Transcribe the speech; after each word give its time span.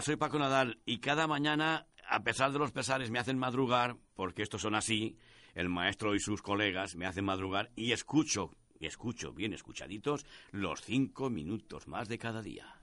Hola, 0.00 0.06
soy 0.06 0.16
Paco 0.16 0.38
Nadal 0.38 0.78
y 0.86 1.00
cada 1.00 1.26
mañana, 1.26 1.86
a 2.08 2.22
pesar 2.22 2.52
de 2.52 2.58
los 2.58 2.72
pesares, 2.72 3.10
me 3.10 3.18
hacen 3.18 3.36
madrugar, 3.36 3.98
porque 4.14 4.42
estos 4.42 4.62
son 4.62 4.74
así, 4.74 5.18
el 5.54 5.68
maestro 5.68 6.14
y 6.14 6.20
sus 6.20 6.40
colegas 6.40 6.96
me 6.96 7.04
hacen 7.04 7.26
madrugar 7.26 7.70
y 7.76 7.92
escucho, 7.92 8.56
y 8.78 8.86
escucho 8.86 9.34
bien 9.34 9.52
escuchaditos, 9.52 10.24
los 10.52 10.80
cinco 10.80 11.28
minutos 11.28 11.86
más 11.86 12.08
de 12.08 12.16
cada 12.16 12.40
día. 12.40 12.80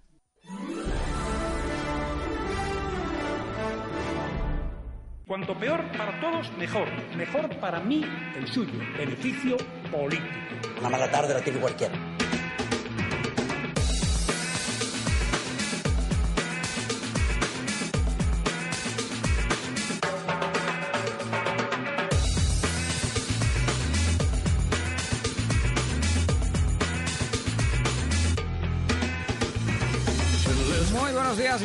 Cuanto 5.25 5.57
peor 5.57 5.91
para 5.97 6.21
todos, 6.21 6.55
mejor. 6.55 6.87
Mejor 7.15 7.59
para 7.59 7.79
mí, 7.79 8.05
el 8.35 8.47
suyo. 8.47 8.77
Beneficio 8.95 9.57
político. 9.91 10.27
Una 10.81 10.89
mala 10.89 11.09
tarde 11.09 11.33
la 11.33 11.43
tiene 11.43 11.59
cualquiera. 11.59 12.06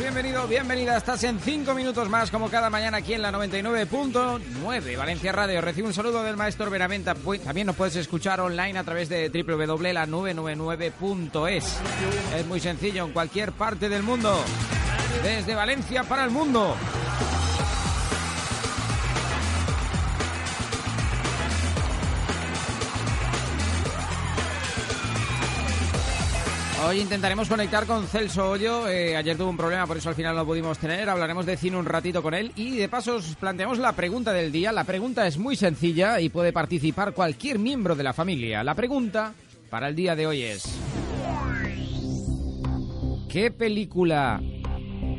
Bienvenido, 0.02 0.46
bienvenida. 0.48 0.96
Estás 0.96 1.22
en 1.24 1.38
5 1.40 1.74
minutos 1.74 2.08
más, 2.08 2.30
como 2.30 2.48
cada 2.50 2.70
mañana 2.70 2.96
aquí 2.98 3.14
en 3.14 3.22
la 3.22 3.30
99.9 3.32 4.96
Valencia 4.96 5.32
Radio. 5.32 5.60
Recibe 5.60 5.86
un 5.88 5.94
saludo 5.94 6.22
del 6.22 6.36
maestro 6.36 6.70
Benaventa. 6.70 7.14
Pu- 7.14 7.40
También 7.40 7.66
nos 7.68 7.74
puedes 7.76 7.96
escuchar 7.96 8.40
online 8.40 8.78
a 8.78 8.84
través 8.84 9.08
de 9.08 9.28
www.la999.es. 9.28 11.76
Es 12.36 12.46
muy 12.46 12.60
sencillo, 12.60 13.04
en 13.04 13.12
cualquier 13.12 13.52
parte 13.52 13.88
del 13.88 14.02
mundo. 14.02 14.42
Desde 15.22 15.54
Valencia 15.54 16.02
para 16.04 16.24
el 16.24 16.30
mundo. 16.30 16.74
Hoy 26.84 26.98
intentaremos 27.00 27.48
conectar 27.48 27.86
con 27.86 28.06
Celso 28.08 28.50
Hoyo. 28.50 28.88
Eh, 28.88 29.16
ayer 29.16 29.36
tuvo 29.36 29.50
un 29.50 29.56
problema, 29.56 29.86
por 29.86 29.96
eso 29.96 30.08
al 30.08 30.16
final 30.16 30.34
no 30.34 30.44
pudimos 30.44 30.78
tener. 30.78 31.08
Hablaremos 31.08 31.46
de 31.46 31.56
cine 31.56 31.76
un 31.76 31.84
ratito 31.84 32.22
con 32.22 32.34
él. 32.34 32.50
Y 32.56 32.76
de 32.76 32.88
paso 32.88 33.16
os 33.16 33.36
planteamos 33.36 33.78
la 33.78 33.92
pregunta 33.92 34.32
del 34.32 34.50
día. 34.50 34.72
La 34.72 34.82
pregunta 34.82 35.26
es 35.26 35.38
muy 35.38 35.54
sencilla 35.54 36.20
y 36.20 36.28
puede 36.28 36.52
participar 36.52 37.12
cualquier 37.12 37.60
miembro 37.60 37.94
de 37.94 38.02
la 38.02 38.12
familia. 38.12 38.64
La 38.64 38.74
pregunta 38.74 39.32
para 39.70 39.88
el 39.88 39.94
día 39.94 40.16
de 40.16 40.26
hoy 40.26 40.42
es... 40.42 40.64
¿Qué 43.28 43.50
película 43.50 44.42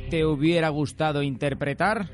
te 0.09 0.25
hubiera 0.25 0.69
gustado 0.69 1.23
interpretar? 1.23 2.09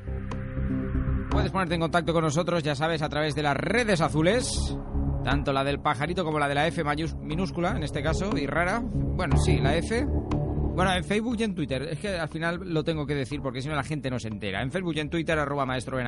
Puedes 1.32 1.52
ponerte 1.52 1.76
en 1.76 1.82
contacto 1.82 2.14
con 2.14 2.24
nosotros, 2.24 2.62
ya 2.64 2.76
sabes, 2.76 3.02
a 3.02 3.10
través 3.10 3.36
de 3.36 3.44
las 3.44 3.58
redes 3.58 4.00
azules. 4.00 4.76
Tanto 5.24 5.54
la 5.54 5.64
del 5.64 5.80
pajarito 5.80 6.24
como 6.24 6.38
la 6.40 6.48
de 6.48 6.56
la 6.56 6.66
F 6.68 6.84
minúscula, 7.22 7.76
en 7.76 7.84
este 7.84 8.02
caso, 8.02 8.36
y 8.38 8.48
rara. 8.48 8.82
Bueno, 8.84 9.38
sí, 9.38 9.60
la 9.60 9.76
F. 9.76 10.04
Bueno, 10.06 10.92
en 10.94 11.04
Facebook 11.04 11.36
y 11.40 11.44
en 11.44 11.54
Twitter. 11.56 11.84
Es 11.84 12.00
que 12.00 12.18
al 12.18 12.30
final 12.30 12.62
lo 12.64 12.86
tengo 12.86 13.06
que 13.06 13.14
decir 13.14 13.42
porque 13.42 13.62
si 13.62 13.68
no 13.68 13.76
la 13.76 13.84
gente 13.84 14.10
no 14.10 14.18
se 14.18 14.30
entera. 14.30 14.62
En 14.62 14.72
Facebook 14.72 14.96
y 14.96 15.02
en 15.02 15.10
Twitter, 15.10 15.38
arroba 15.38 15.66
maestro. 15.66 16.00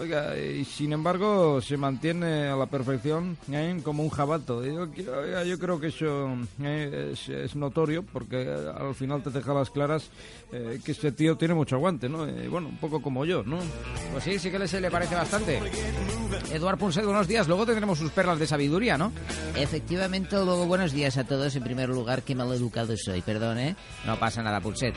Oiga, 0.00 0.38
y 0.38 0.64
sin 0.64 0.92
embargo 0.92 1.60
se 1.60 1.76
mantiene 1.76 2.46
a 2.46 2.54
la 2.54 2.66
perfección 2.66 3.36
¿eh? 3.50 3.80
como 3.82 4.04
un 4.04 4.10
jabato. 4.10 4.64
Yo, 4.64 4.82
oiga, 4.82 5.42
yo 5.42 5.58
creo 5.58 5.80
que 5.80 5.88
eso 5.88 6.36
es, 6.62 7.28
es 7.28 7.56
notorio 7.56 8.04
porque 8.04 8.48
al 8.48 8.94
final 8.94 9.24
te 9.24 9.30
deja 9.30 9.52
las 9.52 9.70
claras 9.70 10.08
eh, 10.50 10.80
que 10.82 10.92
este 10.92 11.12
tío 11.12 11.36
tiene 11.36 11.54
mucho 11.54 11.76
aguante, 11.76 12.08
¿no? 12.08 12.28
Y 12.28 12.48
bueno, 12.48 12.68
un 12.68 12.78
poco 12.78 13.02
como 13.02 13.24
yo, 13.24 13.42
¿no? 13.42 13.58
Pues 14.12 14.24
sí, 14.24 14.38
sí 14.38 14.50
que 14.50 14.58
le, 14.58 14.66
se 14.66 14.80
le 14.80 14.90
parece 14.90 15.14
bastante. 15.14 15.60
Eduard 16.50 16.78
Punset, 16.78 17.04
buenos 17.04 17.28
días. 17.28 17.46
Luego 17.46 17.66
tendremos 17.66 17.98
sus 17.98 18.10
perlas 18.10 18.38
de 18.38 18.46
sabiduría, 18.46 18.96
¿no? 18.96 19.12
Efectivamente, 19.56 20.36
luego 20.36 20.66
buenos 20.66 20.92
días 20.92 21.18
a 21.18 21.24
todos. 21.24 21.54
En 21.54 21.62
primer 21.62 21.90
lugar, 21.90 22.22
qué 22.22 22.34
mal 22.34 22.52
educado 22.52 22.96
soy, 22.96 23.20
perdón, 23.20 23.58
¿eh? 23.58 23.76
No 24.06 24.18
pasa 24.18 24.42
nada, 24.42 24.60
Punset. 24.60 24.94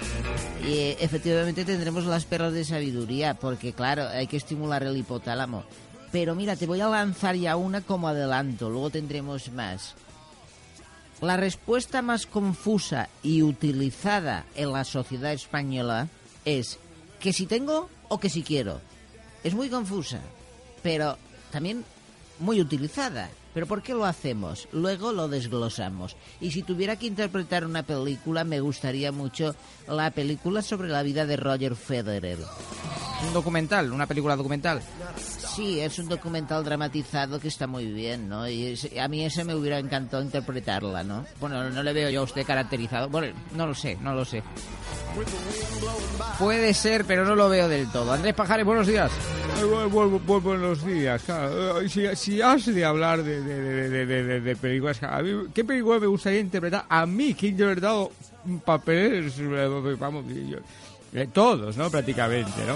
Y 0.66 0.74
eh, 0.74 0.98
efectivamente 1.02 1.66
tendremos 1.66 2.06
las 2.06 2.26
perlas 2.26 2.54
de 2.54 2.64
sabiduría, 2.64 3.34
porque 3.34 3.74
claro, 3.74 4.08
hay 4.08 4.28
que 4.28 4.38
estimular 4.38 4.84
el 4.84 4.96
hipotálamo. 4.96 5.66
Pero 6.12 6.36
mira, 6.36 6.56
te 6.56 6.68
voy 6.68 6.82
a 6.82 6.88
lanzar 6.88 7.36
ya 7.36 7.56
una 7.56 7.82
como 7.82 8.08
adelanto, 8.08 8.70
luego 8.70 8.90
tendremos 8.90 9.52
más. 9.52 9.96
La 11.22 11.38
respuesta 11.38 12.02
más 12.02 12.26
confusa 12.26 13.08
y 13.22 13.44
utilizada 13.44 14.46
en 14.56 14.72
la 14.72 14.84
sociedad 14.84 15.32
española 15.34 16.08
es 16.46 16.80
que 17.20 17.32
si 17.32 17.46
tengo 17.46 17.90
o 18.10 18.20
que 18.20 18.30
si 18.30 18.42
quiero. 18.42 18.82
Es 19.44 19.54
muy 19.54 19.70
confusa, 19.70 20.20
pero 20.82 21.18
también 21.52 21.86
muy 22.40 22.60
utilizada. 22.60 23.30
Pero 23.54 23.66
¿por 23.68 23.82
qué 23.82 23.94
lo 23.94 24.06
hacemos? 24.06 24.68
Luego 24.72 25.12
lo 25.12 25.28
desglosamos. 25.28 26.16
Y 26.40 26.52
si 26.52 26.64
tuviera 26.64 26.96
que 26.96 27.08
interpretar 27.08 27.66
una 27.66 27.84
película, 27.84 28.44
me 28.44 28.60
gustaría 28.62 29.12
mucho 29.12 29.56
la 29.88 30.10
película 30.12 30.62
sobre 30.62 30.88
la 30.88 31.04
vida 31.04 31.26
de 31.26 31.36
Roger 31.36 31.76
Federer. 31.76 32.38
Un 33.28 33.34
documental, 33.34 33.92
una 33.92 34.08
película 34.08 34.36
documental. 34.36 34.82
Sí, 35.56 35.80
es 35.82 36.00
un 36.00 36.08
documental 36.08 36.64
dramatizado 36.64 37.40
que 37.40 37.50
está 37.50 37.68
muy 37.68 37.86
bien, 37.92 38.30
¿no? 38.30 38.48
Y 38.48 38.68
es- 38.68 38.88
a 38.98 39.08
mí 39.10 39.24
ese 39.26 39.44
me 39.44 39.54
hubiera 39.54 39.80
encantado 39.80 40.24
interpretarla, 40.24 41.04
¿no? 41.04 41.26
Bueno, 41.40 41.70
no 41.70 41.84
le 41.84 41.94
veo 41.94 42.10
yo 42.10 42.22
a 42.22 42.24
usted 42.24 42.46
caracterizado. 42.46 43.10
Bueno, 43.10 43.36
no 43.54 43.68
lo 43.68 43.76
sé, 43.76 43.98
no 44.02 44.14
lo 44.16 44.24
sé. 44.26 44.42
Puede 46.40 46.74
ser, 46.74 47.06
pero 47.06 47.26
no 47.26 47.36
lo 47.36 47.50
veo 47.50 47.68
del 47.68 47.92
todo. 47.92 48.14
Andrés 48.14 48.34
Pajares, 48.34 48.66
buenos 48.66 48.88
días. 48.88 49.12
Eh, 49.60 49.64
bu- 49.64 49.90
bu- 49.92 50.20
bu- 50.26 50.42
buenos 50.42 50.84
días. 50.86 51.22
claro. 51.24 51.82
Eh, 51.82 51.90
Si, 51.90 52.16
si 52.16 52.42
has 52.42 52.66
de 52.66 52.84
hablar 52.86 53.22
de, 53.22 53.41
de, 53.44 54.40
de, 54.42 54.56
películas, 54.56 55.02
a 55.04 55.22
mí, 55.22 55.48
¿qué 55.54 55.64
película 55.64 56.00
me 56.00 56.08
gustaría 56.08 56.40
interpretar? 56.40 56.86
A 56.90 57.06
mí, 57.06 57.34
que 57.34 57.48
he 57.48 57.50
interpretado 57.50 58.12
papeles, 58.66 59.34
eh, 59.40 59.96
vamos, 60.00 60.26
yo- 60.28 60.60
de 61.12 61.28
todos, 61.28 61.76
¿no? 61.78 61.90
Prácticamente, 61.90 62.66
¿no? 62.66 62.76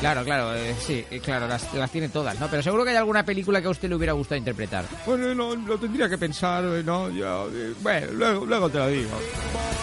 Claro, 0.00 0.24
claro, 0.24 0.54
eh, 0.54 0.74
sí, 0.78 1.04
eh, 1.10 1.20
claro, 1.20 1.48
las, 1.48 1.72
las 1.74 1.90
tiene 1.90 2.08
todas, 2.08 2.38
¿no? 2.38 2.48
Pero 2.48 2.62
seguro 2.62 2.84
que 2.84 2.90
hay 2.90 2.96
alguna 2.96 3.24
película 3.24 3.60
que 3.60 3.66
a 3.66 3.70
usted 3.70 3.88
le 3.88 3.96
hubiera 3.96 4.12
gustado 4.12 4.38
interpretar. 4.38 4.84
Bueno, 5.06 5.34
no, 5.34 5.54
lo 5.56 5.78
tendría 5.78 6.08
que 6.08 6.18
pensar, 6.18 6.64
eh, 6.64 6.82
¿no? 6.84 7.10
Yo, 7.10 7.48
eh, 7.52 7.74
bueno, 7.80 8.06
luego, 8.12 8.46
luego 8.46 8.68
te 8.70 8.78
lo 8.78 8.88
digo. 8.88 9.10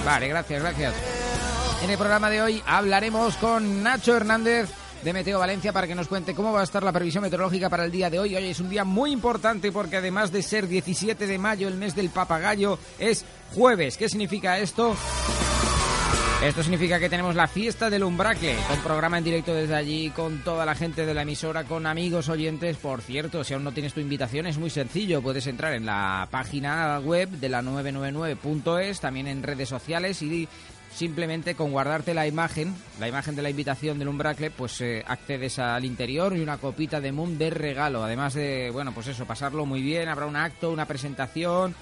Vale, 0.06 0.28
gracias, 0.30 0.62
gracias. 0.62 0.94
En 1.84 1.90
el 1.90 1.98
programa 1.98 2.30
de 2.30 2.42
hoy 2.42 2.64
hablaremos 2.66 3.36
con 3.38 3.84
Nacho 3.84 4.16
Hernández 4.16 4.70
de 5.06 5.14
Meteo 5.14 5.38
Valencia 5.38 5.72
para 5.72 5.86
que 5.86 5.94
nos 5.94 6.08
cuente 6.08 6.34
cómo 6.34 6.52
va 6.52 6.62
a 6.62 6.64
estar 6.64 6.82
la 6.82 6.92
previsión 6.92 7.22
meteorológica 7.22 7.70
para 7.70 7.86
el 7.86 7.92
día 7.92 8.10
de 8.10 8.18
hoy. 8.18 8.36
Hoy 8.36 8.46
es 8.46 8.60
un 8.60 8.70
día 8.70 8.84
muy 8.84 9.12
importante 9.12 9.72
porque 9.72 9.98
además 9.98 10.32
de 10.32 10.42
ser 10.42 10.68
17 10.68 11.28
de 11.28 11.38
mayo, 11.38 11.68
el 11.68 11.76
mes 11.76 11.96
del 11.96 12.10
papagayo, 12.10 12.80
es 12.98 13.24
jueves. 13.54 13.98
¿Qué 13.98 14.10
significa 14.10 14.58
esto? 14.58 14.96
Esto 16.44 16.64
significa 16.64 17.00
que 17.00 17.08
tenemos 17.08 17.36
la 17.36 17.48
fiesta 17.48 17.90
del 17.92 18.04
Umbracle, 18.04 18.56
con 18.68 18.80
programa 18.80 19.20
en 19.20 19.24
directo 19.24 19.54
desde 19.54 19.76
allí, 19.76 20.10
con 20.10 20.44
toda 20.44 20.66
la 20.66 20.74
gente 20.74 21.06
de 21.06 21.14
la 21.14 21.22
emisora, 21.22 21.66
con 21.66 21.86
amigos 21.86 22.28
oyentes. 22.28 22.78
Por 22.78 23.02
cierto, 23.02 23.44
si 23.44 23.54
aún 23.54 23.64
no 23.64 23.74
tienes 23.74 23.94
tu 23.94 24.00
invitación, 24.00 24.48
es 24.48 24.58
muy 24.58 24.72
sencillo. 24.72 25.22
Puedes 25.22 25.46
entrar 25.46 25.74
en 25.74 25.86
la 25.86 26.28
página 26.32 27.00
web 27.00 27.30
de 27.30 27.50
la 27.50 27.62
999.es, 27.62 29.00
también 29.00 29.28
en 29.28 29.44
redes 29.44 29.70
sociales 29.70 30.24
y 30.24 30.48
simplemente 30.96 31.56
con 31.56 31.72
guardarte 31.72 32.14
la 32.14 32.26
imagen, 32.26 32.74
la 33.00 33.08
imagen 33.08 33.36
de 33.36 33.42
la 33.42 33.50
invitación 33.50 34.00
del 34.00 34.08
Umbracle, 34.08 34.50
pues 34.50 34.80
eh, 34.82 35.04
accedes 35.06 35.60
al 35.60 35.84
interior 35.84 36.36
y 36.36 36.42
una 36.42 36.58
copita 36.58 37.02
de 37.02 37.12
Moon 37.12 37.38
de 37.38 37.50
regalo. 37.50 38.04
Además 38.04 38.34
de, 38.34 38.70
bueno, 38.72 38.94
pues 38.94 39.08
eso, 39.08 39.26
pasarlo 39.26 39.66
muy 39.66 39.82
bien, 39.82 40.08
habrá 40.08 40.26
un 40.26 40.36
acto, 40.36 40.72
una 40.72 40.86
presentación 40.86 41.76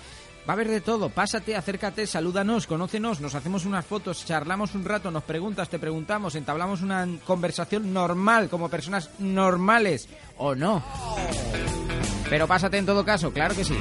Va 0.48 0.52
a 0.52 0.56
haber 0.56 0.68
de 0.68 0.82
todo. 0.82 1.10
Pásate, 1.10 1.56
acércate, 1.56 2.06
salúdanos, 2.06 2.68
conócenos, 2.68 3.22
nos 3.22 3.34
hacemos 3.34 3.66
unas 3.66 3.86
fotos, 3.86 4.26
charlamos 4.26 4.76
un 4.76 4.84
rato, 4.84 5.10
nos 5.10 5.24
preguntas, 5.24 5.70
te 5.70 5.80
preguntamos, 5.80 6.36
entablamos 6.36 6.82
una 6.82 7.08
conversación 7.26 7.94
normal, 7.94 8.50
como 8.50 8.68
personas 8.68 9.10
normales, 9.20 10.10
o 10.38 10.54
no. 10.54 10.84
Pero 12.30 12.46
pásate 12.46 12.78
en 12.78 12.86
todo 12.86 13.06
caso, 13.06 13.32
claro 13.32 13.56
que 13.56 13.64
sí. 13.64 13.78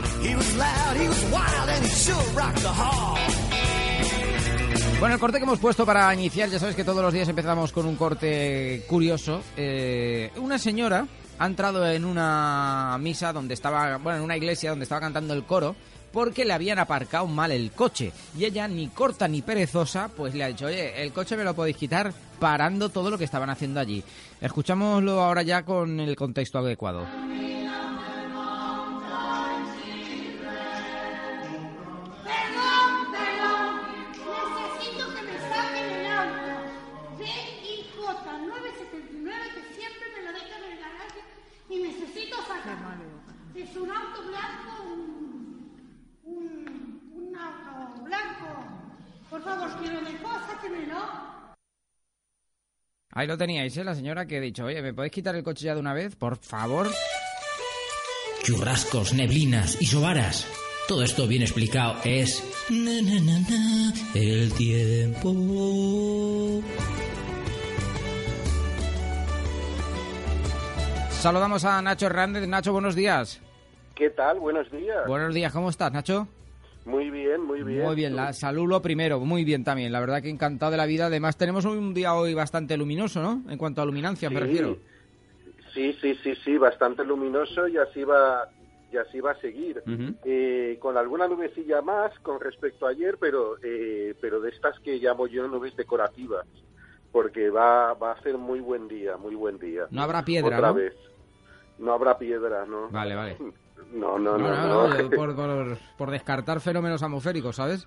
Bueno, 5.03 5.17
el 5.17 5.21
corte 5.21 5.39
que 5.39 5.43
hemos 5.43 5.59
puesto 5.59 5.85
para 5.85 6.15
iniciar, 6.15 6.49
ya 6.49 6.61
sabes 6.61 6.77
que 6.77 6.85
todos 6.85 7.03
los 7.03 7.13
días 7.13 7.29
empezamos 7.29 7.73
con 7.73 7.87
un 7.87 7.97
corte 7.97 8.85
curioso. 8.87 9.43
Eh, 9.57 10.31
una 10.37 10.61
señora 10.61 11.09
ha 11.41 11.47
entrado 11.47 11.85
en 11.91 12.05
una 12.05 12.97
misa 13.01 13.33
donde 13.33 13.55
estaba, 13.55 13.97
bueno, 13.97 14.19
en 14.19 14.25
una 14.25 14.37
iglesia 14.37 14.71
donde 14.71 14.85
estaba 14.85 15.01
cantando 15.01 15.35
el 15.35 15.43
coro 15.43 15.75
porque 16.13 16.45
le 16.45 16.53
habían 16.53 16.79
aparcado 16.79 17.27
mal 17.27 17.51
el 17.51 17.73
coche. 17.73 18.13
Y 18.39 18.45
ella, 18.45 18.69
ni 18.69 18.87
corta 18.87 19.27
ni 19.27 19.43
perezosa, 19.43 20.09
pues 20.17 20.37
le 20.37 20.45
ha 20.45 20.47
dicho, 20.47 20.67
oye, 20.67 21.03
el 21.03 21.13
coche 21.13 21.37
me 21.37 21.43
lo 21.43 21.53
podéis 21.53 21.79
quitar 21.79 22.15
parando 22.39 22.89
todo 22.89 23.11
lo 23.11 23.19
que 23.19 23.25
estaban 23.25 23.51
haciendo 23.51 23.81
allí. 23.81 24.05
Escuchámoslo 24.41 25.21
ahora 25.21 25.43
ya 25.43 25.65
con 25.65 25.99
el 25.99 26.15
contexto 26.15 26.61
adecuado. 26.61 27.09
Es 43.73 43.79
un 43.79 43.91
auto 43.91 44.23
blanco, 44.29 44.83
un, 44.85 45.81
un, 46.25 47.01
un 47.15 47.37
auto 47.37 48.03
blanco. 48.05 48.47
Por 49.31 49.43
favor, 49.43 49.71
quiero 49.81 50.03
mejor, 50.03 50.41
sáquenmelo. 50.47 50.99
Ahí 53.13 53.27
lo 53.27 53.39
teníais, 53.39 53.75
¿eh? 53.79 53.85
La 53.85 53.95
señora 53.95 54.27
que 54.27 54.37
ha 54.37 54.41
dicho, 54.41 54.67
oye, 54.67 54.83
¿me 54.83 54.93
podéis 54.93 55.13
quitar 55.15 55.35
el 55.37 55.43
coche 55.43 55.65
ya 55.65 55.75
de 55.75 55.81
una 55.81 55.95
vez? 55.95 56.17
Por 56.17 56.37
favor. 56.37 56.91
Churrascos, 58.43 59.15
neblinas 59.15 59.81
y 59.81 59.87
sobaras. 59.87 60.47
Todo 60.87 61.03
esto 61.03 61.27
bien 61.27 61.41
explicado 61.41 61.97
es 62.05 62.45
na, 62.69 63.01
na, 63.01 63.21
na, 63.21 63.39
na, 63.39 63.95
el 64.15 64.53
tiempo. 64.53 65.33
Saludamos 71.11 71.65
a 71.65 71.81
Nacho 71.81 72.05
Hernández. 72.05 72.47
Nacho, 72.47 72.73
buenos 72.73 72.95
días. 72.95 73.41
¿Qué 73.95 74.11
tal? 74.11 74.39
Buenos 74.41 74.71
días. 74.71 75.07
Buenos 75.07 75.35
días, 75.35 75.53
¿cómo 75.53 75.69
estás, 75.71 75.93
Nacho? 75.93 76.27
Muy 76.85 77.11
bien, 77.11 77.43
muy 77.43 77.63
bien. 77.63 77.83
Muy 77.83 77.95
bien, 77.95 78.17
la 78.17 78.33
salud 78.33 78.67
lo 78.69 78.83
primero, 78.83 79.21
muy 79.21 79.45
bien 79.45 79.63
también. 79.65 79.93
La 79.93 80.01
verdad 80.01 80.21
que 80.23 80.31
encantado 80.31 80.73
de 80.73 80.79
la 80.79 80.87
vida. 80.87 81.07
Además, 81.07 81.37
tenemos 81.37 81.65
un 81.65 81.95
día 81.95 82.15
hoy 82.15 82.35
bastante 82.35 82.77
luminoso, 82.77 83.23
¿no? 83.23 83.43
En 83.51 83.59
cuanto 83.59 83.83
a 83.83 83.87
luminancia, 83.87 84.31
me 84.31 84.37
Sí. 84.41 84.43
refiero. 84.47 84.77
Sí, 85.75 85.93
sí, 86.01 86.15
sí, 86.23 86.35
sí, 86.45 86.59
bastante 86.59 87.05
luminoso 87.05 87.69
y 87.69 87.79
así 87.79 88.03
va, 88.05 88.49
y 88.93 88.97
así 88.97 89.21
va 89.21 89.31
a 89.33 89.41
seguir. 89.41 89.83
Eh, 90.25 90.77
con 90.81 90.97
alguna 90.97 91.29
nubecilla 91.29 91.81
más 91.83 92.13
con 92.21 92.41
respecto 92.41 92.87
a 92.87 92.91
ayer, 92.91 93.17
pero, 93.21 93.57
eh, 93.63 94.15
pero 94.21 94.41
de 94.41 94.51
estas 94.51 94.79
que 94.81 94.97
llamo 94.99 95.27
yo 95.29 95.47
nubes 95.49 95.75
decorativas, 95.77 96.47
porque 97.11 97.49
va, 97.49 97.95
va 97.95 98.13
a 98.13 98.23
ser 98.23 98.37
muy 98.37 98.61
buen 98.61 98.89
día, 98.89 99.17
muy 99.17 99.35
buen 99.35 99.59
día. 99.59 99.87
No 99.91 100.03
habrá 100.03 100.25
piedra, 100.25 100.57
Otra 100.57 100.69
¿no? 100.69 100.75
vez. 100.75 100.95
No 101.79 101.93
habrá 101.93 102.19
piedra, 102.19 102.67
¿no? 102.67 102.91
Vale, 102.91 103.15
vale. 103.15 103.37
No, 103.93 104.19
no, 104.19 104.37
No, 104.37 104.49
no. 104.49 104.57
no, 104.67 104.89
no. 104.89 105.03
no, 105.03 105.11
por, 105.17 105.35
por- 105.37 105.79
por 105.99 106.11
descartar 106.11 106.61
fenómenos 106.61 107.03
atmosféricos, 107.03 107.57
¿sabes? 107.57 107.87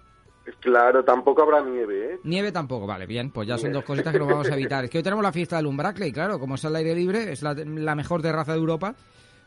Claro, 0.59 1.03
tampoco 1.03 1.41
habrá 1.41 1.61
nieve, 1.61 2.13
¿eh? 2.13 2.19
Nieve 2.23 2.51
tampoco, 2.51 2.85
vale, 2.85 3.07
bien, 3.07 3.31
pues 3.31 3.47
ya 3.47 3.57
son 3.57 3.71
dos 3.73 3.83
cositas 3.83 4.13
que 4.13 4.19
nos 4.19 4.27
vamos 4.27 4.49
a 4.49 4.53
evitar. 4.53 4.83
Es 4.83 4.91
que 4.91 4.99
hoy 4.99 5.03
tenemos 5.03 5.23
la 5.23 5.31
fiesta 5.31 5.55
del 5.57 5.65
Umbracle 5.65 6.07
y 6.07 6.11
claro, 6.11 6.37
como 6.39 6.53
es 6.55 6.63
al 6.65 6.75
aire 6.75 6.93
libre, 6.93 7.31
es 7.31 7.41
la, 7.41 7.55
la 7.55 7.95
mejor 7.95 8.21
terraza 8.21 8.51
de 8.53 8.59
Europa, 8.59 8.93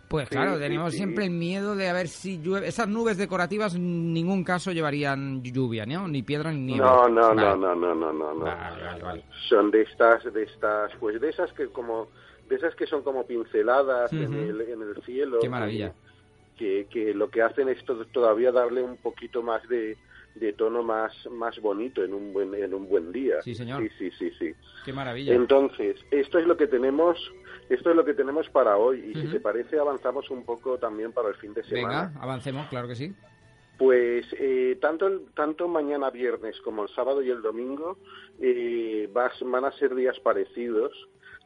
pues 0.09 0.27
Sí, 0.29 0.35
claro, 0.35 0.55
sí, 0.55 0.61
tenemos 0.61 0.91
sí. 0.91 0.97
siempre 0.97 1.27
el 1.27 1.31
miedo 1.31 1.77
de 1.77 1.89
a 1.89 1.93
ver 1.93 2.09
si 2.09 2.39
llueve. 2.41 2.67
Esas 2.67 2.89
nubes 2.89 3.17
decorativas 3.17 3.77
en 3.77 4.13
ningún 4.13 4.43
caso 4.43 4.73
llevarían 4.73 5.41
lluvia, 5.45 5.87
¿no? 5.87 6.09
Ni 6.09 6.23
piedra 6.25 6.51
ni 6.51 6.63
nieve. 6.63 6.85
No, 6.85 7.09
no, 7.09 7.29
Vale. 7.29 7.43
no, 7.43 7.57
no, 7.57 7.75
no, 7.77 7.95
no, 7.95 8.13
no, 8.13 8.35
no. 8.35 8.45
Vale, 8.45 8.83
vale, 8.83 9.03
vale. 9.05 9.25
Son 9.49 9.71
de 9.71 9.83
estas, 9.83 10.25
de 10.33 10.43
estas, 10.43 10.91
pues 10.99 11.21
de 11.21 11.29
esas 11.29 11.53
que 11.53 11.69
como, 11.69 12.09
de 12.49 12.57
esas 12.57 12.75
que 12.75 12.87
son 12.87 13.03
como 13.03 13.25
pinceladas 13.25 14.13
en, 14.13 14.35
el, 14.35 14.61
en 14.63 14.83
el 14.83 15.01
cielo. 15.05 15.39
Qué 15.41 15.49
maravilla. 15.49 15.93
Que, 16.59 16.87
que 16.91 17.15
lo 17.15 17.31
que 17.31 17.41
hacen 17.41 17.69
es 17.69 17.83
to- 17.85 18.05
todavía 18.07 18.51
darle 18.51 18.83
un 18.83 18.97
poquito 18.97 19.43
más 19.45 19.67
de, 19.69 19.97
de 20.35 20.53
tono 20.55 20.83
más, 20.83 21.13
más 21.31 21.59
bonito 21.61 22.03
en 22.03 22.13
un 22.13 22.33
buen, 22.33 22.53
en 22.53 22.75
un 22.75 22.89
buen 22.89 23.13
día. 23.13 23.41
Sí, 23.43 23.55
señor. 23.55 23.81
Sí, 23.81 23.89
sí, 23.97 24.11
sí, 24.19 24.31
sí. 24.39 24.53
Qué 24.85 24.93
maravilla. 24.93 25.35
Entonces, 25.35 25.97
esto 26.11 26.39
es 26.41 26.47
lo 26.47 26.57
que 26.57 26.67
tenemos, 26.67 27.17
esto 27.69 27.91
es 27.91 27.97
lo 27.97 28.05
que 28.05 28.13
tenemos 28.15 28.49
para 28.51 28.77
hoy. 28.77 28.99
Y 28.99 29.15
si 29.15 29.29
te 29.29 29.39
parece, 29.41 29.79
avanzamos 29.79 30.29
un 30.31 30.45
poco 30.45 30.79
también 30.79 31.13
para 31.13 31.29
el 31.29 31.37
fin 31.37 31.55
de 31.55 31.63
semana. 31.63 32.07
Venga, 32.13 32.21
avancemos, 32.25 32.67
claro 32.69 32.89
que 32.89 32.97
sí. 32.97 33.15
Pues 33.79 34.27
eh, 34.33 34.77
tanto 34.81 35.07
el- 35.07 35.27
tanto 35.37 35.69
mañana 35.69 36.11
viernes 36.11 36.61
como 36.63 36.83
el 36.83 36.89
sábado 36.89 37.23
y 37.23 37.31
el 37.31 37.41
domingo 37.41 37.97
eh, 38.41 39.09
vas- 39.13 39.41
van 39.45 39.65
a 39.65 39.71
ser 39.73 39.95
días 39.95 40.19
parecidos 40.19 40.93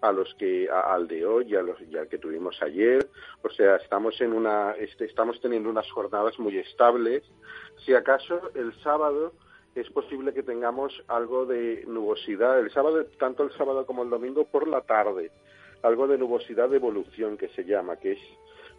a 0.03 0.13
los 0.13 0.35
que 0.35 0.69
a- 0.69 0.93
al 0.95 1.09
de 1.09 1.25
hoy 1.25 1.55
a 1.57 1.63
los 1.63 1.81
y 1.81 1.97
al 1.97 2.09
que 2.09 2.19
tuvimos 2.19 2.61
ayer. 2.63 3.09
O 3.43 3.49
sea, 3.51 3.77
estamos 3.77 4.21
en 4.21 4.33
una 4.35 4.73
este, 4.73 5.07
estamos 5.07 5.41
teniendo 5.41 5.71
unas 5.71 5.91
jornadas 5.91 6.39
muy 6.39 6.59
estables. 6.59 7.23
Si 7.87 7.95
acaso 7.95 8.51
el 8.55 8.75
sábado 8.83 9.33
es 9.75 9.89
posible 9.91 10.35
que 10.35 10.43
tengamos 10.43 10.93
algo 11.09 11.47
de 11.47 11.85
nubosidad. 11.87 12.59
El 12.61 12.71
sábado 12.71 13.07
tanto 13.19 13.43
el 13.45 13.53
sábado 13.53 13.87
como 13.87 14.03
el 14.03 14.11
domingo 14.11 14.45
por 14.45 14.69
la 14.69 14.83
tarde 14.83 15.31
algo 15.83 16.07
de 16.07 16.17
nubosidad 16.19 16.69
de 16.69 16.77
evolución 16.77 17.37
que 17.37 17.49
se 17.49 17.65
llama, 17.65 17.97
que 17.97 18.13
es 18.13 18.19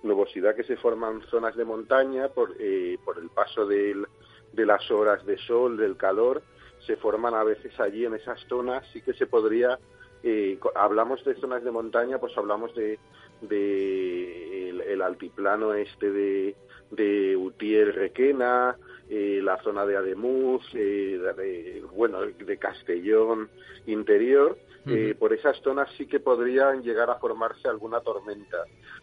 nubosidad 0.03 0.55
que 0.55 0.63
se 0.63 0.77
forma 0.77 1.09
en 1.09 1.21
zonas 1.23 1.53
de 1.55 1.65
montaña 1.65 2.29
por, 2.29 2.55
eh, 2.59 2.97
por 3.03 3.17
el 3.17 3.29
paso 3.29 3.65
del- 3.65 4.05
de 4.53 4.65
las 4.65 4.89
horas 4.91 5.25
de 5.25 5.37
sol, 5.39 5.75
del 5.75 5.97
calor, 5.97 6.41
se 6.85 6.95
forman 6.97 7.33
a 7.33 7.43
veces 7.43 7.77
allí 7.79 8.05
en 8.05 8.13
esas 8.13 8.39
zonas, 8.47 8.85
sí 8.93 9.01
que 9.01 9.13
se 9.13 9.25
podría, 9.27 9.77
eh, 10.23 10.57
hablamos 10.75 11.23
de 11.25 11.35
zonas 11.35 11.63
de 11.63 11.71
montaña, 11.71 12.17
pues 12.17 12.37
hablamos 12.37 12.73
de, 12.75 12.97
de 13.41 14.69
el, 14.69 15.01
altiplano 15.01 15.73
este 15.73 16.11
de, 16.11 16.55
de 16.91 17.35
Utiel 17.35 17.93
Requena, 17.93 18.77
eh, 19.09 19.41
la 19.43 19.61
zona 19.61 19.85
de 19.85 19.97
Ademuz, 19.97 20.63
eh, 20.73 21.83
bueno, 21.93 22.21
de 22.21 22.57
Castellón 22.57 23.49
interior, 23.85 24.57
eh, 24.85 25.15
por 25.17 25.33
esas 25.33 25.57
zonas 25.61 25.89
sí 25.97 26.05
que 26.07 26.19
podrían 26.19 26.81
llegar 26.83 27.09
a 27.09 27.15
formarse 27.15 27.67
alguna 27.67 28.01
tormenta, 28.01 28.57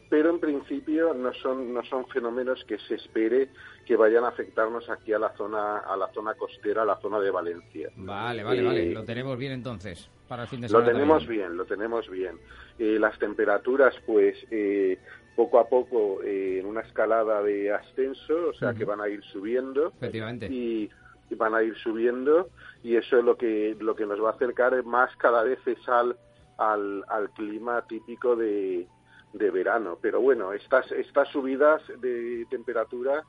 pero 0.09 0.31
en 0.31 0.39
principio 0.41 1.15
no 1.15 1.33
son 1.35 1.73
no 1.73 1.83
son 1.85 2.07
fenómenos 2.09 2.65
que 2.65 2.79
se 2.81 2.97
espere 2.97 3.49
que 3.87 3.97
vayan 3.97 4.25
a 4.25 4.29
afectarnos 4.29 4.89
aquí 4.91 5.13
a 5.13 5.19
la 5.19 5.31
zona 5.37 5.79
a 5.79 5.97
la 5.97 6.09
zona 6.13 6.35
costera, 6.35 6.83
a 6.83 6.85
la 6.85 6.97
zona 7.01 7.19
de 7.21 7.31
Valencia. 7.31 7.91
Vale, 7.97 8.43
vale, 8.45 8.61
Eh, 8.61 8.65
vale. 8.65 8.91
Lo 8.93 9.05
tenemos 9.05 9.39
bien 9.39 9.53
entonces 9.53 10.09
para 10.29 10.43
el 10.43 10.49
fin 10.49 10.61
de 10.61 10.69
Lo 10.69 10.79
semana. 10.81 10.93
tenemos 10.93 11.23
también. 11.25 11.41
bien, 11.47 11.57
lo 11.57 11.65
tenemos 11.65 12.09
bien. 12.11 12.39
Eh, 12.79 12.99
las 13.01 13.19
temperaturas, 13.19 13.95
pues, 14.07 14.37
eh, 14.51 14.97
poco 15.35 15.59
a 15.59 15.69
poco 15.69 16.23
eh, 16.23 16.59
en 16.61 16.67
una 16.67 16.83
escalada 16.83 17.43
de 17.43 17.73
ascenso, 17.73 18.49
o 18.51 18.53
sea 18.55 18.75
que 18.75 18.85
van 18.85 19.01
a 19.01 19.09
ir 19.09 19.23
subiendo 19.25 19.89
Efectivamente. 19.97 20.47
y, 20.47 20.89
y 21.31 21.35
van 21.37 21.55
a 21.55 21.63
ir 21.63 21.77
subiendo 21.79 22.49
y 22.83 22.97
eso 22.97 23.19
es 23.19 23.25
lo 23.25 23.37
que 23.37 23.77
lo 23.81 23.95
que 23.95 24.05
nos 24.07 24.23
va 24.23 24.31
a 24.31 24.33
acercar 24.33 24.85
más 24.85 25.15
cada 25.17 25.43
vez 25.45 25.59
es 25.67 25.89
al 25.89 26.17
al, 26.59 27.05
al 27.09 27.31
clima 27.31 27.83
típico 27.87 28.37
de, 28.37 28.87
de 29.33 29.51
verano. 29.51 29.97
Pero 30.03 30.21
bueno, 30.21 30.53
estas 30.53 30.91
estas 30.93 31.29
subidas 31.29 31.81
de 32.01 32.47
temperatura 32.51 33.23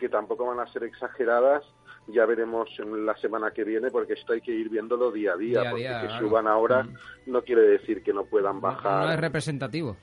que 0.00 0.08
tampoco 0.08 0.46
van 0.46 0.58
a 0.58 0.66
ser 0.72 0.84
exageradas, 0.84 1.62
ya 2.08 2.24
veremos 2.24 2.68
en 2.78 3.04
la 3.04 3.14
semana 3.18 3.50
que 3.50 3.62
viene, 3.62 3.90
porque 3.90 4.14
esto 4.14 4.32
hay 4.32 4.40
que 4.40 4.50
ir 4.50 4.70
viéndolo 4.70 5.12
día 5.12 5.34
a 5.34 5.36
día, 5.36 5.60
porque 5.70 5.82
día, 5.82 6.00
que 6.00 6.06
claro. 6.08 6.26
suban 6.28 6.46
ahora 6.48 6.82
Mm. 6.84 6.94
no 7.26 7.42
quiere 7.42 7.62
decir 7.62 8.02
que 8.02 8.12
no 8.14 8.24
puedan 8.24 8.56
No, 8.56 8.60
bajar. 8.62 9.06
no 9.06 9.12
es 9.12 9.20
representativo. 9.20 9.96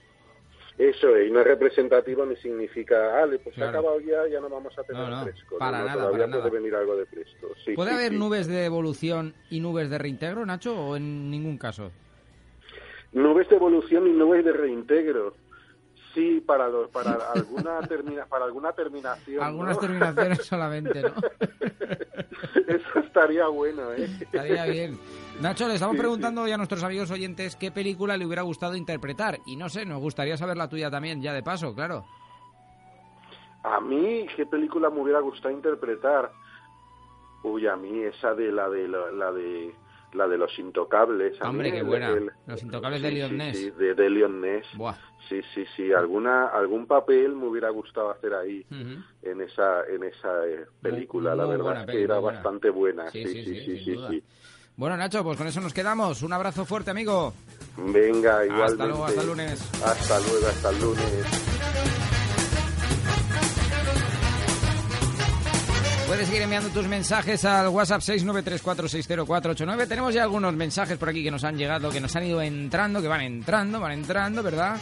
Eso 0.80 1.14
es, 1.14 1.28
y 1.28 1.32
no 1.32 1.42
es 1.42 1.46
representativo 1.46 2.26
ni 2.26 2.38
significa, 2.38 3.22
ale, 3.22 3.38
pues 3.40 3.54
se 3.54 3.62
ha 3.64 3.68
acabado 3.70 4.00
ya, 4.00 4.26
ya 4.32 4.40
no 4.40 4.48
vamos 4.48 4.72
a 4.80 4.84
tener 4.84 5.02
No, 5.02 5.10
no, 5.10 5.24
fresco. 5.26 5.58
para 5.58 5.80
No, 5.80 5.86
nada, 5.86 5.94
todavía 6.00 6.20
para 6.20 6.32
puede 6.32 6.38
nada. 6.44 6.50
venir 6.50 6.76
algo 6.76 6.96
de 6.96 7.06
fresco. 7.06 7.48
Sí, 7.66 7.74
¿Puede 7.74 7.90
sí, 7.90 7.96
haber 7.98 8.12
sí. 8.14 8.18
nubes 8.18 8.48
de 8.48 8.64
evolución 8.66 9.34
y 9.50 9.60
nubes 9.60 9.90
de 9.90 9.98
reintegro, 9.98 10.46
Nacho, 10.46 10.74
o 10.80 10.96
en 10.96 11.30
ningún 11.30 11.58
caso? 11.58 11.92
Nubes 13.12 13.50
de 13.50 13.58
evolución 13.58 14.08
y 14.08 14.12
nubes 14.14 14.46
de 14.46 14.54
reintegro. 14.54 15.36
Sí, 16.14 16.42
para 16.42 16.68
los, 16.68 16.90
para 16.90 17.12
alguna 17.36 17.80
termina, 17.82 18.26
para 18.26 18.46
alguna 18.46 18.72
terminación. 18.74 19.44
Algunas 19.44 19.76
¿no? 19.76 19.82
terminaciones 19.82 20.40
solamente, 20.46 21.02
¿no? 21.02 21.14
Eso 22.68 23.00
estaría 23.00 23.48
bueno, 23.48 23.92
¿eh? 23.94 24.10
Estaría 24.20 24.66
bien. 24.66 25.00
Nacho, 25.42 25.68
le 25.68 25.76
estamos 25.76 25.96
Sí, 25.96 26.00
preguntando 26.00 26.42
hoy 26.42 26.52
a 26.52 26.58
nuestros 26.58 26.84
amigos 26.84 27.12
oyentes 27.12 27.56
qué 27.56 27.72
película 27.72 28.18
le 28.18 28.26
hubiera 28.26 28.42
gustado 28.42 28.76
interpretar. 28.76 29.40
Y 29.46 29.56
no 29.56 29.70
sé, 29.70 29.86
nos 29.86 30.00
gustaría 30.00 30.36
saber 30.36 30.58
la 30.58 30.68
tuya 30.68 30.90
también, 30.90 31.22
ya 31.22 31.34
de 31.34 31.44
paso, 31.44 31.74
claro. 31.76 32.06
A 33.64 33.80
mí, 33.80 34.26
¿qué 34.36 34.46
película 34.46 34.90
me 34.90 35.02
hubiera 35.02 35.20
gustado 35.20 35.54
interpretar? 35.54 36.32
Uy, 37.44 37.68
a 37.68 37.76
mí 37.76 38.04
esa 38.04 38.34
de 38.34 38.52
la 38.52 38.70
de 38.70 38.88
la, 38.88 39.12
la 39.12 39.32
de 39.32 39.74
la 40.14 40.28
de 40.28 40.38
los 40.38 40.58
intocables. 40.60 41.40
Hombre, 41.42 41.72
qué 41.72 41.82
buena. 41.84 42.10
el- 42.10 42.32
Los 42.48 42.62
intocables 42.64 43.02
de 43.02 43.12
Leon 43.12 43.30
sí, 43.32 43.36
Ness. 43.38 43.58
sí, 43.58 43.72
de, 43.72 43.94
de 43.94 44.10
Leon 44.10 44.42
Ness. 44.42 44.66
Buah. 44.76 44.96
Sí, 45.28 45.42
sí, 45.54 45.64
sí. 45.76 45.94
Alguna, 45.94 46.48
algún 46.48 46.88
papel 46.88 47.36
me 47.36 47.46
hubiera 47.48 47.70
gustado 47.70 48.10
hacer 48.12 48.34
ahí 48.34 48.66
en 49.22 49.42
esa, 49.42 49.86
en 49.86 50.04
esa 50.04 50.46
eh, 50.48 50.66
película. 50.82 51.36
la 51.36 51.44
muy 51.44 51.52
verdad 51.52 51.64
buena 51.66 51.82
es 51.82 51.86
que 51.88 52.04
era 52.04 52.18
buena. 52.20 52.38
bastante 52.40 52.70
buena. 52.72 53.12
Sí, 53.12 53.26
Sí, 53.28 53.44
sí, 53.46 53.96
sí. 54.10 54.24
Bueno, 54.76 54.96
Nacho, 54.98 55.24
pues 55.24 55.38
con 55.38 55.46
eso 55.46 55.60
nos 55.62 55.74
quedamos. 55.74 56.24
Un 56.24 56.32
abrazo 56.34 56.66
fuerte, 56.66 56.90
amigo. 56.92 57.34
Venga, 57.78 58.46
igualmente. 58.46 58.64
Hasta 58.64 58.86
luego, 58.88 59.06
hasta 59.06 59.22
el 59.22 59.28
lunes. 59.28 59.72
Hasta 59.86 60.20
luego, 60.20 60.48
hasta 60.48 60.70
el 60.70 60.80
lunes. 60.82 62.09
Puedes 66.10 66.26
seguir 66.26 66.42
enviando 66.42 66.70
tus 66.70 66.88
mensajes 66.88 67.46
al 67.46 67.68
WhatsApp 67.68 68.02
693460489. 68.02 69.88
Tenemos 69.88 70.12
ya 70.12 70.24
algunos 70.24 70.56
mensajes 70.56 70.98
por 70.98 71.08
aquí 71.08 71.24
que 71.24 71.30
nos 71.30 71.44
han 71.44 71.56
llegado, 71.56 71.92
que 71.92 72.02
nos 72.02 72.16
han 72.16 72.24
ido 72.24 72.42
entrando, 72.42 73.00
que 73.00 73.08
van 73.08 73.22
entrando, 73.22 73.80
van 73.80 73.92
entrando, 73.92 74.42
¿verdad? 74.42 74.76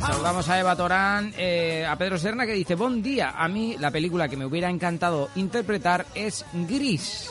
Saludamos 0.00 0.48
a 0.48 0.58
Eva 0.58 0.74
Torán, 0.74 1.34
eh, 1.36 1.84
a 1.86 1.94
Pedro 1.96 2.16
Serna 2.16 2.46
que 2.46 2.54
dice, 2.54 2.76
buen 2.76 3.02
día, 3.02 3.34
a 3.36 3.46
mí 3.46 3.76
la 3.78 3.90
película 3.90 4.26
que 4.26 4.38
me 4.38 4.46
hubiera 4.46 4.70
encantado 4.70 5.28
interpretar 5.34 6.06
es 6.14 6.46
Gris. 6.66 7.28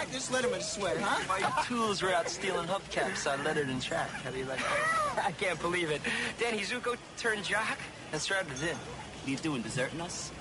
Did 0.00 0.08
you 0.08 0.12
this 0.14 0.30
Letterman 0.30 0.62
sweat, 0.62 0.96
huh? 0.98 1.22
My 1.28 1.62
tools 1.64 2.02
were 2.02 2.12
out 2.12 2.28
stealing 2.28 2.66
hubcaps 2.68 3.30
on 3.30 3.38
Letterman 3.44 3.82
track. 3.82 4.10
How 4.10 4.30
do 4.30 4.38
you 4.38 4.44
like 4.44 4.58
that? 4.58 5.24
I 5.26 5.32
can't 5.32 5.60
believe 5.60 5.90
it. 5.90 6.00
Danny 6.38 6.60
Zuko 6.60 6.96
turned 7.16 7.44
jock? 7.44 7.78
That's 8.10 8.30
right, 8.30 8.42
it 8.42 8.60
did. 8.60 8.76
What 8.76 9.26
are 9.26 9.30
you 9.30 9.36
doing, 9.36 9.62
deserting 9.62 10.00
us? 10.00 10.32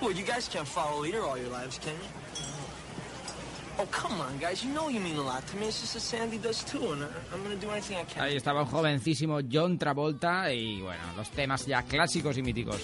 Well, 0.00 0.12
you 0.12 0.24
guys 0.24 0.48
can't 0.48 0.66
follow 0.68 1.00
leader 1.02 1.22
all 1.22 1.36
your 1.38 1.50
lives, 1.50 1.78
can 1.78 1.92
you? 1.92 2.08
Oh, 3.78 3.86
come 3.86 4.20
on, 4.20 4.36
guys. 4.38 4.62
You 4.62 4.72
know 4.74 4.88
you 4.88 5.00
mean 5.00 5.16
a 5.16 5.22
lot 5.22 5.46
to 5.46 5.56
me. 5.56 5.68
It's 5.68 5.80
just 5.80 5.94
that 5.94 6.00
Sandy 6.00 6.36
does 6.36 6.62
too, 6.64 6.92
and 6.92 7.02
I- 7.04 7.08
I'm 7.32 7.42
gonna 7.42 7.56
do 7.56 7.70
anything 7.70 7.96
I 7.96 8.04
can. 8.04 8.22
Ahí 8.22 8.36
estaba 8.36 8.60
un 8.62 8.66
jovencísimo 8.66 9.40
John 9.50 9.78
Travolta 9.78 10.52
y 10.52 10.82
bueno, 10.82 11.00
los 11.16 11.30
temas 11.30 11.64
ya 11.66 11.82
clásicos 11.82 12.36
y 12.36 12.42
míticos. 12.42 12.80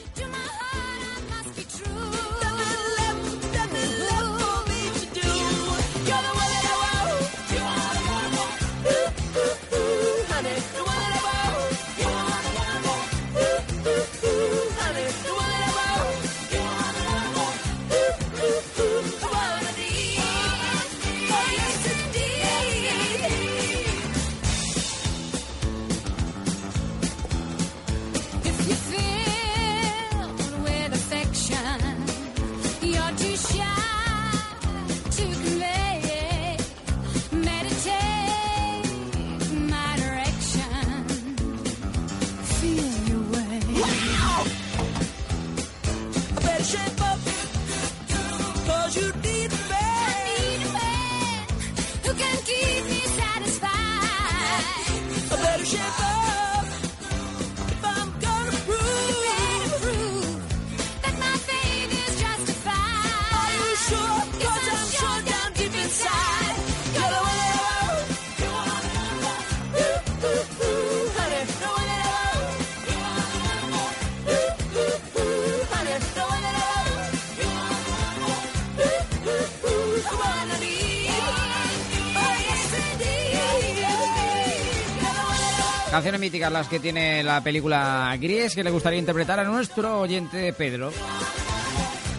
Canciones 85.97 86.21
míticas 86.21 86.53
las 86.53 86.69
que 86.69 86.79
tiene 86.79 87.23
la 87.23 87.41
película 87.41 88.15
Gris 88.21 88.55
que 88.55 88.63
le 88.63 88.71
gustaría 88.71 88.99
interpretar 88.99 89.41
a 89.41 89.45
nuestro 89.45 90.01
oyente 90.01 90.53
Pedro. 90.53 90.91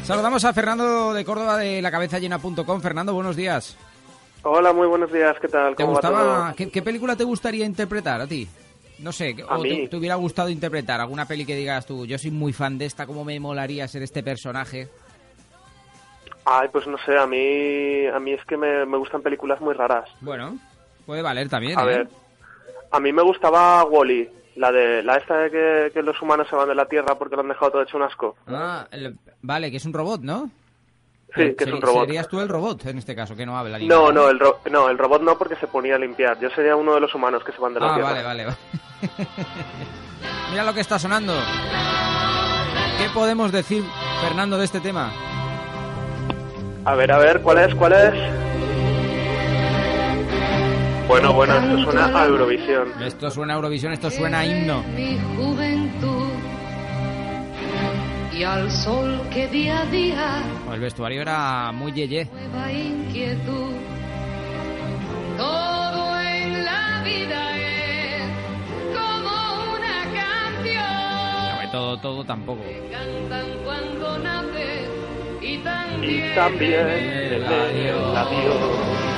Saludamos 0.02 0.44
a 0.46 0.52
Fernando 0.52 1.14
de 1.14 1.24
Córdoba 1.24 1.58
de 1.58 1.80
lacabezallena.com. 1.84 2.82
Fernando, 2.82 3.14
buenos 3.14 3.36
días. 3.36 3.78
Hola, 4.42 4.74
muy 4.74 4.88
buenos 4.88 5.14
días, 5.14 5.38
¿qué 5.40 5.48
tal? 5.48 5.76
¿Te 5.76 5.84
¿Cómo 5.84 5.94
va 5.94 6.00
gustaba, 6.00 6.20
todo? 6.48 6.56
¿qué, 6.56 6.72
qué 6.72 6.82
película 6.82 7.16
te 7.16 7.24
gustaría 7.24 7.68
interpretar 7.68 8.20
a 8.20 8.26
ti? 8.26 8.48
No 8.98 9.12
sé, 9.12 9.36
o 9.48 9.62
te, 9.62 9.88
te 9.88 9.96
hubiera 9.96 10.16
gustado 10.16 10.50
interpretar 10.50 11.00
alguna 11.00 11.28
peli 11.28 11.46
que 11.46 11.56
digas 11.56 11.86
tú, 11.86 12.04
yo 12.08 12.18
soy 12.18 12.32
muy 12.32 12.54
fan 12.54 12.80
de 12.80 12.86
esta, 12.86 13.06
¿cómo 13.06 13.24
me 13.24 13.40
molaría 13.40 13.88
ser 13.88 14.02
este 14.02 14.24
personaje? 14.24 14.88
Ay, 16.46 16.68
pues 16.72 16.88
no 16.88 16.98
sé, 17.06 17.16
a 17.16 17.28
mí, 17.28 18.08
a 18.08 18.20
mí 18.20 18.32
es 18.32 18.44
que 18.46 18.58
me, 18.58 18.88
me 18.88 18.98
gustan 18.98 19.22
películas 19.22 19.62
muy 19.62 19.76
raras. 19.76 20.10
Bueno, 20.22 20.58
puede 21.06 21.22
valer 21.22 21.48
también, 21.48 21.78
A 21.78 21.84
¿eh? 21.84 21.86
ver, 21.86 22.08
a 22.92 23.00
mí 23.00 23.12
me 23.14 23.22
gustaba 23.22 23.84
Wally, 23.86 24.30
la 24.56 24.72
de 24.72 25.04
la 25.04 25.18
esta 25.18 25.38
de 25.38 25.52
que, 25.52 25.92
que 25.94 26.02
los 26.04 26.22
humanos 26.22 26.48
se 26.50 26.56
van 26.56 26.68
de 26.70 26.76
la 26.76 26.86
Tierra 26.88 27.16
porque 27.16 27.36
lo 27.36 27.42
han 27.42 27.50
dejado 27.50 27.72
todo 27.72 27.82
hecho 27.84 27.98
un 27.98 28.04
asco. 28.04 28.36
Ah, 28.48 28.88
el- 28.92 29.18
vale, 29.42 29.70
que 29.72 29.78
es 29.78 29.86
un 29.86 29.94
robot, 29.94 30.22
¿no? 30.22 30.50
Sí, 31.36 31.54
que 31.56 31.66
es 31.66 31.72
un 31.72 31.82
robot. 31.82 32.06
Serías 32.06 32.28
tú 32.30 32.40
el 32.40 32.48
robot 32.50 32.86
en 32.86 32.98
este 32.98 33.16
caso, 33.16 33.36
que 33.36 33.46
no 33.46 33.58
habla 33.58 33.78
No, 33.80 34.12
no, 34.12 34.30
el 34.30 34.40
ro- 34.40 34.60
no, 34.72 34.90
el 34.90 34.98
robot 34.98 35.22
no 35.22 35.38
porque 35.38 35.56
se 35.58 35.68
ponía 35.68 35.96
a 35.96 36.00
limpiar. 36.00 36.40
Yo 36.40 36.50
sería 36.52 36.76
uno 36.76 36.94
de 36.96 37.02
los 37.02 37.14
humanos 37.14 37.44
que 37.44 37.52
se 37.52 37.60
van 37.60 37.74
de 37.74 37.80
la 37.82 37.92
Ah, 37.92 37.96
Tierra. 37.96 38.10
vale, 38.12 38.24
vale, 38.24 38.46
vale. 38.46 38.58
Mira 40.52 40.64
lo 40.64 40.74
que 40.74 40.80
está 40.80 40.98
sonando. 40.98 41.34
¿Qué 42.98 43.10
podemos 43.14 43.52
decir, 43.52 43.84
Fernando, 44.22 44.58
de 44.58 44.66
este 44.66 44.80
tema? 44.80 45.12
A 46.86 46.96
ver, 46.96 47.12
a 47.12 47.18
ver, 47.20 47.42
¿cuál 47.42 47.58
es? 47.60 47.76
¿Cuál 47.76 47.94
es? 47.94 48.47
Bueno, 51.08 51.34
bueno, 51.34 51.54
esto 51.56 51.92
suena 51.92 52.22
a 52.22 52.26
Eurovisión. 52.26 53.04
Esto 53.04 53.32
suena 53.32 53.54
a 53.54 53.56
Eurovisión, 53.56 53.94
esto 53.94 54.10
suena 54.12 54.40
a 54.40 54.46
himno. 54.46 54.84
mi 54.96 55.18
juventud 55.38 56.28
y 58.34 58.44
al 58.44 58.70
sol 58.70 59.22
que 59.34 59.48
día 59.48 59.82
a 59.82 59.86
día 59.86 60.44
El 60.72 60.80
vestuario 60.80 61.22
era 61.22 61.72
muy 61.72 61.92
yeye. 61.94 62.28
inquietud. 62.72 63.72
Todo 65.38 66.20
en 66.20 66.66
la 66.66 67.02
vida 67.04 67.58
es 67.58 68.30
como 68.94 69.74
una 69.76 70.04
canción. 70.14 71.72
Todo, 71.72 71.98
todo 72.00 72.24
tampoco. 72.26 72.62
Cantan 72.92 73.46
cuando 73.64 74.18
nace 74.20 74.88
y 75.42 75.58
también, 75.60 76.32
Y 76.32 76.36
también 76.36 76.88
el 76.88 77.46
adiós. 77.46 79.17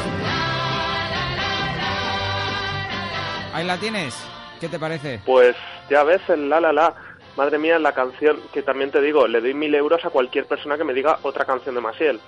Ahí 3.54 3.66
la 3.66 3.78
tienes. 3.78 4.16
¿Qué 4.60 4.68
te 4.70 4.80
parece? 4.80 5.22
Pues 5.26 5.56
ya 5.90 6.04
ves 6.04 6.22
el 6.30 6.50
la 6.50 6.60
la 6.60 6.72
la. 6.74 6.94
Madre 7.38 7.58
mía, 7.58 7.80
la 7.80 7.94
canción, 7.94 8.38
que 8.52 8.62
también 8.64 8.92
te 8.92 9.00
digo, 9.02 9.26
le 9.28 9.40
doy 9.40 9.54
mil 9.54 9.74
euros 9.74 10.04
a 10.04 10.10
cualquier 10.10 10.46
persona 10.46 10.78
que 10.78 10.84
me 10.84 10.94
diga 10.94 11.20
otra 11.24 11.46
canción 11.46 11.74
de 11.74 11.80
Maciel. 11.80 12.20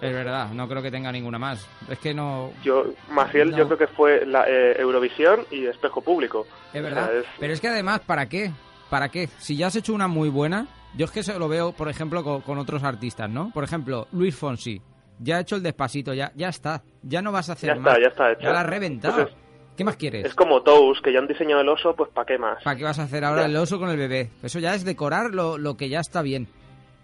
Es 0.00 0.12
verdad, 0.12 0.50
no 0.50 0.68
creo 0.68 0.80
que 0.82 0.90
tenga 0.90 1.10
ninguna 1.10 1.38
más. 1.38 1.66
Es 1.88 1.98
que 1.98 2.14
no... 2.14 2.52
Yo, 2.62 2.84
Maciel, 3.10 3.50
No. 3.50 3.56
yo 3.58 3.66
creo 3.66 3.78
que 3.78 3.86
fue 3.88 4.24
la, 4.24 4.44
eh, 4.48 4.76
Eurovisión 4.78 5.46
y 5.50 5.66
Espejo 5.66 6.00
Público. 6.02 6.46
Es 6.72 6.82
verdad. 6.82 7.04
O 7.04 7.10
sea, 7.10 7.20
es- 7.20 7.26
Pero 7.40 7.52
es 7.52 7.60
que 7.60 7.68
además, 7.68 8.00
¿para 8.00 8.28
qué? 8.28 8.52
¿Para 8.88 9.08
qué? 9.08 9.28
Si 9.38 9.56
ya 9.56 9.66
has 9.68 9.74
hecho 9.76 9.94
una 9.94 10.06
muy 10.06 10.28
buena, 10.28 10.66
yo 10.94 11.06
es 11.06 11.10
que 11.10 11.20
eso 11.20 11.36
lo 11.40 11.48
veo, 11.48 11.72
por 11.72 11.88
ejemplo, 11.88 12.22
con, 12.22 12.42
con 12.42 12.58
otros 12.58 12.84
artistas, 12.84 13.28
¿no? 13.30 13.50
Por 13.52 13.64
ejemplo, 13.64 14.06
Luis 14.12 14.36
Fonsi. 14.36 14.80
Ya 15.18 15.36
ha 15.38 15.40
hecho 15.40 15.56
el 15.56 15.62
despacito, 15.62 16.14
ya, 16.14 16.30
ya 16.36 16.48
está. 16.50 16.82
Ya 17.02 17.20
no 17.22 17.32
vas 17.32 17.48
a 17.48 17.54
hacer 17.54 17.74
Ya 17.74 17.80
más. 17.80 17.92
está, 17.96 18.02
ya 18.02 18.08
está 18.08 18.32
hecho. 18.32 18.42
Ya 18.42 18.52
la 18.52 18.60
has 18.60 18.66
reventado. 18.66 19.28
¿Qué 19.76 19.84
más 19.84 19.96
quieres? 19.96 20.24
Es 20.26 20.34
como 20.34 20.62
Tous, 20.62 21.00
que 21.00 21.12
ya 21.12 21.18
han 21.18 21.26
diseñado 21.26 21.62
el 21.62 21.68
oso, 21.68 21.94
pues 21.96 22.10
¿para 22.10 22.26
qué 22.26 22.38
más? 22.38 22.62
¿Para 22.62 22.76
qué 22.76 22.84
vas 22.84 22.98
a 22.98 23.04
hacer 23.04 23.24
ahora 23.24 23.42
Ya. 23.42 23.46
el 23.48 23.56
oso 23.56 23.78
con 23.78 23.88
el 23.88 23.96
bebé? 23.96 24.30
Eso 24.42 24.58
ya 24.58 24.74
es 24.74 24.84
decorar 24.84 25.30
lo, 25.32 25.56
lo 25.58 25.76
que 25.76 25.88
ya 25.88 26.00
está 26.00 26.20
bien. 26.22 26.46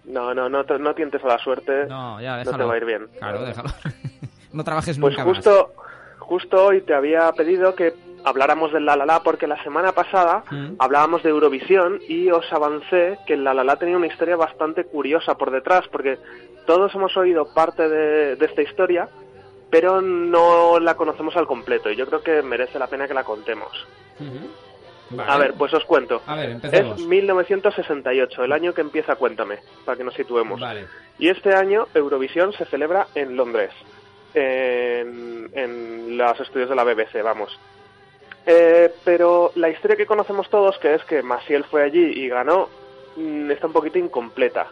No, 0.04 0.34
no, 0.34 0.48
no, 0.48 0.64
te- 0.64 0.78
no 0.78 0.94
tientes 0.94 1.22
a 1.24 1.28
la 1.28 1.38
suerte. 1.38 1.86
No, 1.86 2.20
ya, 2.20 2.32
No 2.32 2.38
déjalo. 2.38 2.56
te 2.58 2.64
va 2.64 2.74
a 2.74 2.76
ir 2.76 2.84
bien. 2.84 3.06
Claro, 3.18 3.44
déjalo. 3.44 3.68
no 4.52 4.64
trabajes 4.64 4.98
Pues 4.98 5.16
nunca 5.16 5.24
justo, 5.28 5.72
justo 6.18 6.66
hoy 6.66 6.80
te 6.82 6.94
había 6.94 7.30
pedido 7.32 7.74
que 7.74 7.92
habláramos 8.24 8.72
del 8.72 8.84
La 8.84 8.96
La 8.96 9.06
La 9.06 9.22
porque 9.22 9.46
la 9.46 9.62
semana 9.62 9.92
pasada 9.92 10.44
Mm. 10.50 10.74
hablábamos 10.78 11.22
de 11.22 11.30
Eurovisión 11.30 12.00
y 12.08 12.30
os 12.30 12.50
avancé 12.52 13.18
que 13.26 13.34
el 13.34 13.44
La 13.44 13.54
La 13.54 13.64
La 13.64 13.76
tenía 13.76 13.96
una 13.96 14.06
historia 14.06 14.36
bastante 14.36 14.84
curiosa 14.84 15.34
por 15.36 15.50
detrás 15.50 15.86
porque 15.90 16.18
todos 16.66 16.94
hemos 16.94 17.16
oído 17.16 17.46
parte 17.54 17.88
de, 17.88 18.36
de 18.36 18.44
esta 18.46 18.62
historia 18.62 19.08
pero 19.70 20.00
no 20.00 20.78
la 20.80 20.96
conocemos 20.96 21.36
al 21.36 21.46
completo 21.46 21.90
y 21.90 21.96
yo 21.96 22.06
creo 22.06 22.22
que 22.22 22.42
merece 22.42 22.78
la 22.78 22.86
pena 22.86 23.06
que 23.06 23.14
la 23.14 23.24
contemos. 23.24 23.86
Vale. 25.10 25.32
A 25.32 25.38
ver, 25.38 25.54
pues 25.54 25.72
os 25.72 25.84
cuento. 25.84 26.22
A 26.26 26.34
ver, 26.34 26.50
empecemos. 26.50 27.00
Es 27.00 27.06
1968, 27.06 28.44
el 28.44 28.52
año 28.52 28.74
que 28.74 28.82
empieza 28.82 29.16
Cuéntame, 29.16 29.58
para 29.84 29.96
que 29.96 30.04
nos 30.04 30.14
situemos. 30.14 30.60
Vale. 30.60 30.86
Y 31.18 31.28
este 31.28 31.54
año 31.54 31.88
Eurovisión 31.94 32.52
se 32.52 32.66
celebra 32.66 33.06
en 33.14 33.36
Londres, 33.36 33.70
en, 34.34 35.50
en 35.54 36.18
los 36.18 36.40
estudios 36.40 36.68
de 36.68 36.76
la 36.76 36.84
BBC, 36.84 37.22
vamos. 37.22 37.58
Eh, 38.50 38.90
pero 39.04 39.52
la 39.56 39.68
historia 39.68 39.96
que 39.96 40.06
conocemos 40.06 40.48
todos, 40.48 40.78
que 40.78 40.94
es 40.94 41.04
que 41.04 41.22
Maciel 41.22 41.64
fue 41.64 41.82
allí 41.82 42.00
y 42.00 42.28
ganó, 42.28 42.70
mm, 43.16 43.50
está 43.50 43.66
un 43.66 43.74
poquito 43.74 43.98
incompleta. 43.98 44.68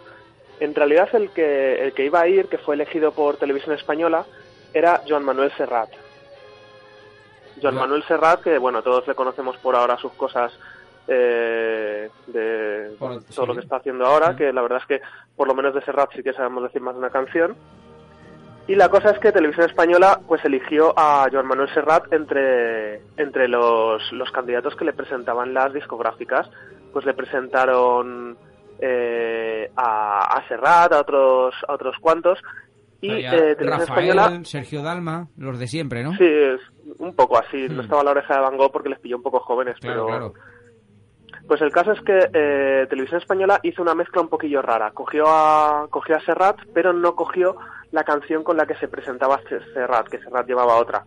En 0.61 0.75
realidad 0.75 1.11
el 1.12 1.29
que, 1.29 1.85
el 1.85 1.93
que 1.93 2.07
iba 2.07 2.23
a 2.23 2.26
ir, 2.26 2.47
que 2.47 2.57
fue 2.57 2.75
elegido 2.75 3.12
por 3.12 3.37
Televisión 3.37 3.75
Española, 3.75 4.25
era 4.73 5.02
Joan 5.06 5.25
Manuel 5.25 5.52
Serrat. 5.56 5.90
Joan. 7.61 7.75
Manuel 7.75 8.04
Serrat, 8.04 8.42
que 8.42 8.58
bueno, 8.58 8.82
todos 8.82 9.06
le 9.08 9.14
conocemos 9.14 9.56
por 9.58 9.75
ahora 9.76 9.96
sus 9.96 10.12
cosas 10.12 10.52
eh, 11.08 12.11
de 12.26 12.96
todo 12.99 13.20
sí. 13.28 13.46
lo 13.46 13.54
que 13.54 13.61
está 13.61 13.76
haciendo 13.76 14.04
ahora, 14.04 14.37
que 14.37 14.52
la 14.52 14.62
verdad 14.62 14.80
es 14.80 14.87
que 14.87 15.00
por 15.37 15.49
lo 15.49 15.54
menos 15.54 15.75
de 15.75 15.82
Serrat 15.82 16.12
sí 16.14 16.23
que 16.23 16.32
sabemos 16.32 16.64
decir 16.64 16.82
más 16.82 16.94
de 16.94 17.00
una 17.00 17.11
canción. 17.11 17.56
Y 18.68 18.75
la 18.75 18.88
cosa 18.88 19.11
es 19.11 19.18
que 19.20 19.30
Televisión 19.30 19.66
Española 19.66 20.20
pues 20.26 20.44
eligió 20.44 20.92
a 20.96 21.28
Joan 21.30 21.46
Manuel 21.46 21.73
Serrat 21.73 22.12
entre, 22.12 23.00
entre 23.16 23.46
los, 23.46 24.11
los 24.12 24.30
candidatos 24.32 24.75
que 24.75 24.85
le 24.85 24.92
presentaban 24.92 25.54
las 25.54 25.73
discográficas. 25.73 26.50
Pues 26.92 27.06
le 27.06 27.14
presentaron 27.14 28.37
eh, 28.80 29.70
a, 29.76 30.37
a 30.37 30.49
Serrat, 30.49 30.92
a 30.92 31.00
otros, 31.00 31.54
a 31.68 31.75
otros 31.75 31.96
cuantos. 32.00 32.40
Y 33.00 33.11
eh, 33.12 33.29
Televisión 33.31 33.69
Rafael, 33.69 34.09
Española 34.09 34.41
Sergio 34.45 34.83
Dalma, 34.83 35.29
los 35.37 35.59
de 35.59 35.67
siempre, 35.67 36.03
¿no? 36.03 36.12
Sí, 36.17 36.25
es 36.25 36.61
un 36.99 37.15
poco 37.15 37.38
así. 37.38 37.69
Hmm. 37.69 37.76
No 37.76 37.83
estaba 37.83 38.00
a 38.00 38.05
la 38.05 38.11
oreja 38.12 38.35
de 38.35 38.41
Van 38.41 38.57
Gogh 38.57 38.73
porque 38.73 38.88
les 38.88 38.99
pilló 39.00 39.17
un 39.17 39.23
poco 39.23 39.41
jóvenes, 39.41 39.76
Claro, 39.81 40.07
pero... 40.07 40.19
claro. 40.33 40.35
Pues 41.47 41.61
el 41.62 41.71
caso 41.71 41.93
es 41.93 42.00
que 42.00 42.29
eh, 42.33 42.87
Televisión 42.88 43.21
Española 43.21 43.61
hizo 43.62 43.81
una 43.83 43.95
mezcla 43.95 44.21
un 44.21 44.29
poquillo 44.29 44.62
rara. 44.62 44.91
Cogió 44.93 45.26
a, 45.29 45.87
cogió 45.91 46.17
a 46.17 46.21
Serrat, 46.21 46.59
pero 46.75 46.93
no 46.93 47.15
cogió 47.15 47.57
la 47.93 48.03
canción 48.03 48.43
con 48.43 48.57
la 48.57 48.67
que 48.67 48.75
se 48.76 48.88
presentaba 48.88 49.41
Se- 49.49 49.61
Serrat, 49.73 50.09
que 50.09 50.19
Serrat 50.19 50.47
llevaba 50.49 50.75
otra. 50.76 51.05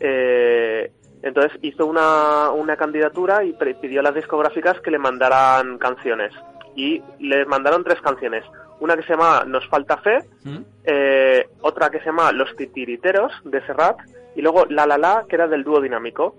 Eh, 0.00 0.90
entonces 1.22 1.52
hizo 1.62 1.86
una, 1.86 2.50
una 2.50 2.76
candidatura 2.76 3.44
y 3.44 3.52
pidió 3.80 4.00
a 4.00 4.04
las 4.04 4.14
discográficas 4.14 4.80
que 4.80 4.90
le 4.90 4.98
mandaran 4.98 5.78
canciones. 5.78 6.32
Y 6.74 7.02
le 7.20 7.44
mandaron 7.46 7.84
tres 7.84 8.00
canciones. 8.00 8.44
Una 8.80 8.96
que 8.96 9.02
se 9.02 9.10
llama 9.10 9.44
Nos 9.46 9.66
falta 9.68 9.96
fe, 9.98 10.18
¿Mm? 10.44 10.58
eh, 10.84 11.48
otra 11.62 11.90
que 11.90 11.98
se 11.98 12.06
llama 12.06 12.32
Los 12.32 12.54
titiriteros 12.56 13.32
de 13.44 13.60
Serrat 13.66 13.98
y 14.36 14.42
luego 14.42 14.66
La 14.66 14.86
La 14.86 14.98
La 14.98 15.24
que 15.28 15.36
era 15.36 15.48
del 15.48 15.64
dúo 15.64 15.80
dinámico. 15.80 16.34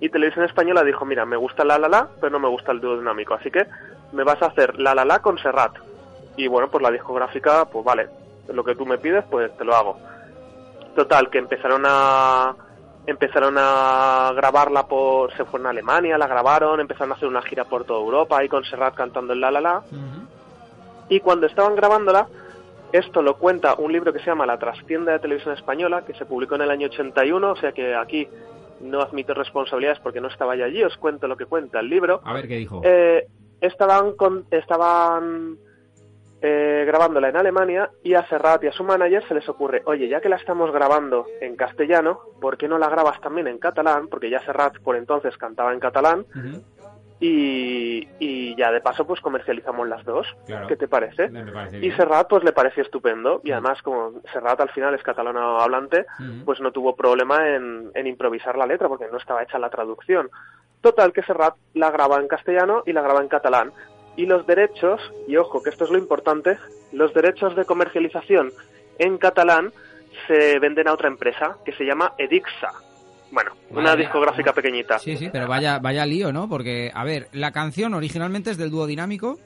Y 0.00 0.08
Televisión 0.08 0.44
Española 0.44 0.82
dijo, 0.82 1.04
mira, 1.04 1.24
me 1.24 1.36
gusta 1.36 1.64
La 1.64 1.78
La 1.78 1.88
La, 1.88 2.08
pero 2.20 2.30
no 2.30 2.40
me 2.40 2.48
gusta 2.48 2.72
el 2.72 2.80
dúo 2.80 2.96
dinámico, 2.98 3.34
así 3.34 3.50
que 3.50 3.66
me 4.12 4.24
vas 4.24 4.42
a 4.42 4.46
hacer 4.46 4.78
La 4.78 4.94
La 4.94 5.04
La 5.04 5.20
con 5.20 5.38
Serrat. 5.38 5.72
Y 6.36 6.48
bueno, 6.48 6.68
pues 6.68 6.82
la 6.82 6.90
discográfica, 6.90 7.64
pues 7.66 7.84
vale, 7.84 8.08
lo 8.52 8.64
que 8.64 8.74
tú 8.74 8.84
me 8.84 8.98
pides, 8.98 9.24
pues 9.30 9.56
te 9.56 9.64
lo 9.64 9.74
hago. 9.74 9.98
Total, 10.96 11.30
que 11.30 11.38
empezaron 11.38 11.82
a 11.86 12.54
empezaron 13.06 13.56
a 13.58 14.32
grabarla 14.34 14.86
por 14.86 15.30
se 15.36 15.44
fueron 15.44 15.66
a 15.66 15.70
Alemania, 15.70 16.16
la 16.16 16.26
grabaron, 16.26 16.80
empezaron 16.80 17.12
a 17.12 17.16
hacer 17.16 17.28
una 17.28 17.42
gira 17.42 17.64
por 17.64 17.84
toda 17.84 18.00
Europa 18.00 18.42
y 18.42 18.48
con 18.48 18.64
Serrat 18.64 18.94
cantando 18.94 19.32
el 19.32 19.40
La 19.40 19.50
La 19.50 19.60
La. 19.60 19.82
Y 21.08 21.20
cuando 21.20 21.46
estaban 21.46 21.74
grabándola, 21.76 22.26
esto 22.92 23.22
lo 23.22 23.36
cuenta 23.38 23.74
un 23.74 23.92
libro 23.92 24.12
que 24.12 24.20
se 24.20 24.26
llama 24.26 24.46
La 24.46 24.58
trastienda 24.58 25.12
de 25.12 25.18
televisión 25.18 25.54
española, 25.54 26.04
que 26.06 26.14
se 26.14 26.26
publicó 26.26 26.54
en 26.54 26.62
el 26.62 26.70
año 26.70 26.86
81, 26.86 27.50
o 27.52 27.56
sea 27.56 27.72
que 27.72 27.94
aquí 27.94 28.28
no 28.80 29.00
admito 29.00 29.34
responsabilidades 29.34 30.00
porque 30.00 30.20
no 30.20 30.28
estaba 30.28 30.52
allí, 30.52 30.82
os 30.82 30.96
cuento 30.96 31.26
lo 31.26 31.36
que 31.36 31.46
cuenta 31.46 31.80
el 31.80 31.88
libro. 31.88 32.20
A 32.24 32.32
ver 32.34 32.46
qué 32.48 32.56
dijo. 32.56 32.80
Eh, 32.84 33.26
estaban 33.60 34.12
con- 34.12 34.44
estaban 34.50 35.56
eh, 36.46 36.84
grabándola 36.86 37.30
en 37.30 37.36
Alemania 37.36 37.90
y 38.02 38.12
a 38.14 38.26
Serrat 38.28 38.62
y 38.64 38.66
a 38.66 38.72
su 38.72 38.84
manager 38.84 39.26
se 39.26 39.32
les 39.34 39.48
ocurre, 39.48 39.80
oye, 39.86 40.08
ya 40.08 40.20
que 40.20 40.28
la 40.28 40.36
estamos 40.36 40.70
grabando 40.72 41.24
en 41.40 41.56
castellano, 41.56 42.20
¿por 42.40 42.58
qué 42.58 42.68
no 42.68 42.76
la 42.76 42.90
grabas 42.90 43.18
también 43.22 43.46
en 43.46 43.56
catalán? 43.58 44.08
Porque 44.08 44.28
ya 44.28 44.40
Serrat 44.44 44.76
por 44.80 44.96
entonces 44.96 45.36
cantaba 45.38 45.72
en 45.72 45.80
catalán 45.80 46.26
y, 47.26 48.06
y 48.18 48.54
ya 48.54 48.70
de 48.70 48.82
paso 48.82 49.06
pues 49.06 49.20
comercializamos 49.22 49.88
las 49.88 50.04
dos. 50.04 50.26
Claro. 50.46 50.66
¿Qué 50.66 50.76
te 50.76 50.88
parece? 50.88 51.30
Y. 51.80 51.90
Serrat 51.92 52.28
pues 52.28 52.44
le 52.44 52.52
pareció 52.52 52.82
estupendo 52.82 53.40
y 53.42 53.52
además 53.52 53.80
como 53.80 54.20
Serrat 54.30 54.60
al 54.60 54.68
final 54.70 54.94
es 54.94 55.02
catalano 55.02 55.58
hablante, 55.58 56.04
pues 56.44 56.60
no 56.60 56.70
tuvo 56.70 56.94
problema 56.94 57.48
en, 57.48 57.90
en 57.94 58.06
improvisar 58.06 58.58
la 58.58 58.66
letra 58.66 58.88
porque 58.88 59.06
no 59.10 59.16
estaba 59.16 59.42
hecha 59.42 59.58
la 59.58 59.70
traducción. 59.70 60.28
Total 60.82 61.14
que 61.14 61.22
Serrat 61.22 61.54
la 61.72 61.90
graba 61.90 62.18
en 62.20 62.28
castellano 62.28 62.82
y 62.84 62.92
la 62.92 63.00
graba 63.00 63.22
en 63.22 63.28
catalán. 63.28 63.72
Y 64.16 64.26
los 64.26 64.46
derechos, 64.46 65.00
y 65.26 65.36
ojo 65.36 65.62
que 65.62 65.70
esto 65.70 65.84
es 65.84 65.90
lo 65.90 65.98
importante, 65.98 66.58
los 66.92 67.14
derechos 67.14 67.56
de 67.56 67.64
comercialización 67.64 68.52
en 68.98 69.16
catalán 69.16 69.72
se 70.28 70.58
venden 70.58 70.88
a 70.88 70.92
otra 70.92 71.08
empresa 71.08 71.56
que 71.64 71.72
se 71.72 71.84
llama 71.84 72.12
Edixa. 72.18 72.70
Bueno, 73.34 73.50
una 73.70 73.96
discográfica 73.96 74.52
pequeñita. 74.52 74.98
Sí, 75.00 75.16
sí, 75.16 75.28
pero 75.32 75.48
vaya, 75.48 75.80
vaya 75.80 76.06
lío, 76.06 76.32
¿no? 76.32 76.48
Porque, 76.48 76.90
a 76.94 77.04
ver, 77.04 77.26
la 77.32 77.50
canción 77.50 77.92
originalmente 77.94 78.50
es 78.52 78.56
del 78.56 78.70
dúo 78.70 78.86
dinámico, 78.86 79.38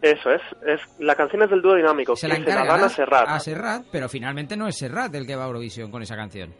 Eso 0.00 0.30
es, 0.30 0.40
es 0.64 0.80
la 1.00 1.16
canción 1.16 1.42
es 1.42 1.50
del 1.50 1.60
dúo 1.60 1.74
dinámico, 1.74 2.14
se 2.14 2.28
que 2.28 2.38
la 2.38 2.44
se 2.44 2.54
la 2.54 2.64
dan 2.64 2.84
a 2.84 2.88
Serrat. 2.88 3.28
a 3.28 3.40
Serrat, 3.40 3.82
pero 3.90 4.08
finalmente 4.08 4.56
no 4.56 4.68
es 4.68 4.78
Serrat 4.78 5.12
el 5.14 5.26
que 5.26 5.34
va 5.34 5.42
a 5.42 5.46
Eurovisión 5.48 5.90
con 5.90 6.02
esa 6.02 6.14
canción. 6.14 6.54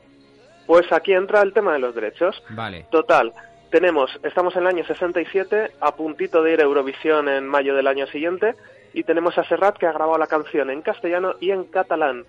Pues 0.67 0.93
aquí 0.93 1.13
entra 1.13 1.41
el 1.43 1.53
tema 1.53 1.73
de 1.73 1.79
los 1.79 1.95
derechos. 1.95 2.43
Vale. 2.51 2.87
Total, 2.91 3.33
tenemos, 3.71 4.11
estamos 4.25 4.55
en 4.57 4.63
el 4.63 4.69
año 4.69 4.85
67, 4.85 5.73
a 5.81 5.93
puntito 5.95 6.43
de 6.43 6.53
ir 6.53 6.61
a 6.61 6.65
Eurovisión 6.65 7.29
en 7.29 7.47
mayo 7.47 7.75
del 7.75 7.87
año 7.87 8.07
siguiente, 8.09 8.55
y 8.93 9.05
tenemos 9.05 9.39
a 9.39 9.45
Serrat 9.45 9.79
que 9.79 9.87
ha 9.87 9.93
grabado 9.93 10.19
la 10.19 10.27
canción 10.27 10.69
en 10.71 10.83
castellano 10.83 11.35
y 11.41 11.53
en 11.53 11.65
catalán. 11.65 12.25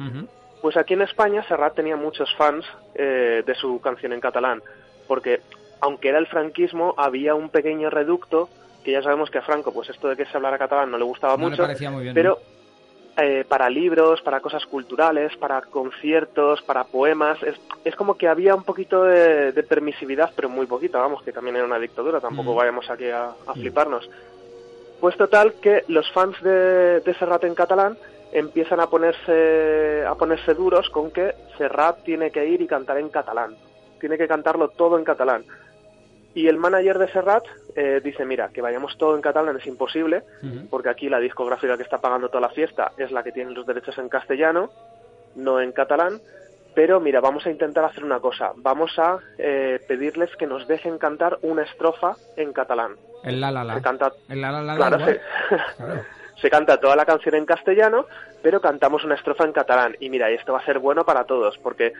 Pues 0.61 0.77
aquí 0.77 0.93
en 0.93 1.01
España 1.01 1.43
Serrat 1.47 1.75
tenía 1.75 1.95
muchos 1.95 2.33
fans 2.35 2.65
eh, 2.95 3.43
de 3.45 3.55
su 3.55 3.81
canción 3.81 4.13
en 4.13 4.19
catalán, 4.19 4.61
porque 5.07 5.41
aunque 5.79 6.09
era 6.09 6.19
el 6.19 6.27
franquismo, 6.27 6.93
había 6.97 7.33
un 7.33 7.49
pequeño 7.49 7.89
reducto, 7.89 8.49
que 8.83 8.91
ya 8.91 9.01
sabemos 9.01 9.29
que 9.31 9.39
a 9.39 9.41
Franco, 9.41 9.73
pues 9.73 9.89
esto 9.89 10.07
de 10.09 10.15
que 10.15 10.25
se 10.25 10.37
hablara 10.37 10.57
catalán 10.59 10.91
no 10.91 10.97
le 10.97 11.03
gustaba 11.03 11.37
No 11.37 11.49
mucho, 11.49 11.63
parecía 11.63 11.89
muy 11.89 12.03
bien, 12.03 12.13
pero 12.13 12.37
eh, 13.17 13.43
para 13.47 13.69
libros, 13.69 14.21
para 14.21 14.39
cosas 14.39 14.63
culturales, 14.67 15.35
para 15.37 15.61
conciertos, 15.61 16.61
para 16.61 16.83
poemas, 16.83 17.41
es, 17.43 17.59
es 17.83 17.95
como 17.95 18.15
que 18.15 18.27
había 18.27 18.53
un 18.53 18.63
poquito 18.63 19.03
de, 19.03 19.51
de 19.51 19.63
permisividad, 19.63 20.31
pero 20.35 20.49
muy 20.49 20.67
poquita, 20.67 20.99
vamos, 20.99 21.23
que 21.23 21.33
también 21.33 21.55
era 21.55 21.65
una 21.65 21.79
dictadura, 21.79 22.19
tampoco 22.19 22.53
Mm. 22.53 22.55
vayamos 22.57 22.89
aquí 22.89 23.09
a, 23.09 23.31
a 23.47 23.53
fliparnos. 23.53 24.07
Pues 24.99 25.17
total 25.17 25.53
que 25.55 25.83
los 25.87 26.09
fans 26.11 26.39
de, 26.43 26.99
de 27.01 27.13
Serrat 27.15 27.43
en 27.43 27.55
catalán 27.55 27.97
empiezan 28.31 28.79
a 28.79 28.87
ponerse 28.87 30.05
a 30.05 30.15
ponerse 30.15 30.53
duros 30.53 30.89
con 30.89 31.11
que 31.11 31.33
Serrat 31.57 32.03
tiene 32.03 32.31
que 32.31 32.45
ir 32.45 32.61
y 32.61 32.67
cantar 32.67 32.97
en 32.97 33.09
catalán, 33.09 33.55
tiene 33.99 34.17
que 34.17 34.27
cantarlo 34.27 34.69
todo 34.69 34.97
en 34.97 35.03
catalán. 35.03 35.43
Y 36.33 36.47
el 36.47 36.57
manager 36.57 36.97
de 36.97 37.11
Serrat 37.11 37.43
eh, 37.75 37.99
dice, 38.01 38.25
mira, 38.25 38.49
que 38.49 38.61
vayamos 38.61 38.97
todo 38.97 39.15
en 39.15 39.21
catalán 39.21 39.57
es 39.57 39.67
imposible, 39.67 40.23
porque 40.69 40.89
aquí 40.89 41.09
la 41.09 41.19
discográfica 41.19 41.75
que 41.75 41.83
está 41.83 41.99
pagando 41.99 42.29
toda 42.29 42.41
la 42.41 42.49
fiesta 42.49 42.93
es 42.97 43.11
la 43.11 43.21
que 43.21 43.33
tiene 43.33 43.51
los 43.51 43.65
derechos 43.65 43.97
en 43.97 44.07
castellano, 44.07 44.69
no 45.35 45.59
en 45.59 45.73
catalán, 45.73 46.21
pero 46.73 47.01
mira, 47.01 47.19
vamos 47.19 47.45
a 47.45 47.51
intentar 47.51 47.83
hacer 47.83 48.03
una 48.03 48.19
cosa, 48.19 48.53
vamos 48.55 48.97
a 48.97 49.19
eh, 49.37 49.79
pedirles 49.87 50.33
que 50.37 50.47
nos 50.47 50.67
dejen 50.67 50.97
cantar 50.97 51.37
una 51.41 51.63
estrofa 51.63 52.15
en 52.37 52.53
catalán. 52.53 52.95
El 53.23 53.41
la 53.41 53.51
la 53.51 53.63
la. 53.63 53.75
Se 53.75 53.81
canta, 53.81 54.13
El 54.29 54.41
la 54.41 54.51
la 54.51 54.61
la. 54.61 54.75
claro, 54.77 54.97
la, 54.97 55.05
se, 55.05 55.21
se 56.39 56.49
canta 56.49 56.79
toda 56.79 56.95
la 56.95 57.05
canción 57.05 57.35
en 57.35 57.45
castellano, 57.45 58.05
pero 58.41 58.61
cantamos 58.61 59.03
una 59.03 59.15
estrofa 59.15 59.43
en 59.45 59.51
catalán. 59.53 59.95
Y 59.99 60.09
mira, 60.09 60.31
y 60.31 60.35
esto 60.35 60.53
va 60.53 60.59
a 60.59 60.65
ser 60.65 60.79
bueno 60.79 61.03
para 61.05 61.23
todos, 61.25 61.57
porque 61.59 61.93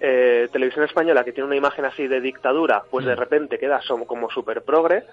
eh, 0.00 0.48
Televisión 0.52 0.84
Española, 0.84 1.24
que 1.24 1.32
tiene 1.32 1.46
una 1.46 1.56
imagen 1.56 1.84
así 1.86 2.06
de 2.06 2.20
dictadura, 2.20 2.82
pues 2.90 3.06
de 3.06 3.14
Mm. 3.14 3.18
repente 3.18 3.58
queda 3.58 3.80
como 4.06 4.28
súper 4.30 4.62
progre. 4.62 5.04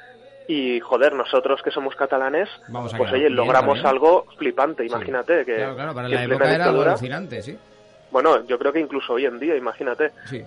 Y 0.46 0.82
joder, 0.82 1.14
nosotros 1.14 1.62
que 1.64 1.72
somos 1.72 1.96
catalanes, 1.96 2.50
Vamos 2.68 2.94
a 2.94 2.98
pues 2.98 3.14
oye, 3.14 3.30
logramos 3.30 3.84
algo 3.86 4.26
flipante, 4.38 4.86
imagínate. 4.86 5.46
Que, 5.46 5.56
Claro, 5.56 5.76
claro, 5.76 5.94
para 5.94 6.10
que 6.10 6.16
la 6.16 6.24
época 6.26 6.54
era 6.54 6.66
alucinante, 6.66 7.42
sí. 7.42 7.58
Bueno, 8.12 8.46
yo 8.46 8.60
creo 8.60 8.74
que 8.74 8.82
incluso 8.82 9.14
hoy 9.14 9.26
en 9.26 9.40
día, 9.40 9.56
imagínate. 9.56 10.12
Sí. 10.26 10.44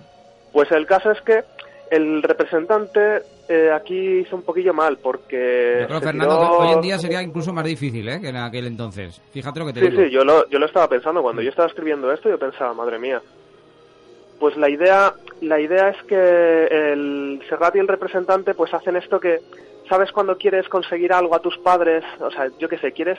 Pues 0.52 0.70
el 0.72 0.86
caso 0.86 1.10
es 1.12 1.20
que 1.22 1.44
el 1.90 2.22
representante 2.22 3.22
eh, 3.48 3.70
aquí 3.72 4.18
hizo 4.18 4.36
un 4.36 4.42
poquillo 4.42 4.74
mal, 4.74 4.98
porque... 4.98 5.78
Yo 5.82 5.86
creo, 5.86 6.00
Fernando, 6.00 6.36
tiró- 6.38 6.58
que 6.58 6.64
hoy 6.66 6.72
en 6.74 6.80
día 6.80 6.98
sería 6.98 7.22
incluso 7.22 7.52
más 7.52 7.64
difícil, 7.64 8.08
¿eh? 8.08 8.20
Que 8.20 8.28
en 8.28 8.36
aquel 8.36 8.66
entonces. 8.66 9.20
Fíjate 9.32 9.58
lo 9.60 9.66
que 9.66 9.72
te 9.74 9.80
Sí, 9.80 9.88
digo. 9.90 10.02
sí, 10.02 10.10
yo 10.10 10.24
lo, 10.24 10.48
yo 10.48 10.58
lo 10.58 10.66
estaba 10.66 10.88
pensando. 10.88 11.22
Cuando 11.22 11.42
yo 11.42 11.50
estaba 11.50 11.68
escribiendo 11.68 12.12
esto, 12.12 12.28
yo 12.28 12.38
pensaba, 12.38 12.74
madre 12.74 12.98
mía. 12.98 13.22
Pues 14.40 14.56
la 14.56 14.68
idea, 14.68 15.14
la 15.40 15.60
idea 15.60 15.88
es 15.90 16.02
que 16.04 16.14
el 16.92 17.40
Serrat 17.48 17.76
y 17.76 17.78
el 17.78 17.88
representante 17.88 18.52
pues 18.54 18.74
hacen 18.74 18.96
esto 18.96 19.18
que, 19.18 19.40
¿sabes 19.88 20.12
cuando 20.12 20.36
quieres 20.36 20.68
conseguir 20.68 21.12
algo 21.12 21.34
a 21.34 21.40
tus 21.40 21.56
padres? 21.58 22.04
O 22.20 22.30
sea, 22.30 22.48
yo 22.58 22.68
qué 22.68 22.76
sé, 22.78 22.92
quieres, 22.92 23.18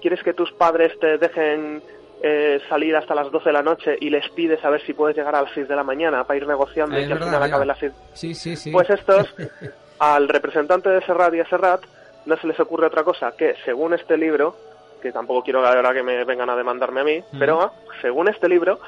quieres 0.00 0.22
que 0.24 0.32
tus 0.34 0.50
padres 0.52 0.98
te 0.98 1.18
dejen 1.18 1.82
eh, 2.28 2.60
salir 2.68 2.96
hasta 2.96 3.14
las 3.14 3.30
12 3.30 3.44
de 3.48 3.52
la 3.52 3.62
noche 3.62 3.96
y 4.00 4.10
les 4.10 4.28
pides 4.30 4.64
a 4.64 4.70
ver 4.70 4.80
si 4.82 4.92
puedes 4.94 5.16
llegar 5.16 5.34
a 5.36 5.42
las 5.42 5.52
6 5.52 5.68
de 5.68 5.76
la 5.76 5.84
mañana 5.84 6.24
para 6.24 6.36
ir 6.38 6.46
negociando 6.46 6.96
Ah, 6.96 7.00
y 7.00 7.06
que 7.06 7.12
al 7.12 7.18
final 7.22 7.42
acabe 7.42 7.66
las 7.66 7.78
6. 7.78 7.92
Sí, 8.14 8.34
sí, 8.34 8.56
sí. 8.56 8.70
Pues 8.72 8.88
estos, 8.90 9.32
al 9.98 10.28
representante 10.28 10.88
de 10.90 11.00
Serrat 11.02 11.34
y 11.34 11.40
a 11.40 11.48
Serrat, 11.48 11.82
no 12.26 12.36
se 12.36 12.46
les 12.46 12.58
ocurre 12.58 12.86
otra 12.88 13.04
cosa 13.04 13.32
que, 13.36 13.54
según 13.64 13.94
este 13.94 14.16
libro, 14.16 14.56
que 15.00 15.12
tampoco 15.12 15.42
quiero 15.44 15.64
ahora 15.64 15.92
que 15.94 16.02
me 16.02 16.24
vengan 16.24 16.50
a 16.50 16.56
demandarme 16.56 17.00
a 17.00 17.04
mí, 17.04 17.20
Mm. 17.32 17.38
pero 17.38 17.60
ah, 17.62 17.72
según 18.02 18.28
este 18.28 18.48
libro, 18.48 18.80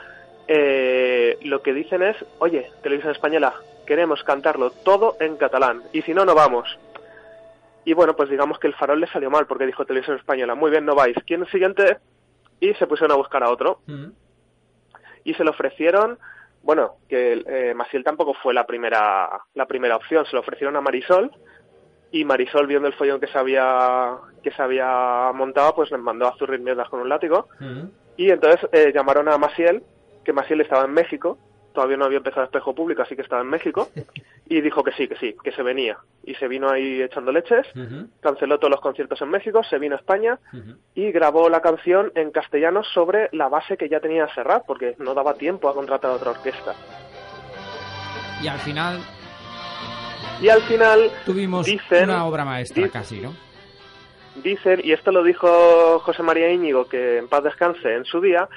eh, 0.48 1.38
lo 1.42 1.62
que 1.62 1.72
dicen 1.72 2.02
es, 2.02 2.16
oye, 2.38 2.70
televisión 2.82 3.12
española, 3.12 3.54
queremos 3.86 4.22
cantarlo 4.24 4.70
todo 4.70 5.16
en 5.20 5.36
catalán, 5.36 5.82
y 5.92 6.02
si 6.02 6.14
no, 6.14 6.24
no 6.24 6.34
vamos. 6.34 6.78
Y 7.84 7.94
bueno, 7.94 8.14
pues 8.16 8.28
digamos 8.28 8.58
que 8.58 8.66
el 8.66 8.74
farol 8.74 9.00
le 9.00 9.06
salió 9.06 9.30
mal, 9.30 9.46
porque 9.46 9.66
dijo 9.66 9.84
televisión 9.86 10.16
española, 10.16 10.54
muy 10.54 10.70
bien, 10.70 10.84
no 10.84 10.94
vais. 10.94 11.16
¿Quién 11.26 11.42
es 11.42 11.48
el 11.48 11.52
siguiente? 11.52 11.96
Y 12.60 12.74
se 12.74 12.86
pusieron 12.86 13.12
a 13.12 13.16
buscar 13.16 13.42
a 13.42 13.50
otro. 13.50 13.80
Y 15.24 15.34
se 15.34 15.44
lo 15.44 15.50
ofrecieron, 15.50 16.18
bueno, 16.62 16.96
que 17.08 17.44
eh, 17.46 17.74
Masiel 17.74 18.04
tampoco 18.04 18.34
fue 18.34 18.54
la 18.54 18.66
primera, 18.66 19.28
la 19.54 19.66
primera 19.66 19.96
opción, 19.96 20.24
se 20.26 20.34
lo 20.34 20.40
ofrecieron 20.40 20.76
a 20.76 20.80
Marisol 20.80 21.30
y 22.10 22.24
Marisol 22.24 22.66
viendo 22.66 22.88
el 22.88 22.94
follón 22.94 23.20
que 23.20 23.26
se 23.26 23.38
había, 23.38 24.16
que 24.42 24.50
se 24.50 24.62
había 24.62 25.30
montado, 25.34 25.74
pues 25.74 25.90
les 25.90 26.00
mandó 26.00 26.26
a 26.26 26.36
zurrir 26.36 26.60
mierdas 26.60 26.88
con 26.88 27.00
un 27.00 27.08
látigo. 27.08 27.48
Y 28.16 28.30
entonces 28.30 28.68
eh, 28.72 28.92
llamaron 28.94 29.28
a 29.28 29.38
Masiel, 29.38 29.82
que 30.24 30.32
Masiel 30.32 30.62
estaba 30.62 30.84
en 30.84 30.92
México, 30.92 31.38
todavía 31.74 31.96
no 31.96 32.06
había 32.06 32.18
empezado 32.18 32.44
espejo 32.44 32.74
público, 32.74 33.02
así 33.02 33.14
que 33.14 33.22
estaba 33.22 33.42
en 33.42 33.48
México, 33.48 33.88
y 34.50 34.60
dijo 34.60 34.82
que 34.82 34.92
sí, 34.92 35.06
que 35.08 35.16
sí, 35.16 35.36
que 35.44 35.52
se 35.52 35.62
venía. 35.62 35.98
Y 36.24 36.34
se 36.36 36.48
vino 36.48 36.70
ahí 36.70 37.02
echando 37.02 37.32
leches, 37.32 37.66
canceló 38.20 38.58
todos 38.58 38.70
los 38.70 38.80
conciertos 38.80 39.20
en 39.22 39.28
México, 39.30 39.62
se 39.62 39.78
vino 39.78 39.94
a 39.94 39.98
España 39.98 40.38
y 40.94 41.10
grabó 41.12 41.48
la 41.48 41.60
canción 41.60 42.10
en 42.14 42.30
castellano 42.30 42.82
sobre 42.82 43.28
la 43.32 43.48
base 43.48 43.76
que 43.76 43.88
ya 43.88 44.00
tenía 44.00 44.26
Serrat, 44.34 44.64
porque 44.66 44.94
no 44.98 45.14
daba 45.14 45.34
tiempo 45.34 45.68
a 45.68 45.74
contratar 45.74 46.10
a 46.10 46.14
otra 46.14 46.30
orquesta. 46.30 46.74
Y 48.42 48.46
al 48.48 48.58
final 48.60 48.98
Y 50.40 50.48
al 50.48 50.62
final 50.62 51.10
tuvimos 51.26 51.66
dicen, 51.66 52.04
una 52.04 52.24
obra 52.26 52.44
maestra 52.44 52.84
di- 52.84 52.90
casi, 52.90 53.20
¿no? 53.20 53.34
dicen, 54.42 54.80
y 54.84 54.92
esto 54.92 55.10
lo 55.10 55.24
dijo 55.24 55.98
José 56.00 56.22
María 56.22 56.50
Íñigo, 56.52 56.88
que 56.88 57.18
en 57.18 57.26
paz 57.28 57.42
descanse 57.42 57.92
en 57.94 58.04
su 58.04 58.20
día, 58.20 58.48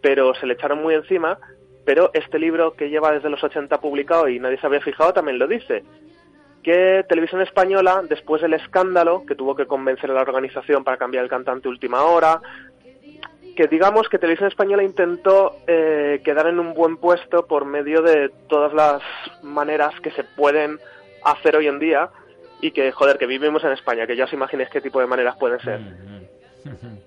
pero 0.00 0.34
se 0.34 0.46
le 0.46 0.54
echaron 0.54 0.82
muy 0.82 0.94
encima, 0.94 1.38
pero 1.86 2.10
este 2.12 2.38
libro 2.38 2.74
que 2.74 2.90
lleva 2.90 3.12
desde 3.12 3.30
los 3.30 3.42
80 3.42 3.80
publicado 3.80 4.28
y 4.28 4.40
nadie 4.40 4.58
se 4.58 4.66
había 4.66 4.80
fijado 4.80 5.14
también 5.14 5.38
lo 5.38 5.46
dice, 5.46 5.84
que 6.64 7.04
Televisión 7.08 7.40
Española, 7.42 8.02
después 8.06 8.42
del 8.42 8.54
escándalo, 8.54 9.24
que 9.24 9.36
tuvo 9.36 9.54
que 9.54 9.66
convencer 9.66 10.10
a 10.10 10.14
la 10.14 10.22
organización 10.22 10.82
para 10.82 10.96
cambiar 10.96 11.22
el 11.22 11.30
cantante 11.30 11.68
última 11.68 12.02
hora, 12.02 12.40
que 13.54 13.68
digamos 13.68 14.08
que 14.08 14.18
Televisión 14.18 14.48
Española 14.48 14.82
intentó 14.82 15.58
eh, 15.68 16.20
quedar 16.24 16.48
en 16.48 16.58
un 16.58 16.74
buen 16.74 16.96
puesto 16.96 17.46
por 17.46 17.64
medio 17.64 18.02
de 18.02 18.30
todas 18.48 18.74
las 18.74 19.00
maneras 19.44 19.94
que 20.00 20.10
se 20.10 20.24
pueden 20.24 20.80
hacer 21.24 21.54
hoy 21.54 21.68
en 21.68 21.78
día 21.78 22.10
y 22.60 22.72
que, 22.72 22.90
joder, 22.90 23.16
que 23.16 23.26
vivimos 23.26 23.62
en 23.62 23.70
España, 23.70 24.08
que 24.08 24.16
ya 24.16 24.24
os 24.24 24.32
imaginéis 24.32 24.70
qué 24.70 24.80
tipo 24.80 24.98
de 24.98 25.06
maneras 25.06 25.36
pueden 25.36 25.60
ser. 25.60 25.80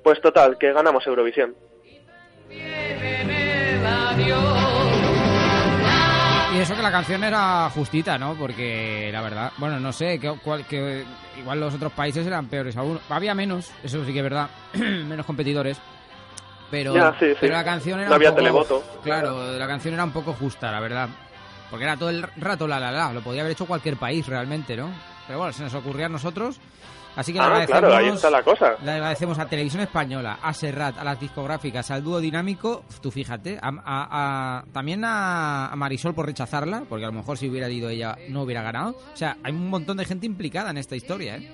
Pues 0.03 0.21
total, 0.21 0.57
que 0.57 0.71
ganamos 0.71 1.05
Eurovisión. 1.05 1.53
Y 6.53 6.57
eso 6.61 6.75
que 6.75 6.81
la 6.81 6.91
canción 6.91 7.23
era 7.23 7.69
justita, 7.69 8.17
¿no? 8.17 8.33
Porque 8.33 9.09
la 9.13 9.21
verdad, 9.21 9.51
bueno, 9.57 9.79
no 9.79 9.93
sé, 9.93 10.19
que, 10.19 10.31
cuál- 10.43 10.65
que 10.65 11.05
igual 11.37 11.59
los 11.59 11.73
otros 11.75 11.91
países 11.93 12.25
eran 12.25 12.47
peores 12.47 12.75
aún. 12.75 12.99
Había 13.09 13.33
menos, 13.35 13.71
eso 13.83 14.03
sí 14.03 14.11
que 14.11 14.19
es 14.19 14.23
verdad, 14.23 14.49
menos 14.73 15.25
competidores. 15.25 15.79
Pero, 16.71 16.93
Ya, 16.95 17.11
sí, 17.19 17.27
sí. 17.31 17.37
pero 17.39 17.53
la 17.53 17.63
canción 17.63 17.99
era 17.99 18.09
No 18.09 18.15
había 18.15 18.29
un 18.29 18.35
poco, 18.35 18.43
televoto. 18.43 18.83
Claro, 19.03 19.57
la 19.57 19.67
canción 19.67 19.93
era 19.93 20.03
un 20.03 20.11
poco 20.11 20.33
justa, 20.33 20.71
la 20.71 20.79
verdad. 20.79 21.07
Porque 21.69 21.85
era 21.85 21.97
todo 21.97 22.09
el 22.09 22.23
rato 22.37 22.67
la 22.67 22.79
la 22.79 22.91
la, 22.91 23.13
lo 23.13 23.21
podía 23.21 23.41
haber 23.41 23.53
hecho 23.53 23.65
cualquier 23.65 23.95
país 23.97 24.25
realmente, 24.27 24.75
¿no? 24.75 24.89
Pero 25.27 25.39
bueno, 25.39 25.53
se 25.53 25.63
nos 25.63 25.73
ocurría 25.75 26.07
a 26.07 26.09
nosotros. 26.09 26.59
Así 27.15 27.33
que 27.33 27.39
le 27.39 27.43
Ah, 27.43 27.47
agradecemos, 27.47 27.79
claro, 27.81 27.95
ahí 27.95 28.07
está 28.07 28.29
la 28.29 28.43
cosa. 28.43 28.75
le 28.83 28.91
agradecemos 28.91 29.39
a 29.39 29.45
Televisión 29.47 29.81
Española, 29.81 30.39
a 30.41 30.53
Serrat, 30.53 30.97
a 30.97 31.03
las 31.03 31.19
discográficas, 31.19 31.91
al 31.91 32.03
dúo 32.03 32.19
dinámico, 32.19 32.83
tú 33.01 33.11
fíjate, 33.11 33.57
a, 33.61 33.67
a- 33.69 34.59
a- 34.59 34.63
también 34.71 35.03
a, 35.03 35.67
a 35.67 35.75
Marisol 35.75 36.13
por 36.13 36.25
rechazarla, 36.27 36.83
porque 36.87 37.03
a 37.05 37.07
lo 37.07 37.13
mejor 37.13 37.37
si 37.37 37.49
hubiera 37.49 37.69
ido 37.69 37.89
ella 37.89 38.15
no 38.29 38.43
hubiera 38.43 38.61
ganado. 38.61 38.91
O 39.13 39.17
sea, 39.17 39.37
hay 39.43 39.51
un 39.51 39.69
montón 39.69 39.97
de 39.97 40.05
gente 40.05 40.25
implicada 40.25 40.69
en 40.69 40.77
esta 40.77 40.95
historia, 40.95 41.35
¿eh? 41.37 41.51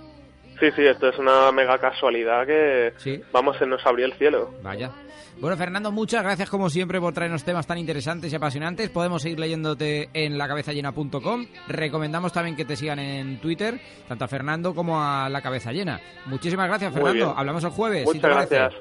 Sí, 0.60 0.72
sí, 0.76 0.86
esto 0.86 1.10
es 1.10 1.18
una 1.20 1.52
mega 1.52 1.78
casualidad 1.78 2.46
que, 2.46 2.94
vamos, 3.32 3.58
se 3.58 3.65
nos 3.65 3.86
abrió 3.86 4.06
el 4.06 4.13
cielo. 4.13 4.52
Vaya. 4.63 4.91
Bueno, 5.38 5.58
Fernando, 5.58 5.91
muchas 5.91 6.24
gracias 6.24 6.50
como 6.50 6.70
siempre 6.70 7.00
por 7.02 7.13
traernos 7.13 7.44
temas 7.44 7.68
tan 7.68 7.78
interesantes 7.78 8.32
y 8.32 8.36
apasionantes. 8.38 8.89
Podemos 8.89 9.22
seguir 9.22 9.38
leyéndote 9.38 10.10
en 10.13 10.38
lacabezallena.com. 10.38 11.46
Recomendamos 11.68 12.32
también 12.32 12.56
que 12.56 12.63
te 12.63 12.78
sigan 12.78 13.00
en 13.00 13.41
Twitter, 13.41 13.78
tanto 14.08 14.24
a 14.24 14.28
Fernando 14.30 14.74
como 14.74 15.04
a 15.04 15.28
La 15.28 15.41
Cabeza 15.41 15.74
Llena. 15.74 16.00
Muchísimas 16.28 16.68
gracias, 16.70 16.91
Muy 16.94 17.02
Fernando. 17.02 17.26
bien. 17.26 17.38
Hablamos 17.38 17.63
el 17.65 17.72
jueves. 17.72 18.02
si 18.10 18.18
Muchas 18.18 18.22
te 18.22 18.56
gracias. 18.56 18.74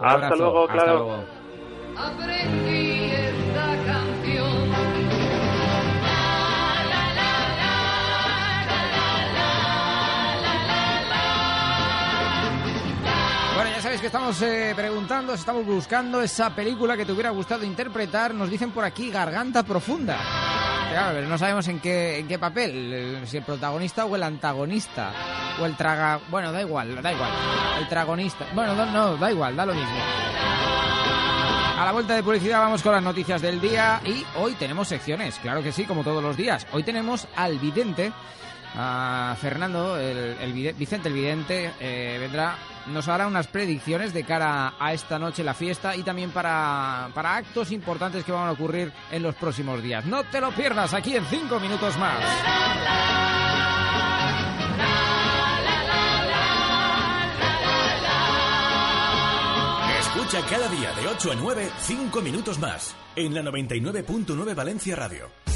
Hasta 0.00 0.36
luego, 0.36 0.70
Hasta 0.70 0.86
luego. 0.86 1.24
Sabéis 13.90 14.02
que 14.02 14.06
estamos 14.06 14.42
eh, 14.42 14.72
preguntando, 14.76 15.34
estamos 15.34 15.66
buscando 15.66 16.22
esa 16.22 16.54
película 16.54 16.96
que 16.96 17.04
te 17.04 17.10
hubiera 17.10 17.30
gustado 17.30 17.64
interpretar. 17.64 18.32
Nos 18.32 18.48
dicen 18.48 18.70
por 18.70 18.84
aquí 18.84 19.10
Garganta 19.10 19.64
Profunda. 19.64 20.16
Claro, 20.92 21.14
pero 21.16 21.26
no 21.26 21.36
sabemos 21.36 21.66
en 21.66 21.80
qué, 21.80 22.20
en 22.20 22.28
qué 22.28 22.38
papel, 22.38 22.92
eh, 22.94 23.22
si 23.26 23.38
el 23.38 23.42
protagonista 23.42 24.04
o 24.04 24.14
el 24.14 24.22
antagonista. 24.22 25.10
O 25.60 25.66
el 25.66 25.76
traga... 25.76 26.20
Bueno, 26.30 26.52
da 26.52 26.60
igual, 26.60 27.02
da 27.02 27.12
igual. 27.12 27.32
El 27.80 27.88
tragonista. 27.88 28.46
Bueno, 28.54 28.76
no, 28.76 28.86
no, 28.86 29.16
da 29.16 29.28
igual, 29.28 29.56
da 29.56 29.66
lo 29.66 29.74
mismo. 29.74 29.98
A 31.76 31.84
la 31.84 31.90
vuelta 31.90 32.14
de 32.14 32.22
publicidad 32.22 32.60
vamos 32.60 32.84
con 32.84 32.92
las 32.92 33.02
noticias 33.02 33.42
del 33.42 33.60
día 33.60 34.00
y 34.04 34.24
hoy 34.36 34.54
tenemos 34.54 34.86
secciones, 34.86 35.36
claro 35.40 35.64
que 35.64 35.72
sí, 35.72 35.82
como 35.82 36.04
todos 36.04 36.22
los 36.22 36.36
días. 36.36 36.64
Hoy 36.70 36.84
tenemos 36.84 37.26
al 37.34 37.58
vidente, 37.58 38.12
a 38.74 39.36
Fernando, 39.40 39.98
el, 39.98 40.74
Vicente 40.74 41.08
el 41.08 41.14
vidente, 41.14 41.72
eh, 41.80 42.18
vendrá, 42.20 42.56
nos 42.86 43.08
hará 43.08 43.26
unas 43.26 43.46
predicciones 43.46 44.12
de 44.12 44.24
cara 44.24 44.74
a 44.78 44.92
esta 44.92 45.18
noche 45.18 45.44
la 45.44 45.54
fiesta 45.54 45.96
y 45.96 46.02
también 46.02 46.30
para, 46.30 47.10
para 47.14 47.36
actos 47.36 47.72
importantes 47.72 48.24
que 48.24 48.32
van 48.32 48.48
a 48.48 48.52
ocurrir 48.52 48.92
en 49.10 49.22
los 49.22 49.34
próximos 49.34 49.82
días. 49.82 50.04
No 50.04 50.24
te 50.24 50.40
lo 50.40 50.50
pierdas 50.52 50.94
aquí 50.94 51.16
en 51.16 51.24
cinco 51.26 51.58
minutos 51.58 51.96
más. 51.98 52.18
Escucha 60.00 60.46
cada 60.48 60.68
día 60.68 60.92
de 60.92 61.06
8 61.08 61.32
a 61.32 61.34
9, 61.34 61.70
5 61.78 62.20
minutos 62.20 62.58
más. 62.58 62.94
En 63.16 63.34
la 63.34 63.42
99.9 63.42 64.54
Valencia 64.54 64.96
Radio. 64.96 65.49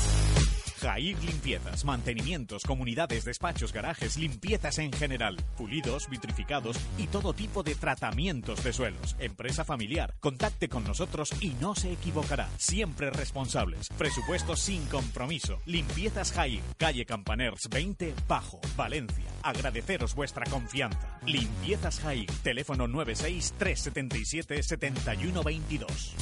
Jair 0.85 1.17
Limpiezas, 1.25 1.87
mantenimientos, 1.87 2.65
comunidades, 2.65 3.25
despachos, 3.25 3.73
garajes, 3.73 4.19
limpiezas 4.19 4.79
en 4.79 4.93
general, 4.93 5.37
pulidos, 5.57 6.11
vitrificados 6.11 6.77
y 6.99 7.07
todo 7.07 7.33
tipo 7.33 7.63
de 7.63 7.75
tratamientos 7.75 8.63
de 8.63 8.75
suelos. 8.75 9.17
Empresa 9.19 9.65
familiar. 9.65 10.15
Contacte 10.21 10.69
con 10.69 10.85
nosotros 10.85 11.33
y 11.41 11.55
no 11.55 11.75
se 11.75 11.93
equivocará. 11.93 12.51
Siempre 12.59 13.09
responsables. 13.09 13.89
Presupuestos 13.97 14.61
sin 14.61 14.85
compromiso. 14.89 15.59
Limpiezas 15.65 16.33
Jair, 16.33 16.61
calle 16.77 17.07
Campaners 17.07 17.67
20, 17.71 18.15
Bajo, 18.29 18.61
Valencia. 18.77 19.25
Agradeceros 19.43 20.15
vuestra 20.15 20.45
confianza. 20.45 21.19
Limpiezas 21.25 21.99
Jair, 22.01 22.31
teléfono 22.43 22.87
96 22.87 23.55
377 23.57 24.63
7122. 24.63 26.15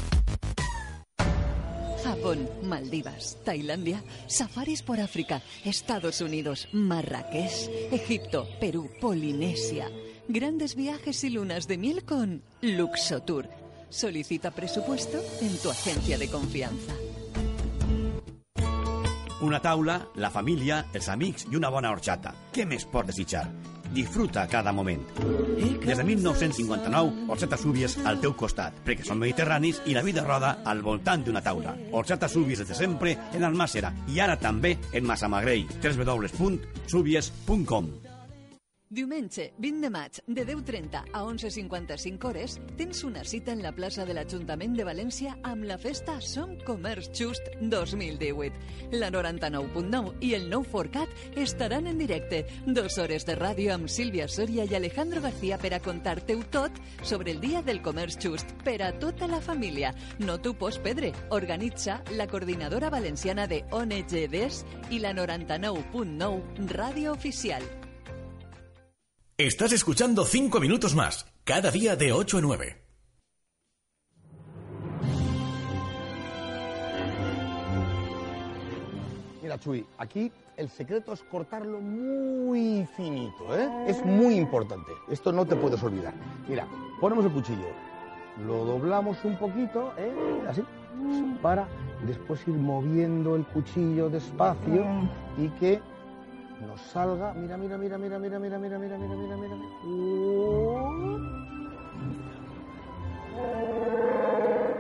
Japón, 2.03 2.49
Maldivas, 2.63 3.39
Tailandia, 3.45 4.03
safaris 4.27 4.83
por 4.83 5.01
África, 5.01 5.43
Estados 5.65 6.21
Unidos, 6.21 6.69
Marrakech, 6.73 7.71
Egipto, 7.93 8.49
Perú, 8.61 8.91
Polinesia. 9.01 9.89
Grandes 10.29 10.75
viajes 10.75 11.23
y 11.25 11.31
lunas 11.31 11.69
de 11.69 11.79
miel 11.79 12.05
con 12.05 12.43
Luxotour. 12.61 13.49
Solicita 13.89 14.51
presupuesto 14.51 15.23
en 15.41 15.57
tu 15.59 15.71
agencia 15.71 16.19
de 16.19 16.29
confianza. 16.29 16.95
Una 19.43 19.61
taula, 19.61 20.09
la 20.15 20.31
família, 20.31 20.87
els 20.95 21.09
amics 21.09 21.49
i 21.51 21.57
una 21.59 21.69
bona 21.69 21.91
horxata. 21.91 22.31
Què 22.55 22.63
més 22.63 22.87
pots 22.87 23.11
desitjar? 23.11 23.49
Disfruta 23.93 24.47
cada 24.49 24.73
moment. 24.73 25.03
Des 25.83 25.99
de 25.99 26.05
1959, 26.05 27.13
Orxata 27.29 27.57
Súbies 27.57 27.99
al 28.07 28.21
teu 28.21 28.33
costat, 28.39 28.73
perquè 28.87 29.05
són 29.07 29.19
mediterranis 29.21 29.81
i 29.87 29.95
la 29.97 30.03
vida 30.07 30.25
roda 30.25 30.59
al 30.65 30.83
voltant 30.83 31.25
d'una 31.27 31.43
taula. 31.45 31.77
Orxata 31.93 32.29
Súbies 32.29 32.59
des 32.63 32.69
de 32.69 32.75
sempre 32.79 33.17
en 33.33 33.45
Almàssera 33.49 33.93
i 34.09 34.21
ara 34.21 34.37
també 34.41 34.79
en 34.93 35.07
Massamagrell. 35.07 35.67
www.súbies.com 35.83 38.12
Diumenge 38.93 39.55
20 39.57 39.81
de 39.81 39.89
maig 39.89 40.19
de 40.27 40.43
10.30 40.45 40.99
a 41.15 41.21
11.55 41.25 42.27
hores 42.29 42.59
tens 42.77 42.99
una 43.09 43.25
cita 43.25 43.55
en 43.57 43.63
la 43.65 43.73
plaça 43.73 44.05
de 44.05 44.13
l'Ajuntament 44.13 44.75
de 44.77 44.85
València 44.85 45.33
amb 45.49 45.65
la 45.65 45.79
festa 45.81 46.19
Som 46.21 46.59
Comerç 46.67 47.09
Just 47.17 47.49
2018. 47.63 48.53
La 49.01 49.09
99.9 49.09 50.13
i 50.21 50.35
el 50.37 50.45
nou 50.53 50.61
Forcat 50.69 51.09
estaran 51.41 51.89
en 51.89 51.97
directe. 52.05 52.45
Dos 52.67 52.99
hores 53.01 53.25
de 53.25 53.39
ràdio 53.41 53.73
amb 53.73 53.89
Sílvia 53.89 54.29
Soria 54.29 54.69
i 54.69 54.77
Alejandro 54.77 55.25
García 55.25 55.57
per 55.57 55.73
a 55.73 55.81
contar-te-ho 55.81 56.45
tot 56.53 56.77
sobre 57.01 57.33
el 57.33 57.41
Dia 57.41 57.63
del 57.65 57.81
Comerç 57.81 58.21
Just 58.21 58.53
per 58.61 58.83
a 58.85 58.93
tota 58.93 59.25
la 59.25 59.41
família. 59.41 59.95
No 60.21 60.37
t'ho 60.37 60.53
pots 60.53 60.77
perdre. 60.85 61.15
Organitza 61.31 62.03
la 62.13 62.29
Coordinadora 62.29 62.93
Valenciana 62.93 63.49
de 63.49 63.65
ONGDs 63.73 64.67
i 64.91 65.01
la 65.01 65.17
99.9 65.17 66.69
Ràdio 66.77 67.17
Oficial. 67.17 67.65
Estás 69.45 69.73
escuchando 69.73 70.25
5 70.25 70.61
minutos 70.61 70.95
más, 70.95 71.27
cada 71.43 71.73
día 71.73 71.97
de 71.97 72.13
8 72.13 72.39
a 72.39 72.41
9. 72.43 72.77
Mira, 79.43 79.59
Chuy, 79.59 79.85
aquí 79.99 80.31
el 80.57 80.69
secreto 80.69 81.13
es 81.13 81.25
cortarlo 81.25 81.81
muy 81.81 82.87
finito, 82.97 83.59
¿eh? 83.59 83.69
Es 83.89 84.05
muy 84.05 84.37
importante. 84.37 84.93
Esto 85.11 85.33
no 85.33 85.45
te 85.45 85.57
puedes 85.57 85.83
olvidar. 85.83 86.15
Mira, 86.47 86.69
ponemos 87.01 87.25
el 87.25 87.33
cuchillo, 87.33 87.67
lo 88.47 88.65
doblamos 88.65 89.25
un 89.25 89.37
poquito, 89.39 89.93
¿eh? 89.99 90.13
Así, 90.49 90.63
para 91.43 91.67
después 92.07 92.47
ir 92.47 92.55
moviendo 92.55 93.35
el 93.35 93.45
cuchillo 93.47 94.09
despacio 94.09 94.87
y 95.37 95.49
que 95.59 95.81
nos 96.67 96.81
salga. 96.81 97.33
Mira, 97.35 97.57
mira, 97.57 97.77
mira, 97.79 97.99
mira, 97.99 98.19
mira, 98.19 98.39
mira, 98.39 98.59
mira, 98.59 98.79
mira, 98.79 98.99
mira, 98.99 99.37
mira, 99.37 99.37
mira. 99.57 99.67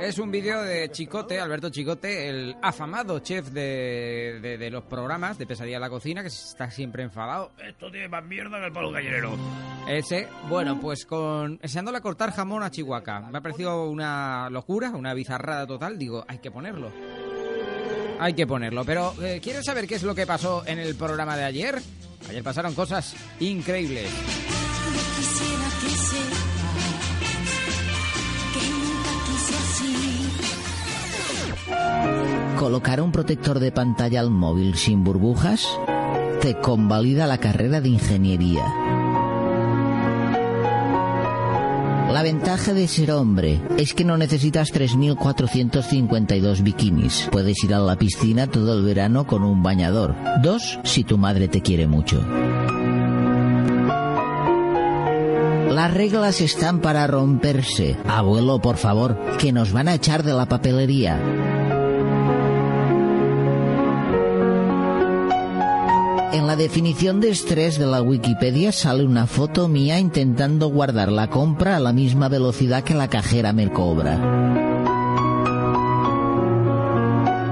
Es 0.01 0.18
un 0.18 0.33
vídeo 0.33 0.62
de 0.62 0.90
Chicote, 0.90 1.38
Alberto 1.40 1.71
Chicote, 1.71 2.29
el 2.29 2.57
afamado 2.61 3.21
chef 3.21 3.51
de, 3.51 4.40
de- 4.42 4.59
de 4.59 4.71
los 4.71 4.83
programas 4.85 5.38
de 5.38 5.47
Pesadilla 5.47 5.77
en 5.77 5.81
la 5.83 5.88
Cocina, 5.90 6.23
que 6.23 6.29
está 6.29 6.68
siempre 6.71 7.05
enfadado. 7.05 7.53
Esto 7.64 7.88
tiene 7.90 8.09
más 8.09 8.25
mierda 8.25 8.59
que 8.59 8.66
el 8.66 8.73
palo 8.73 8.90
gallinero. 8.90 9.37
Ese, 9.88 10.27
bueno, 10.49 10.81
pues 10.81 11.07
con 11.07 11.59
enseñándole 11.62 11.99
a 11.99 12.01
cortar 12.01 12.33
jamón 12.33 12.64
a 12.64 12.71
Chihuahua. 12.71 13.29
Me 13.31 13.38
ha 13.38 13.40
parecido 13.40 13.88
una 13.88 14.51
locura, 14.51 14.90
una 14.90 15.14
bizarrada 15.14 15.68
total. 15.68 15.97
Digo, 15.99 16.25
hay 16.27 16.38
que 16.38 16.51
ponerlo. 16.51 16.90
Hay 18.22 18.35
que 18.35 18.46
ponerlo. 18.46 18.85
Pero, 18.85 19.14
eh, 19.20 19.40
¿quieres 19.42 19.64
saber 19.64 19.88
qué 19.88 19.96
es 19.96 20.04
lo 20.04 20.14
que 20.14 20.28
pasó 20.28 20.62
en 20.64 20.78
el 20.78 20.94
programa 20.94 21.37
de 21.37 21.42
ayer? 21.42 21.82
Ayer 22.28 22.44
pasaron 22.44 22.72
cosas 22.72 23.16
increíbles. 23.40 24.08
Colocar 32.56 33.00
un 33.00 33.11
protector 33.11 33.58
de 33.58 33.72
pantalla 33.72 34.20
al 34.20 34.30
móvil 34.30 34.76
sin 34.76 35.02
burbujas 35.02 35.66
te 36.40 36.54
convalida 36.61 37.26
la 37.26 37.38
carrera 37.38 37.80
de 37.80 37.88
ingeniería. 37.88 38.82
La 42.12 42.22
ventaja 42.22 42.75
de 42.75 42.87
ser 42.88 43.11
hombre 43.11 43.59
es 43.79 43.94
que 43.94 44.05
no 44.05 44.18
necesitas 44.18 44.70
3.452 44.70 46.62
bikinis. 46.62 47.27
Puedes 47.33 47.64
ir 47.64 47.72
a 47.72 47.79
la 47.79 47.96
piscina 47.96 48.46
todo 48.46 48.79
el 48.79 48.85
verano 48.85 49.27
con 49.27 49.42
un 49.42 49.62
bañador. 49.62 50.14
Dos, 50.42 50.79
si 50.85 51.05
tu 51.05 51.16
madre 51.16 51.48
te 51.48 51.62
quiere 51.62 51.87
mucho. 51.87 52.22
Las 55.70 55.94
reglas 55.94 56.42
están 56.42 56.81
para 56.83 57.07
romperse. 57.07 57.96
Abuelo, 58.07 58.61
por 58.61 58.77
favor, 58.77 59.18
que 59.38 59.51
nos 59.51 59.72
van 59.72 59.88
a 59.88 59.94
echar 59.94 60.22
de 60.22 60.35
la 60.35 60.44
papelería. 60.44 61.18
En 66.33 66.47
la 66.47 66.57
definición 66.57 67.21
de 67.21 67.29
estrés 67.29 67.79
de 67.79 67.85
la 67.85 68.01
Wikipedia 68.01 68.73
sale 68.73 69.05
una 69.05 69.27
foto 69.27 69.68
mía 69.68 69.99
intentando 69.99 70.68
guardar 70.68 71.12
la 71.12 71.29
compra 71.29 71.77
a 71.77 71.81
la 71.81 71.92
misma 71.92 72.31
velocidad 72.31 72.83
que 72.85 72.95
la 72.95 73.09
cajera 73.09 73.53
me 73.53 73.71
cobra. 73.71 74.18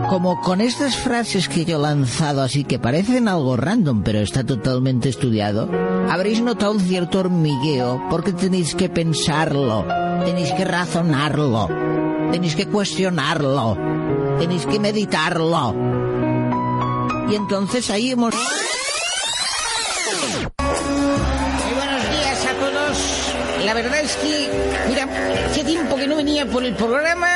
Como 0.09 0.41
con 0.41 0.63
estas 0.63 0.97
frases 0.97 1.47
que 1.47 1.67
yo 1.67 1.77
he 1.77 1.81
lanzado 1.81 2.41
así 2.41 2.65
que 2.65 2.79
parecen 2.79 3.29
algo 3.29 3.55
random 3.59 4.03
pero 4.03 4.21
está 4.21 4.45
totalmente 4.45 5.11
estudiado, 5.11 5.69
habréis 6.09 6.41
notado 6.41 6.73
un 6.73 6.81
cierto 6.81 7.21
hormigueo 7.21 8.03
porque 8.09 8.33
tenéis 8.33 8.75
que 8.75 8.89
pensarlo, 8.89 9.85
tenéis 10.25 10.53
que 10.53 10.65
razonarlo, 10.65 11.69
tenéis 12.33 12.57
que 12.57 12.67
cuestionarlo, 12.67 13.77
tenéis 14.39 14.65
que 14.65 14.81
meditarlo. 14.81 16.00
Y 17.31 17.37
entonces 17.37 17.89
ahí 17.91 18.11
hemos... 18.11 18.35
Muy 18.35 18.45
buenos 21.75 22.11
días 22.11 22.47
a 22.47 22.55
todos. 22.55 22.99
La 23.65 23.73
verdad 23.75 24.01
es 24.01 24.17
que, 24.17 24.51
mira, 24.89 25.07
hace 25.49 25.63
tiempo 25.63 25.95
que 25.95 26.09
no 26.09 26.17
venía 26.17 26.45
por 26.47 26.65
el 26.65 26.75
programa, 26.75 27.29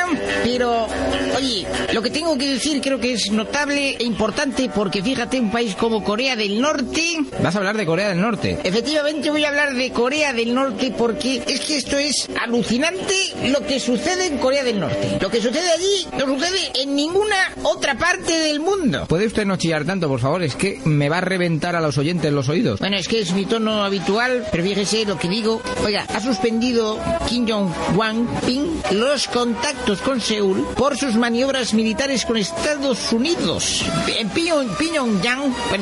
pero, 0.43 0.87
oye, 1.35 1.65
lo 1.93 2.01
que 2.01 2.09
tengo 2.09 2.37
que 2.37 2.47
decir 2.47 2.81
creo 2.81 2.99
que 2.99 3.13
es 3.13 3.31
notable 3.31 3.95
e 3.99 4.03
importante 4.03 4.69
porque 4.73 5.01
fíjate, 5.01 5.39
un 5.39 5.51
país 5.51 5.75
como 5.75 6.03
Corea 6.03 6.35
del 6.35 6.61
Norte... 6.61 7.01
¿Vas 7.41 7.55
a 7.55 7.59
hablar 7.59 7.77
de 7.77 7.85
Corea 7.85 8.09
del 8.09 8.21
Norte? 8.21 8.59
Efectivamente 8.63 9.29
voy 9.29 9.45
a 9.45 9.49
hablar 9.49 9.73
de 9.73 9.91
Corea 9.91 10.33
del 10.33 10.53
Norte 10.53 10.93
porque 10.97 11.43
es 11.47 11.61
que 11.61 11.77
esto 11.77 11.97
es 11.97 12.27
alucinante 12.41 13.15
lo 13.47 13.65
que 13.65 13.79
sucede 13.79 14.27
en 14.27 14.37
Corea 14.37 14.63
del 14.63 14.79
Norte. 14.79 15.17
Lo 15.21 15.29
que 15.29 15.41
sucede 15.41 15.69
allí 15.71 16.07
no 16.17 16.25
sucede 16.25 16.71
en 16.81 16.95
ninguna 16.95 17.35
otra 17.63 17.97
parte 17.97 18.33
del 18.33 18.59
mundo. 18.59 19.05
¿Puede 19.07 19.27
usted 19.27 19.45
no 19.45 19.57
chillar 19.57 19.85
tanto, 19.85 20.07
por 20.07 20.19
favor? 20.19 20.43
Es 20.43 20.55
que 20.55 20.79
me 20.85 21.09
va 21.09 21.17
a 21.17 21.21
reventar 21.21 21.75
a 21.75 21.81
los 21.81 21.97
oyentes 21.97 22.31
los 22.31 22.49
oídos. 22.49 22.79
Bueno, 22.79 22.97
es 22.97 23.07
que 23.07 23.19
es 23.19 23.33
mi 23.33 23.45
tono 23.45 23.83
habitual, 23.83 24.45
pero 24.51 24.63
fíjese 24.63 25.05
lo 25.05 25.17
que 25.17 25.27
digo. 25.27 25.61
Oiga, 25.83 26.05
ha 26.13 26.19
suspendido 26.19 26.99
Kim 27.27 27.47
Jong-un 27.47 28.27
Ping 28.45 28.81
los 28.91 29.27
contactos 29.27 30.01
con 30.01 30.21
Seúl 30.21 30.65
por 30.75 30.97
sus 30.97 31.15
maniobras 31.25 31.73
militares 31.73 32.23
con 32.23 32.37
Estados 32.37 33.11
Unidos. 33.11 33.83
En 34.19 34.29
Pyong- 34.29 34.77
Pyongyang, 34.77 35.41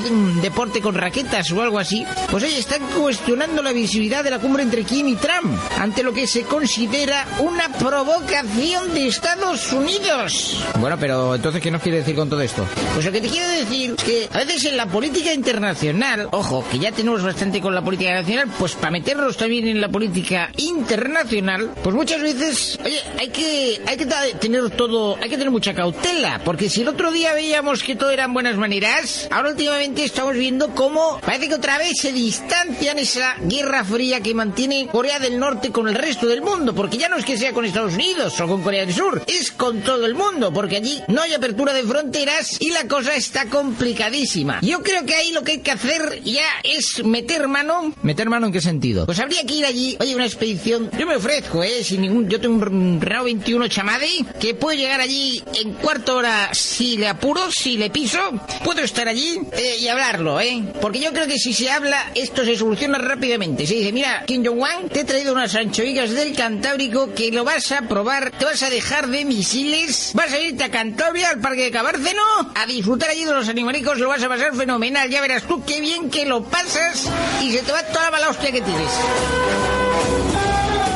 un 0.09 0.41
deporte 0.41 0.79
con 0.79 0.95
raquetas 0.95 1.51
o 1.51 1.61
algo 1.61 1.79
así, 1.79 2.05
pues 2.31 2.45
oye, 2.45 2.57
están 2.57 2.79
cuestionando 2.97 3.61
la 3.61 3.73
visibilidad 3.73 4.23
de 4.23 4.29
la 4.29 4.39
cumbre 4.39 4.63
entre 4.63 4.85
Kim 4.85 5.05
y 5.09 5.15
Trump 5.15 5.59
ante 5.77 6.01
lo 6.01 6.13
que 6.13 6.27
se 6.27 6.43
considera 6.43 7.27
una 7.39 7.67
provocación 7.77 8.93
de 8.93 9.07
Estados 9.07 9.73
Unidos. 9.73 10.63
Bueno, 10.79 10.95
pero 10.97 11.35
entonces, 11.35 11.61
¿qué 11.61 11.71
nos 11.71 11.81
quiere 11.81 11.97
decir 11.97 12.15
con 12.15 12.29
todo 12.29 12.39
esto? 12.39 12.65
Pues 12.93 13.05
lo 13.05 13.11
que 13.11 13.19
te 13.19 13.27
quiero 13.27 13.49
decir 13.49 13.95
es 13.97 14.03
que 14.05 14.29
a 14.31 14.37
veces 14.45 14.63
en 14.63 14.77
la 14.77 14.85
política 14.85 15.33
internacional, 15.33 16.29
ojo, 16.31 16.63
que 16.71 16.79
ya 16.79 16.93
tenemos 16.93 17.21
bastante 17.21 17.59
con 17.59 17.75
la 17.75 17.81
política 17.81 18.13
nacional, 18.13 18.47
pues 18.57 18.75
para 18.75 18.91
meternos 18.91 19.35
también 19.35 19.67
en 19.67 19.81
la 19.81 19.89
política 19.89 20.49
internacional, 20.55 21.71
pues 21.83 21.93
muchas 21.93 22.21
veces, 22.21 22.79
oye, 22.85 23.01
hay 23.19 23.27
que, 23.27 23.81
hay 23.85 23.97
que 23.97 24.05
tener 24.39 24.69
todo, 24.69 25.17
hay 25.21 25.29
que 25.29 25.32
tener 25.37 25.51
mucha 25.51 25.73
cautela, 25.73 26.41
porque 26.43 26.69
si 26.69 26.81
el 26.81 26.87
otro 26.87 27.11
día 27.11 27.33
veíamos 27.33 27.83
que 27.83 27.95
todo 27.95 28.11
eran 28.11 28.33
buenas 28.33 28.57
maneras, 28.57 29.27
ahora 29.31 29.51
últimamente 29.51 30.03
estamos 30.03 30.35
viendo 30.35 30.73
cómo 30.75 31.19
parece 31.25 31.47
que 31.49 31.55
otra 31.55 31.77
vez 31.77 31.93
se 31.99 32.11
distancian 32.11 32.99
esa 32.99 33.35
guerra 33.41 33.83
fría 33.83 34.21
que 34.21 34.33
mantiene 34.33 34.87
Corea 34.87 35.19
del 35.19 35.39
Norte 35.39 35.71
con 35.71 35.87
el 35.87 35.95
resto 35.95 36.27
del 36.27 36.41
mundo, 36.41 36.73
porque 36.73 36.97
ya 36.97 37.09
no 37.09 37.17
es 37.17 37.25
que 37.25 37.37
sea 37.37 37.53
con 37.53 37.65
Estados 37.65 37.93
Unidos 37.93 38.39
o 38.39 38.47
con 38.47 38.61
Corea 38.61 38.85
del 38.85 38.93
Sur, 38.95 39.23
es 39.27 39.51
con 39.51 39.81
todo 39.81 40.05
el 40.05 40.15
mundo, 40.15 40.51
porque 40.53 40.77
allí 40.77 41.01
no 41.07 41.21
hay 41.21 41.33
apertura 41.33 41.73
de 41.73 41.83
fronteras 41.83 42.57
y 42.59 42.71
la 42.71 42.87
cosa 42.87 43.15
está 43.15 43.45
complicadísima. 43.47 44.59
Yo 44.61 44.81
creo 44.81 45.05
que 45.05 45.15
ahí 45.15 45.31
lo 45.31 45.43
que 45.43 45.53
hay 45.53 45.59
que 45.59 45.71
hacer 45.71 46.21
ya 46.23 46.47
es 46.63 47.03
meter 47.03 47.47
mano. 47.47 47.93
¿Meter 48.01 48.29
mano 48.29 48.47
en 48.47 48.53
qué 48.53 48.61
sentido? 48.61 49.05
Pues 49.05 49.19
habría 49.19 49.45
que 49.45 49.53
ir 49.53 49.65
allí, 49.65 49.97
oye, 49.99 50.15
una 50.15 50.25
expedición. 50.25 50.89
Yo 50.97 51.05
me 51.05 51.15
ofrezco, 51.15 51.63
¿eh? 51.63 51.83
Sin 51.83 52.01
ningún. 52.01 52.29
Yo 52.29 52.39
tengo 52.39 52.55
un 52.55 53.01
Renault 53.01 53.25
21 53.25 53.67
chamade 53.67 54.25
que 54.39 54.53
puedo 54.53 54.77
llegar 54.77 55.01
allí 55.01 55.22
en 55.55 55.73
cuarto 55.73 56.17
hora 56.17 56.49
si 56.53 56.97
le 56.97 57.07
apuro, 57.07 57.51
si 57.51 57.77
le 57.77 57.89
piso. 57.89 58.19
Puedo 58.63 58.81
estar 58.81 59.07
allí 59.07 59.39
eh, 59.51 59.77
y 59.79 59.87
hablarlo, 59.87 60.39
¿eh? 60.39 60.63
Porque 60.81 60.99
yo 60.99 61.11
creo 61.11 61.27
que 61.27 61.37
si 61.37 61.53
se 61.53 61.69
habla, 61.69 62.11
esto 62.15 62.43
se 62.45 62.57
soluciona 62.57 62.97
rápidamente. 62.97 63.65
Se 63.65 63.75
dice, 63.75 63.91
mira, 63.91 64.23
Kim 64.25 64.45
Jong-un, 64.45 64.89
te 64.89 65.01
he 65.01 65.03
traído 65.03 65.33
unas 65.33 65.55
anchoigas 65.55 66.11
del 66.11 66.35
Cantábrico 66.35 67.13
que 67.13 67.31
lo 67.31 67.43
vas 67.43 67.71
a 67.71 67.83
probar, 67.83 68.31
te 68.31 68.45
vas 68.45 68.63
a 68.63 68.69
dejar 68.69 69.07
de 69.07 69.25
misiles, 69.25 70.11
vas 70.13 70.31
a 70.33 70.39
irte 70.39 70.63
a 70.63 70.71
Cantabria, 70.71 71.29
al 71.29 71.39
Parque 71.39 71.63
de 71.63 71.71
Cabárceno, 71.71 72.21
a 72.55 72.65
disfrutar 72.65 73.09
allí 73.09 73.25
de 73.25 73.33
los 73.33 73.47
animalicos, 73.49 73.99
lo 73.99 74.09
vas 74.09 74.23
a 74.23 74.29
pasar 74.29 74.55
fenomenal. 74.55 75.09
Ya 75.09 75.21
verás 75.21 75.43
tú 75.43 75.63
qué 75.65 75.81
bien 75.81 76.09
que 76.09 76.25
lo 76.25 76.43
pasas 76.43 77.09
y 77.41 77.51
se 77.51 77.61
te 77.61 77.71
va 77.71 77.83
toda 77.83 78.05
la 78.05 78.11
mala 78.11 78.29
hostia 78.29 78.51
que 78.51 78.61
tienes. 78.61 78.91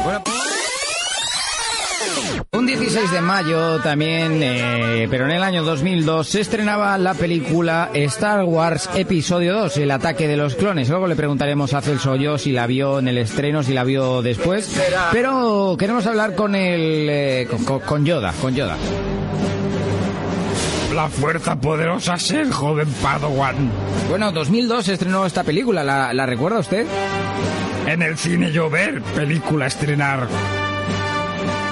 Un 0.06 0.67
16 2.68 3.12
de 3.12 3.22
mayo 3.22 3.80
también, 3.80 4.40
eh, 4.44 5.08
pero 5.10 5.26
en 5.26 5.32
el 5.32 5.42
año 5.44 5.64
2002, 5.64 6.28
se 6.28 6.42
estrenaba 6.42 6.98
la 6.98 7.14
película 7.14 7.90
Star 7.94 8.44
Wars 8.44 8.90
Episodio 8.94 9.54
2, 9.58 9.78
El 9.78 9.92
ataque 9.92 10.28
de 10.28 10.36
los 10.38 10.56
clones. 10.56 10.90
Luego 10.90 11.08
le 11.08 11.16
preguntaremos 11.16 11.74
a 11.74 11.82
Celso 11.82 12.16
yo 12.18 12.38
si 12.38 12.52
la 12.52 12.68
vio 12.68 13.00
en 13.00 13.08
el 13.08 13.18
estreno, 13.18 13.64
si 13.64 13.74
la 13.74 13.84
vio 13.86 14.22
después. 14.22 14.78
Pero 15.12 15.76
queremos 15.80 16.06
hablar 16.08 16.36
con 16.36 16.56
el... 16.56 17.08
eh, 17.10 17.48
con, 17.66 17.80
con- 17.80 18.06
Yoda, 18.06 18.34
con 18.42 18.54
Yoda. 18.54 18.76
La 20.94 21.08
fuerza 21.10 21.56
poderosa 21.60 22.18
ser 22.18 22.50
joven 22.52 22.88
Padawan. 23.02 23.72
Bueno, 24.10 24.32
2002 24.32 24.86
se 24.86 24.94
estrenó 24.94 25.26
esta 25.26 25.44
película, 25.44 25.84
¿la, 25.84 26.14
la 26.14 26.26
recuerda 26.26 26.60
usted? 26.60 26.86
En 27.88 28.02
el 28.02 28.18
cine 28.18 28.52
llover, 28.52 29.02
película 29.16 29.68
estrenar. 29.68 30.28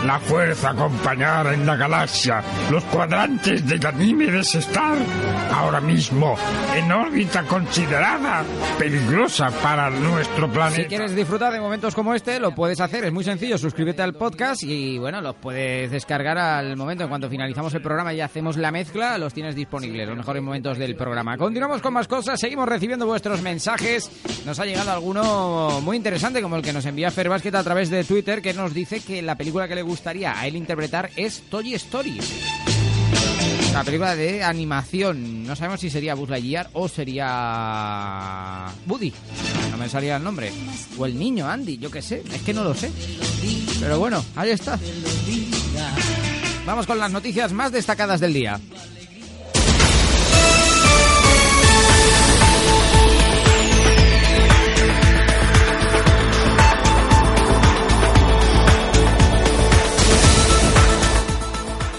La 0.05 0.19
fuerza 0.19 0.69
acompañar 0.69 1.47
en 1.47 1.65
la 1.65 1.75
galaxia. 1.75 2.43
Los 2.69 2.83
cuadrantes 2.85 3.67
de 3.67 3.75
Star. 3.75 4.97
Ahora 5.51 5.81
mismo 5.81 6.37
en 6.75 6.91
órbita 6.91 7.43
considerada 7.43 8.43
peligrosa 8.77 9.49
para 9.63 9.89
nuestro 9.89 10.51
planeta. 10.51 10.83
Si 10.83 10.87
quieres 10.87 11.15
disfrutar 11.15 11.51
de 11.51 11.59
momentos 11.59 11.95
como 11.95 12.13
este, 12.13 12.39
lo 12.39 12.53
puedes 12.53 12.79
hacer. 12.81 13.05
Es 13.05 13.13
muy 13.13 13.23
sencillo. 13.23 13.57
Suscríbete 13.57 14.03
al 14.03 14.13
podcast 14.13 14.61
y, 14.63 14.99
bueno, 14.99 15.21
los 15.21 15.35
puedes 15.37 15.89
descargar 15.89 16.37
al 16.37 16.75
momento. 16.77 17.03
En 17.03 17.09
cuanto 17.09 17.27
finalizamos 17.27 17.73
el 17.73 17.81
programa 17.81 18.13
y 18.13 18.21
hacemos 18.21 18.57
la 18.57 18.71
mezcla, 18.71 19.17
los 19.17 19.33
tienes 19.33 19.55
disponibles, 19.55 20.07
los 20.07 20.17
mejores 20.17 20.43
momentos 20.43 20.77
del 20.77 20.95
programa. 20.95 21.37
Continuamos 21.37 21.81
con 21.81 21.93
más 21.93 22.07
cosas. 22.07 22.39
Seguimos 22.39 22.69
recibiendo 22.69 23.07
vuestros 23.07 23.41
mensajes. 23.41 24.11
Nos 24.45 24.59
ha 24.59 24.65
llegado 24.65 24.91
alguno 24.91 25.81
muy 25.81 25.97
interesante, 25.97 26.43
como 26.43 26.57
el 26.57 26.61
que 26.61 26.73
nos 26.73 26.85
envía 26.85 27.09
Fer 27.09 27.29
Basket 27.29 27.55
a 27.55 27.63
través 27.63 27.89
de 27.89 28.03
Twitter, 28.03 28.41
que 28.41 28.53
nos 28.53 28.73
dice 28.73 28.99
que 28.99 29.21
la 29.23 29.35
película 29.35 29.67
que 29.67 29.75
le 29.75 29.81
gustaría 29.95 30.37
a 30.37 30.45
él 30.45 30.57
interpretar 30.57 31.09
es 31.15 31.43
Toy 31.49 31.73
Story. 31.75 32.19
La 33.71 33.81
película 33.85 34.13
de 34.13 34.43
animación. 34.43 35.45
No 35.45 35.55
sabemos 35.55 35.79
si 35.79 35.89
sería 35.89 36.15
Buzz 36.15 36.29
Lightyear 36.29 36.69
o 36.73 36.89
sería 36.89 38.67
Woody. 38.87 39.13
No 39.71 39.77
me 39.77 39.87
salía 39.87 40.17
el 40.17 40.23
nombre. 40.23 40.51
O 40.97 41.05
el 41.05 41.17
niño 41.17 41.47
Andy, 41.47 41.77
yo 41.77 41.89
qué 41.89 42.01
sé. 42.01 42.23
Es 42.33 42.41
que 42.41 42.53
no 42.53 42.65
lo 42.65 42.73
sé. 42.73 42.91
Pero 43.79 43.97
bueno, 43.97 44.21
ahí 44.35 44.49
está. 44.49 44.77
Vamos 46.65 46.85
con 46.85 46.99
las 46.99 47.11
noticias 47.11 47.53
más 47.53 47.71
destacadas 47.71 48.19
del 48.19 48.33
día. 48.33 48.59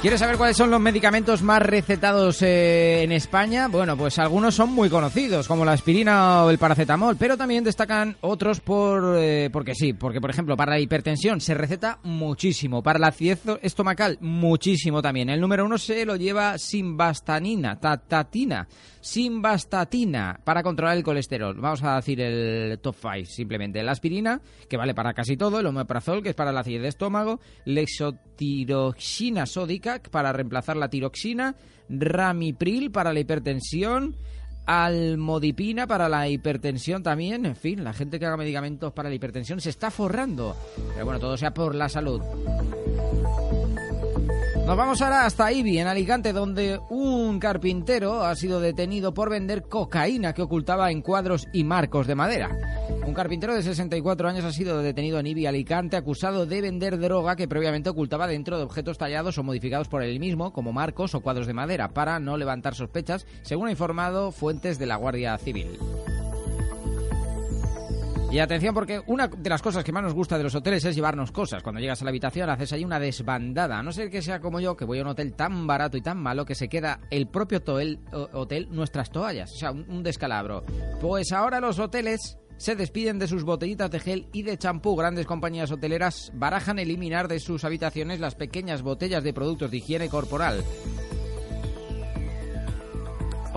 ¿Quieres 0.06 0.20
saber 0.20 0.36
cuáles 0.36 0.56
son 0.56 0.70
los 0.70 0.80
medicamentos 0.80 1.42
más 1.42 1.60
recetados 1.60 2.40
eh, 2.40 3.02
en 3.02 3.10
España? 3.10 3.66
Bueno, 3.66 3.96
pues 3.96 4.20
algunos 4.20 4.54
son 4.54 4.70
muy 4.70 4.88
conocidos, 4.88 5.48
como 5.48 5.64
la 5.64 5.72
aspirina 5.72 6.44
o 6.44 6.50
el 6.50 6.58
paracetamol, 6.58 7.16
pero 7.16 7.36
también 7.36 7.64
destacan 7.64 8.16
otros 8.20 8.60
por 8.60 9.16
eh, 9.18 9.50
porque 9.52 9.74
sí, 9.74 9.94
porque 9.94 10.20
por 10.20 10.30
ejemplo 10.30 10.56
para 10.56 10.70
la 10.70 10.78
hipertensión 10.78 11.40
se 11.40 11.54
receta 11.54 11.98
muchísimo, 12.04 12.84
para 12.84 13.00
la 13.00 13.08
acidez 13.08 13.40
estomacal 13.62 14.16
muchísimo 14.20 15.02
también. 15.02 15.28
El 15.28 15.40
número 15.40 15.64
uno 15.64 15.76
se 15.76 16.06
lo 16.06 16.14
lleva 16.14 16.56
simvastanina, 16.56 17.80
tatatina, 17.80 18.68
simvastatina 19.06 20.40
para 20.42 20.64
controlar 20.64 20.96
el 20.96 21.04
colesterol. 21.04 21.54
Vamos 21.60 21.82
a 21.84 21.94
decir 21.94 22.20
el 22.20 22.78
top 22.80 22.96
5 23.00 23.26
simplemente. 23.26 23.80
La 23.84 23.92
aspirina, 23.92 24.40
que 24.68 24.76
vale 24.76 24.94
para 24.94 25.14
casi 25.14 25.36
todo, 25.36 25.60
el 25.60 25.66
omeprazol, 25.66 26.24
que 26.24 26.30
es 26.30 26.34
para 26.34 26.52
la 26.52 26.60
acidez 26.60 26.82
de 26.82 26.88
estómago, 26.88 27.40
lexotiroxina 27.64 29.46
sódica 29.46 30.00
para 30.10 30.32
reemplazar 30.32 30.76
la 30.76 30.90
tiroxina, 30.90 31.54
ramipril 31.88 32.90
para 32.90 33.12
la 33.12 33.20
hipertensión, 33.20 34.16
almodipina 34.66 35.86
para 35.86 36.08
la 36.08 36.28
hipertensión 36.28 37.04
también. 37.04 37.46
En 37.46 37.54
fin, 37.54 37.84
la 37.84 37.92
gente 37.92 38.18
que 38.18 38.26
haga 38.26 38.36
medicamentos 38.36 38.92
para 38.92 39.08
la 39.08 39.14
hipertensión 39.14 39.60
se 39.60 39.70
está 39.70 39.92
forrando. 39.92 40.56
Pero 40.94 41.04
bueno, 41.04 41.20
todo 41.20 41.36
sea 41.36 41.54
por 41.54 41.76
la 41.76 41.88
salud. 41.88 42.20
Nos 44.66 44.76
vamos 44.76 45.00
ahora 45.00 45.26
hasta 45.26 45.52
Ibi, 45.52 45.78
en 45.78 45.86
Alicante, 45.86 46.32
donde 46.32 46.80
un 46.90 47.38
carpintero 47.38 48.24
ha 48.24 48.34
sido 48.34 48.58
detenido 48.58 49.14
por 49.14 49.30
vender 49.30 49.62
cocaína 49.62 50.32
que 50.32 50.42
ocultaba 50.42 50.90
en 50.90 51.02
cuadros 51.02 51.46
y 51.52 51.62
marcos 51.62 52.08
de 52.08 52.16
madera. 52.16 52.50
Un 53.06 53.14
carpintero 53.14 53.54
de 53.54 53.62
64 53.62 54.28
años 54.28 54.44
ha 54.44 54.50
sido 54.50 54.82
detenido 54.82 55.20
en 55.20 55.28
Ibi, 55.28 55.46
Alicante, 55.46 55.96
acusado 55.96 56.46
de 56.46 56.60
vender 56.60 56.98
droga 56.98 57.36
que 57.36 57.46
previamente 57.46 57.90
ocultaba 57.90 58.26
dentro 58.26 58.58
de 58.58 58.64
objetos 58.64 58.98
tallados 58.98 59.38
o 59.38 59.44
modificados 59.44 59.86
por 59.86 60.02
él 60.02 60.18
mismo, 60.18 60.52
como 60.52 60.72
marcos 60.72 61.14
o 61.14 61.20
cuadros 61.20 61.46
de 61.46 61.54
madera, 61.54 61.90
para 61.90 62.18
no 62.18 62.36
levantar 62.36 62.74
sospechas, 62.74 63.24
según 63.42 63.68
ha 63.68 63.70
informado 63.70 64.32
fuentes 64.32 64.80
de 64.80 64.86
la 64.86 64.96
Guardia 64.96 65.38
Civil. 65.38 65.78
Y 68.36 68.38
atención 68.38 68.74
porque 68.74 69.00
una 69.06 69.28
de 69.28 69.48
las 69.48 69.62
cosas 69.62 69.82
que 69.82 69.92
más 69.92 70.02
nos 70.02 70.12
gusta 70.12 70.36
de 70.36 70.44
los 70.44 70.54
hoteles 70.54 70.84
es 70.84 70.94
llevarnos 70.94 71.32
cosas. 71.32 71.62
Cuando 71.62 71.80
llegas 71.80 72.02
a 72.02 72.04
la 72.04 72.10
habitación 72.10 72.50
haces 72.50 72.70
ahí 72.74 72.84
una 72.84 73.00
desbandada. 73.00 73.78
A 73.78 73.82
no 73.82 73.92
ser 73.92 74.10
que 74.10 74.20
sea 74.20 74.40
como 74.40 74.60
yo, 74.60 74.76
que 74.76 74.84
voy 74.84 74.98
a 74.98 75.02
un 75.04 75.08
hotel 75.08 75.32
tan 75.32 75.66
barato 75.66 75.96
y 75.96 76.02
tan 76.02 76.18
malo 76.18 76.44
que 76.44 76.54
se 76.54 76.68
queda 76.68 77.00
el 77.08 77.28
propio 77.28 77.62
hotel 78.34 78.68
nuestras 78.70 79.08
toallas. 79.08 79.54
O 79.54 79.56
sea, 79.56 79.70
un 79.70 80.02
descalabro. 80.02 80.66
Pues 81.00 81.32
ahora 81.32 81.60
los 81.60 81.78
hoteles 81.78 82.36
se 82.58 82.76
despiden 82.76 83.18
de 83.18 83.26
sus 83.26 83.42
botellitas 83.42 83.90
de 83.90 84.00
gel 84.00 84.28
y 84.34 84.42
de 84.42 84.58
champú. 84.58 84.96
Grandes 84.96 85.24
compañías 85.24 85.70
hoteleras 85.72 86.30
barajan 86.34 86.78
eliminar 86.78 87.28
de 87.28 87.40
sus 87.40 87.64
habitaciones 87.64 88.20
las 88.20 88.34
pequeñas 88.34 88.82
botellas 88.82 89.24
de 89.24 89.32
productos 89.32 89.70
de 89.70 89.78
higiene 89.78 90.10
corporal. 90.10 90.62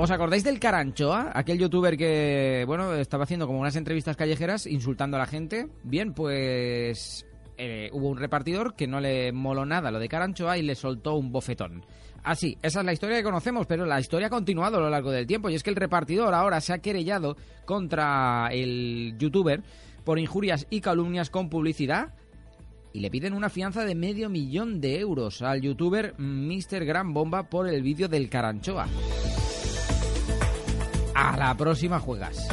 ¿Os 0.01 0.12
acordáis 0.12 0.45
del 0.45 0.62
Caranchoa? 0.62 1.33
Aquel 1.35 1.59
youtuber 1.59 1.97
que, 1.97 2.63
bueno, 2.65 2.93
estaba 2.93 3.25
haciendo 3.25 3.47
como 3.47 3.59
unas 3.59 3.75
entrevistas 3.75 4.15
callejeras 4.15 4.65
insultando 4.65 5.17
a 5.17 5.19
la 5.19 5.25
gente. 5.25 5.67
Bien, 5.83 6.13
pues 6.13 7.25
eh, 7.57 7.89
hubo 7.91 8.07
un 8.07 8.17
repartidor 8.17 8.75
que 8.75 8.88
no 8.88 9.01
le 9.01 9.33
moló 9.33 9.65
nada 9.65 9.91
lo 9.91 9.99
de 9.99 10.07
Caranchoa 10.07 10.57
y 10.57 10.62
le 10.62 10.75
soltó 10.75 11.15
un 11.15 11.33
bofetón. 11.33 11.83
Así, 12.23 12.57
esa 12.62 12.79
es 12.79 12.85
la 12.85 12.93
historia 12.93 13.17
que 13.17 13.23
conocemos, 13.23 13.67
pero 13.67 13.85
la 13.85 13.99
historia 13.99 14.27
ha 14.27 14.29
continuado 14.29 14.77
a 14.77 14.79
lo 14.79 14.89
largo 14.89 15.12
del 15.12 15.27
tiempo 15.27 15.49
y 15.49 15.55
es 15.55 15.63
que 15.63 15.69
el 15.69 15.75
repartidor 15.75 16.33
ahora 16.33 16.62
se 16.62 16.71
ha 16.71 16.79
querellado 16.79 17.35
contra 17.65 18.47
el 18.53 19.17
youtuber 19.19 19.63
por 20.05 20.17
injurias 20.17 20.65
y 20.69 20.79
calumnias 20.79 21.29
con 21.29 21.49
publicidad 21.49 22.13
y 22.93 23.01
le 23.01 23.12
piden 23.12 23.33
una 23.33 23.49
fianza 23.49 23.83
de 23.83 23.95
medio 23.95 24.29
millón 24.29 24.79
de 24.79 24.97
euros 24.97 25.41
al 25.41 25.59
youtuber 25.59 26.15
Mr. 26.17 26.85
Gran 26.85 27.13
Bomba 27.13 27.49
por 27.49 27.67
el 27.67 27.83
vídeo 27.83 28.07
del 28.07 28.29
Caranchoa. 28.29 28.88
A 31.19 31.36
la 31.36 31.53
próxima 31.53 31.99
juegas. 31.99 32.47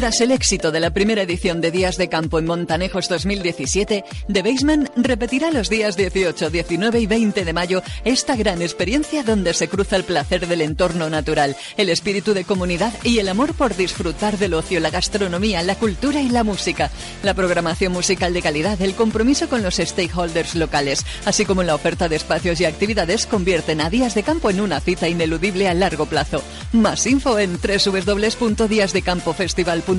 Tras 0.00 0.22
el 0.22 0.30
éxito 0.30 0.72
de 0.72 0.80
la 0.80 0.94
primera 0.94 1.20
edición 1.20 1.60
de 1.60 1.70
Días 1.70 1.98
de 1.98 2.08
Campo 2.08 2.38
en 2.38 2.46
Montanejos 2.46 3.10
2017, 3.10 4.02
The 4.32 4.42
Basement 4.42 4.88
repetirá 4.96 5.50
los 5.50 5.68
días 5.68 5.94
18, 5.94 6.48
19 6.48 7.00
y 7.00 7.06
20 7.06 7.44
de 7.44 7.52
mayo 7.52 7.82
esta 8.06 8.34
gran 8.34 8.62
experiencia 8.62 9.22
donde 9.22 9.52
se 9.52 9.68
cruza 9.68 9.96
el 9.96 10.04
placer 10.04 10.46
del 10.46 10.62
entorno 10.62 11.10
natural, 11.10 11.54
el 11.76 11.90
espíritu 11.90 12.32
de 12.32 12.44
comunidad 12.44 12.94
y 13.04 13.18
el 13.18 13.28
amor 13.28 13.52
por 13.52 13.76
disfrutar 13.76 14.38
del 14.38 14.54
ocio, 14.54 14.80
la 14.80 14.88
gastronomía, 14.88 15.62
la 15.62 15.74
cultura 15.74 16.22
y 16.22 16.30
la 16.30 16.44
música. 16.44 16.90
La 17.22 17.34
programación 17.34 17.92
musical 17.92 18.32
de 18.32 18.40
calidad, 18.40 18.80
el 18.80 18.94
compromiso 18.94 19.50
con 19.50 19.62
los 19.62 19.74
stakeholders 19.74 20.54
locales, 20.54 21.04
así 21.26 21.44
como 21.44 21.62
la 21.62 21.74
oferta 21.74 22.08
de 22.08 22.16
espacios 22.16 22.58
y 22.62 22.64
actividades 22.64 23.26
convierten 23.26 23.82
a 23.82 23.90
Días 23.90 24.14
de 24.14 24.22
Campo 24.22 24.48
en 24.48 24.62
una 24.62 24.80
cita 24.80 25.10
ineludible 25.10 25.68
a 25.68 25.74
largo 25.74 26.06
plazo. 26.06 26.42
Más 26.72 27.06
info 27.06 27.38
en 27.38 27.58
www.díasdecampofestival.com 27.60 29.89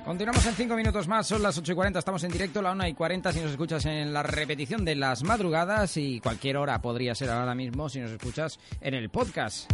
Continuamos 0.04 0.44
en 0.44 0.52
5 0.52 0.76
minutos 0.76 1.08
más, 1.08 1.26
son 1.26 1.42
las 1.42 1.56
8 1.56 1.72
y 1.72 1.74
40, 1.74 1.98
estamos 1.98 2.22
en 2.24 2.30
directo, 2.30 2.60
la 2.60 2.72
1 2.72 2.88
y 2.88 2.92
40 2.92 3.32
si 3.32 3.40
nos 3.40 3.52
escuchas 3.52 3.86
en 3.86 4.12
la 4.12 4.22
repetición 4.22 4.84
de 4.84 4.96
las 4.96 5.22
madrugadas 5.22 5.96
y 5.96 6.20
cualquier 6.20 6.58
hora 6.58 6.82
podría 6.82 7.14
ser 7.14 7.30
ahora 7.30 7.54
mismo 7.54 7.88
si 7.88 8.00
nos 8.00 8.10
escuchas 8.10 8.60
en 8.82 8.92
el 8.92 9.08
podcast. 9.08 9.72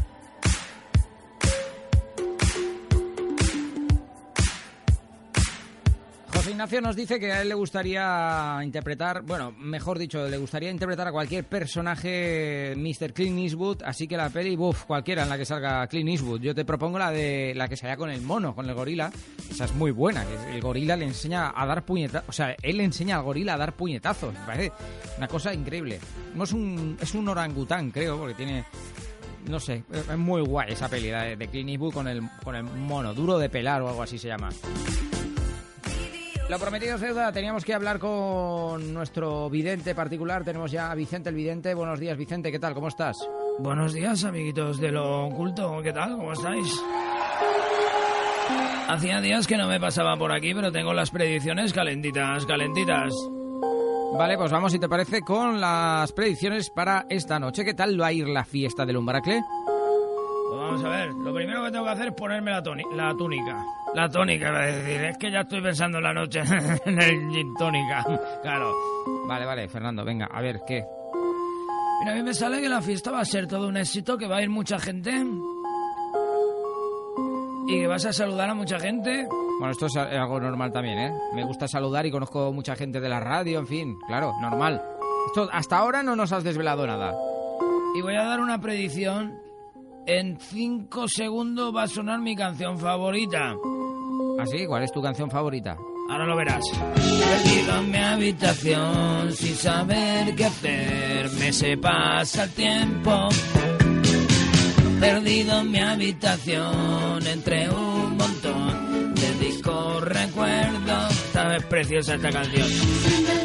José 6.41 6.53
Ignacio 6.53 6.81
nos 6.81 6.97
dice 6.97 7.21
que 7.21 7.31
a 7.31 7.43
él 7.43 7.51
le 7.51 7.55
gustaría 7.55 8.61
interpretar, 8.63 9.21
bueno, 9.21 9.53
mejor 9.59 9.99
dicho, 9.99 10.27
le 10.27 10.39
gustaría 10.39 10.71
interpretar 10.71 11.07
a 11.07 11.13
cualquier 11.13 11.45
personaje 11.45 12.73
Mr. 12.79 13.13
Clint 13.13 13.41
Eastwood, 13.41 13.83
así 13.85 14.09
que 14.09 14.17
la 14.17 14.31
peli, 14.31 14.57
uff, 14.57 14.85
cualquiera 14.85 15.25
en 15.25 15.29
la 15.29 15.37
que 15.37 15.45
salga 15.45 15.87
Clint 15.87 16.09
Eastwood. 16.09 16.41
Yo 16.41 16.55
te 16.55 16.65
propongo 16.65 16.99
la 16.99 17.11
de 17.11 17.53
la 17.55 17.69
que 17.69 17.77
salga 17.77 17.99
con 17.99 18.09
el 18.09 18.23
mono, 18.23 18.55
con 18.55 18.67
el 18.67 18.75
gorila. 18.75 19.13
Esa 19.51 19.67
es 19.67 19.75
muy 19.75 19.91
buena, 19.91 20.25
que 20.25 20.55
el 20.55 20.63
gorila 20.63 20.97
le 20.97 21.05
enseña 21.05 21.53
a 21.55 21.67
dar 21.67 21.85
puñetazos, 21.85 22.31
o 22.31 22.33
sea, 22.33 22.57
él 22.63 22.79
le 22.79 22.85
enseña 22.85 23.17
al 23.17 23.23
gorila 23.23 23.53
a 23.53 23.59
dar 23.59 23.75
puñetazos. 23.75 24.33
Me 24.33 24.47
parece 24.47 24.73
una 25.19 25.29
cosa 25.29 25.53
increíble. 25.53 26.01
No 26.35 26.45
es 26.45 26.53
un, 26.55 26.97
es 27.03 27.15
un 27.15 27.29
orangután, 27.29 27.91
creo, 27.91 28.17
porque 28.19 28.33
tiene 28.33 28.65
no 29.47 29.61
sé, 29.61 29.85
es 29.93 30.17
muy 30.17 30.41
guay 30.41 30.73
esa 30.73 30.89
peli 30.89 31.09
de 31.11 31.49
Clint 31.51 31.69
Eastwood 31.69 31.93
con 31.93 32.09
el, 32.09 32.23
con 32.43 32.57
el 32.57 32.65
mono, 32.65 33.13
duro 33.13 33.37
de 33.39 33.51
pelar 33.51 33.83
o 33.83 33.91
algo 33.91 34.03
así 34.03 34.17
se 34.17 34.29
llama. 34.29 34.49
Lo 36.51 36.59
prometido 36.59 36.97
es 36.97 37.01
deuda, 37.01 37.31
teníamos 37.31 37.65
que 37.65 37.73
hablar 37.73 38.01
con 38.01 38.93
nuestro 38.93 39.49
vidente 39.49 39.95
particular, 39.95 40.43
tenemos 40.43 40.73
ya 40.73 40.91
a 40.91 40.97
Vicente 40.97 41.29
el 41.29 41.37
vidente. 41.37 41.75
Buenos 41.75 42.01
días 42.01 42.19
Vicente, 42.19 42.51
¿qué 42.51 42.59
tal? 42.59 42.75
¿Cómo 42.75 42.89
estás? 42.89 43.17
Buenos 43.61 43.93
días, 43.93 44.25
amiguitos 44.25 44.81
de 44.81 44.91
lo 44.91 45.27
oculto. 45.27 45.81
¿Qué 45.81 45.93
tal? 45.93 46.17
¿Cómo 46.17 46.33
estáis? 46.33 46.83
Hacía 48.89 49.21
días 49.21 49.47
que 49.47 49.57
no 49.57 49.69
me 49.69 49.79
pasaba 49.79 50.17
por 50.17 50.33
aquí, 50.33 50.53
pero 50.53 50.73
tengo 50.73 50.93
las 50.93 51.13
predicciones 51.13 51.73
calentitas, 51.73 52.45
calentitas. 52.47 53.15
Vale, 54.19 54.37
pues 54.37 54.51
vamos, 54.51 54.73
si 54.73 54.81
te 54.81 54.89
parece, 54.89 55.21
con 55.21 55.61
las 55.61 56.11
predicciones 56.11 56.69
para 56.69 57.07
esta 57.11 57.39
noche. 57.39 57.65
¿Qué 57.65 57.75
tal 57.75 58.01
va 58.01 58.09
a 58.09 58.13
ir 58.13 58.27
la 58.27 58.45
fiesta 58.45 58.85
del 58.85 58.97
Umbracle? 58.97 59.41
Pues 60.51 60.61
vamos 60.63 60.85
a 60.85 60.89
ver, 60.89 61.15
lo 61.15 61.33
primero 61.33 61.63
que 61.63 61.71
tengo 61.71 61.85
que 61.85 61.91
hacer 61.93 62.09
es 62.09 62.15
ponerme 62.15 62.51
la, 62.51 62.61
la 62.97 63.15
túnica. 63.15 63.65
La 63.95 64.09
tónica, 64.09 64.69
es 64.69 64.85
decir, 64.85 65.05
es 65.05 65.17
que 65.17 65.31
ya 65.31 65.43
estoy 65.43 65.63
pensando 65.63 65.99
en 65.99 66.05
la 66.05 66.13
noche 66.13 66.41
en 66.87 67.01
el 67.01 67.31
gin 67.31 67.55
tónica. 67.55 68.05
Claro. 68.43 68.75
Vale, 69.29 69.47
vale, 69.47 69.69
Fernando, 69.69 70.05
venga, 70.05 70.27
a 70.27 70.41
ver, 70.41 70.63
¿qué? 70.67 70.85
Mira, 72.01 72.13
a 72.13 72.15
mí 72.17 72.23
me 72.25 72.35
sale 72.35 72.61
que 72.61 72.69
la 72.69 72.83
fiesta 72.83 73.13
va 73.13 73.21
a 73.21 73.25
ser 73.25 73.47
todo 73.47 73.69
un 73.69 73.77
éxito, 73.77 74.19
que 74.19 74.27
va 74.27 74.39
a 74.39 74.43
ir 74.43 74.51
mucha 74.51 74.81
gente. 74.81 75.25
Y 77.69 77.81
que 77.81 77.87
vas 77.87 78.05
a 78.07 78.13
saludar 78.13 78.51
a 78.51 78.55
mucha 78.55 78.81
gente. 78.81 79.29
Bueno, 79.61 79.71
esto 79.71 79.87
es 79.87 79.97
algo 79.97 80.41
normal 80.41 80.73
también, 80.73 80.99
¿eh? 80.99 81.13
Me 81.33 81.45
gusta 81.45 81.69
saludar 81.69 82.07
y 82.07 82.11
conozco 82.11 82.53
mucha 82.53 82.75
gente 82.75 83.01
de 83.01 83.09
la 83.09 83.21
radio, 83.21 83.61
en 83.61 83.69
fin, 83.69 83.99
claro, 84.09 84.33
normal. 84.41 84.83
Esto, 85.27 85.49
hasta 85.53 85.79
ahora 85.79 86.03
no 86.03 86.17
nos 86.17 86.33
has 86.33 86.43
desvelado 86.43 86.89
nada. 86.89 87.15
Y 87.95 88.01
voy 88.03 88.17
a 88.17 88.25
dar 88.25 88.41
una 88.41 88.61
predicción. 88.61 89.50
En 90.07 90.39
cinco 90.41 91.07
segundos 91.09 91.75
va 91.75 91.85
a 91.85 91.89
sonar 91.89 92.21
mi 92.21 92.35
canción 92.35 92.79
favorita. 92.79 93.55
¿Así? 94.41 94.67
¿Cuál 94.67 94.83
es 94.83 94.93
tu 94.93 95.03
canción 95.03 95.31
favorita? 95.31 95.77
Ahora 96.11 96.27
lo 96.27 96.37
verás. 96.37 96.65
Perdido 96.75 97.79
en 97.79 97.91
mi 97.91 97.99
habitación 97.99 99.33
sin 99.33 99.55
saber 99.55 100.35
qué 100.35 100.47
hacer, 100.47 101.31
me 101.39 101.53
se 101.53 101.77
pasa 101.77 102.45
el 102.45 102.51
tiempo. 102.51 103.29
Perdido 104.99 105.61
en 105.61 105.71
mi 105.71 105.79
habitación 105.79 107.27
entre 107.27 107.71
un 107.71 108.17
montón 108.17 109.15
de 109.15 109.47
discos 109.47 110.03
recuerdos. 110.03 111.11
Esta 111.13 111.57
es 111.57 111.65
preciosa 111.67 112.15
esta 112.17 112.31
canción. 112.31 112.67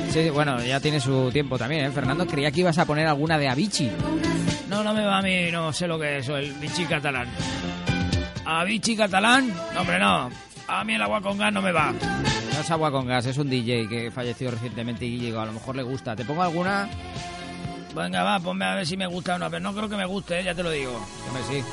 Sí, 0.09 0.29
bueno, 0.31 0.63
ya 0.63 0.79
tiene 0.79 0.99
su 0.99 1.29
tiempo 1.31 1.57
también, 1.57 1.85
¿eh? 1.85 1.91
Fernando, 1.91 2.25
creía 2.25 2.51
que 2.51 2.61
ibas 2.61 2.77
a 2.79 2.85
poner 2.85 3.05
alguna 3.05 3.37
de 3.37 3.49
Avicii. 3.49 3.91
No, 4.69 4.83
no 4.83 4.93
me 4.93 5.05
va 5.05 5.19
a 5.19 5.21
mí, 5.21 5.51
no 5.51 5.71
sé 5.71 5.87
lo 5.87 5.99
que 5.99 6.17
es 6.17 6.27
el 6.29 6.51
bichi 6.53 6.85
catalán. 6.85 7.27
¿A 8.45 8.63
bichi 8.63 8.95
catalán? 8.95 9.53
No, 9.73 9.81
hombre, 9.81 9.99
no. 9.99 10.29
A 10.67 10.83
mí 10.83 10.95
el 10.95 11.01
agua 11.01 11.21
con 11.21 11.37
gas 11.37 11.53
no 11.53 11.61
me 11.61 11.71
va. 11.71 11.91
No 11.91 12.59
es 12.59 12.71
agua 12.71 12.91
con 12.91 13.05
gas, 13.05 13.25
es 13.27 13.37
un 13.37 13.49
DJ 13.49 13.87
que 13.87 14.11
falleció 14.11 14.49
recientemente 14.49 15.05
y 15.05 15.19
llegó, 15.19 15.39
a 15.39 15.45
lo 15.45 15.53
mejor 15.53 15.75
le 15.75 15.83
gusta. 15.83 16.15
¿Te 16.15 16.25
pongo 16.25 16.41
alguna? 16.41 16.89
Venga, 17.95 18.23
va, 18.23 18.39
ponme 18.39 18.65
a 18.65 18.75
ver 18.75 18.85
si 18.85 18.97
me 18.97 19.07
gusta 19.07 19.35
o 19.35 19.39
no, 19.39 19.49
pero 19.49 19.61
no 19.61 19.73
creo 19.73 19.87
que 19.87 19.95
me 19.95 20.05
guste, 20.05 20.39
¿eh? 20.39 20.43
ya 20.43 20.55
te 20.55 20.63
lo 20.63 20.71
digo. 20.71 20.93
Hombre, 21.27 21.43
sí. 21.49 21.63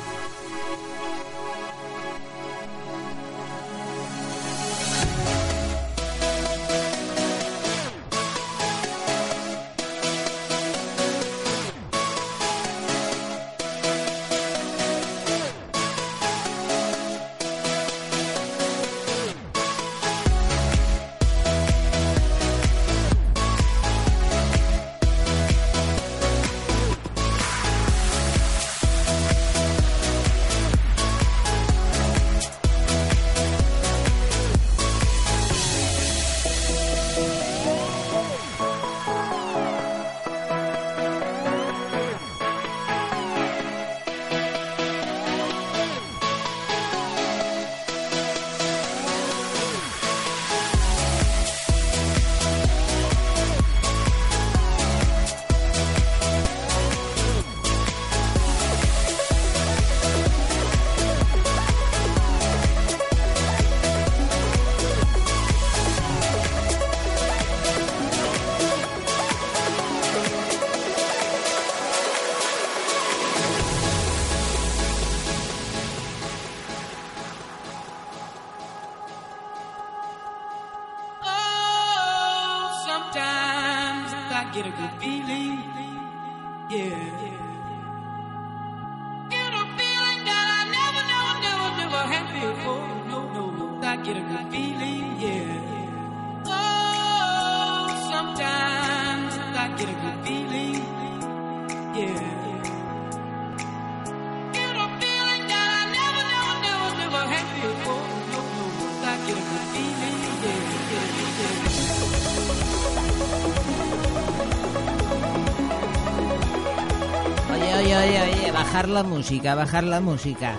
Bajar 118.83 118.89
la 118.89 119.03
música, 119.09 119.55
bajar 119.55 119.83
la 119.85 120.01
música. 120.01 120.57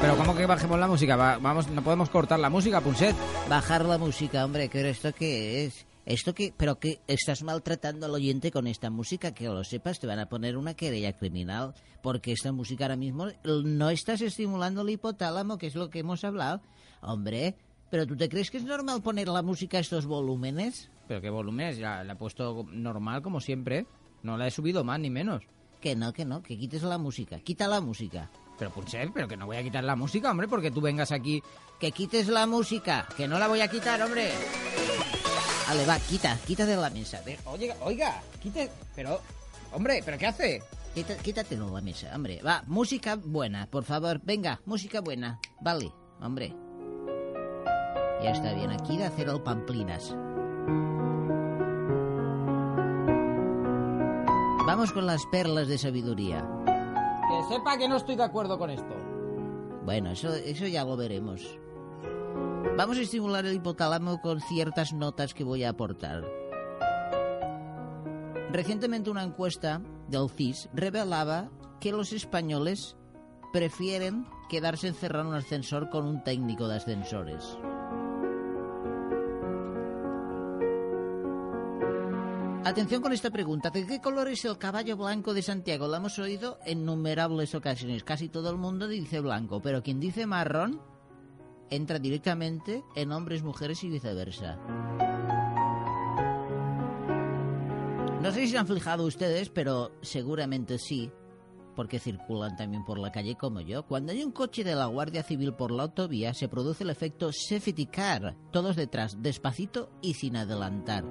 Pero 0.00 0.16
¿cómo 0.16 0.36
que 0.36 0.46
bajemos 0.46 0.78
la 0.78 0.86
música? 0.86 1.16
Va- 1.16 1.38
vamos, 1.38 1.68
no 1.70 1.82
podemos 1.82 2.08
cortar 2.08 2.38
la 2.38 2.48
música, 2.50 2.80
Punset. 2.80 3.16
Bajar 3.48 3.84
la 3.84 3.98
música, 3.98 4.44
hombre, 4.44 4.70
pero 4.72 4.86
¿esto 4.88 5.12
qué 5.12 5.64
es? 5.64 5.84
¿Esto 6.06 6.34
qué? 6.34 6.54
¿Pero 6.56 6.78
que 6.78 7.00
estás 7.08 7.42
maltratando 7.42 8.06
al 8.06 8.12
oyente 8.14 8.52
con 8.52 8.68
esta 8.68 8.90
música? 8.90 9.32
Que 9.34 9.46
lo 9.46 9.64
sepas, 9.64 9.98
te 9.98 10.06
van 10.06 10.20
a 10.20 10.28
poner 10.28 10.56
una 10.56 10.74
querella 10.74 11.16
criminal. 11.16 11.74
Porque 12.00 12.30
esta 12.30 12.52
música 12.52 12.84
ahora 12.84 12.94
mismo 12.96 13.26
no 13.44 13.90
estás 13.90 14.20
estimulando 14.20 14.82
el 14.82 14.90
hipotálamo, 14.90 15.58
que 15.58 15.66
es 15.66 15.74
lo 15.74 15.90
que 15.90 15.98
hemos 16.00 16.22
hablado. 16.22 16.60
Hombre, 17.00 17.56
¿pero 17.90 18.06
tú 18.06 18.16
te 18.16 18.28
crees 18.28 18.52
que 18.52 18.58
es 18.58 18.64
normal 18.64 19.02
poner 19.02 19.26
la 19.26 19.42
música 19.42 19.78
a 19.78 19.80
estos 19.80 20.06
volúmenes? 20.06 20.90
Pero 21.08 21.20
qué 21.20 21.30
volúmenes, 21.30 21.76
ya 21.78 22.04
la 22.04 22.12
he 22.12 22.16
puesto 22.16 22.64
normal 22.70 23.20
como 23.20 23.40
siempre. 23.40 23.84
No 24.22 24.36
la 24.36 24.46
he 24.46 24.50
subido 24.52 24.84
más 24.84 25.00
ni 25.00 25.10
menos. 25.10 25.42
Que 25.82 25.96
no, 25.96 26.12
que 26.12 26.24
no, 26.24 26.42
que 26.42 26.56
quites 26.56 26.84
la 26.84 26.96
música. 26.96 27.40
Quita 27.40 27.66
la 27.66 27.80
música. 27.80 28.30
Pero 28.56 28.70
Punset, 28.70 29.10
pero 29.12 29.26
que 29.26 29.36
no 29.36 29.46
voy 29.46 29.56
a 29.56 29.62
quitar 29.64 29.82
la 29.82 29.96
música, 29.96 30.30
hombre, 30.30 30.46
porque 30.46 30.70
tú 30.70 30.80
vengas 30.80 31.10
aquí. 31.10 31.42
Que 31.80 31.90
quites 31.90 32.28
la 32.28 32.46
música. 32.46 33.08
Que 33.16 33.26
no 33.26 33.36
la 33.36 33.48
voy 33.48 33.60
a 33.60 33.68
quitar, 33.68 34.00
hombre. 34.00 34.30
Vale, 35.66 35.84
va, 35.84 35.98
quita, 35.98 36.38
quita 36.46 36.64
de 36.64 36.76
la 36.76 36.88
mesa. 36.90 37.20
Oiga, 37.46 37.74
oiga, 37.80 38.22
quite. 38.40 38.70
Pero, 38.94 39.20
hombre, 39.72 40.02
¿pero 40.04 40.16
qué 40.18 40.26
hace? 40.28 40.62
Quita, 40.94 41.16
quítatelo 41.16 41.66
de 41.66 41.72
la 41.72 41.80
mesa, 41.80 42.12
hombre. 42.14 42.40
Va, 42.42 42.62
música 42.68 43.16
buena, 43.16 43.66
por 43.66 43.82
favor. 43.82 44.20
Venga, 44.22 44.60
música 44.64 45.00
buena. 45.00 45.40
Vale, 45.60 45.92
hombre. 46.20 46.54
Ya 48.22 48.30
está 48.30 48.52
bien 48.54 48.70
aquí 48.70 48.96
de 48.96 49.06
hacer 49.06 49.28
el 49.28 49.40
pamplinas. 49.40 50.14
Vamos 54.64 54.92
con 54.92 55.06
las 55.06 55.26
perlas 55.26 55.66
de 55.66 55.76
sabiduría. 55.76 56.48
Que 56.64 57.54
sepa 57.54 57.76
que 57.76 57.88
no 57.88 57.96
estoy 57.96 58.14
de 58.14 58.22
acuerdo 58.22 58.58
con 58.58 58.70
esto. 58.70 58.94
Bueno, 59.84 60.12
eso, 60.12 60.32
eso 60.32 60.68
ya 60.68 60.84
lo 60.84 60.96
veremos. 60.96 61.58
Vamos 62.76 62.96
a 62.96 63.00
estimular 63.00 63.44
el 63.44 63.54
hipotálamo 63.54 64.20
con 64.20 64.40
ciertas 64.40 64.92
notas 64.92 65.34
que 65.34 65.42
voy 65.42 65.64
a 65.64 65.70
aportar. 65.70 66.24
Recientemente 68.52 69.10
una 69.10 69.24
encuesta 69.24 69.82
del 70.08 70.30
CIS 70.30 70.68
revelaba 70.72 71.50
que 71.80 71.90
los 71.90 72.12
españoles 72.12 72.96
prefieren 73.52 74.26
quedarse 74.48 74.86
encerrados 74.86 75.26
en 75.26 75.32
un 75.32 75.38
ascensor 75.38 75.90
con 75.90 76.06
un 76.06 76.22
técnico 76.22 76.68
de 76.68 76.76
ascensores. 76.76 77.58
Atención 82.64 83.02
con 83.02 83.12
esta 83.12 83.30
pregunta. 83.30 83.70
¿De 83.70 83.84
qué 83.84 84.00
color 84.00 84.28
es 84.28 84.44
el 84.44 84.56
caballo 84.56 84.96
blanco 84.96 85.34
de 85.34 85.42
Santiago? 85.42 85.88
Lo 85.88 85.96
hemos 85.96 86.20
oído 86.20 86.60
en 86.64 86.82
innumerables 86.82 87.56
ocasiones. 87.56 88.04
Casi 88.04 88.28
todo 88.28 88.50
el 88.50 88.56
mundo 88.56 88.86
dice 88.86 89.18
blanco, 89.18 89.60
pero 89.60 89.82
quien 89.82 89.98
dice 89.98 90.26
marrón 90.26 90.80
entra 91.70 91.98
directamente 91.98 92.84
en 92.94 93.10
hombres, 93.10 93.42
mujeres 93.42 93.82
y 93.82 93.88
viceversa. 93.88 94.60
No 98.22 98.30
sé 98.30 98.42
si 98.42 98.48
se 98.48 98.58
han 98.58 98.68
fijado 98.68 99.06
ustedes, 99.06 99.48
pero 99.48 99.90
seguramente 100.00 100.78
sí, 100.78 101.10
porque 101.74 101.98
circulan 101.98 102.56
también 102.56 102.84
por 102.84 102.96
la 103.00 103.10
calle 103.10 103.34
como 103.34 103.60
yo. 103.60 103.84
Cuando 103.88 104.12
hay 104.12 104.22
un 104.22 104.30
coche 104.30 104.62
de 104.62 104.76
la 104.76 104.86
Guardia 104.86 105.24
Civil 105.24 105.52
por 105.54 105.72
la 105.72 105.82
autovía, 105.82 106.32
se 106.32 106.48
produce 106.48 106.84
el 106.84 106.90
efecto 106.90 107.32
safety 107.32 107.86
car, 107.86 108.36
todos 108.52 108.76
detrás, 108.76 109.20
despacito 109.20 109.90
y 110.00 110.14
sin 110.14 110.36
adelantar. 110.36 111.04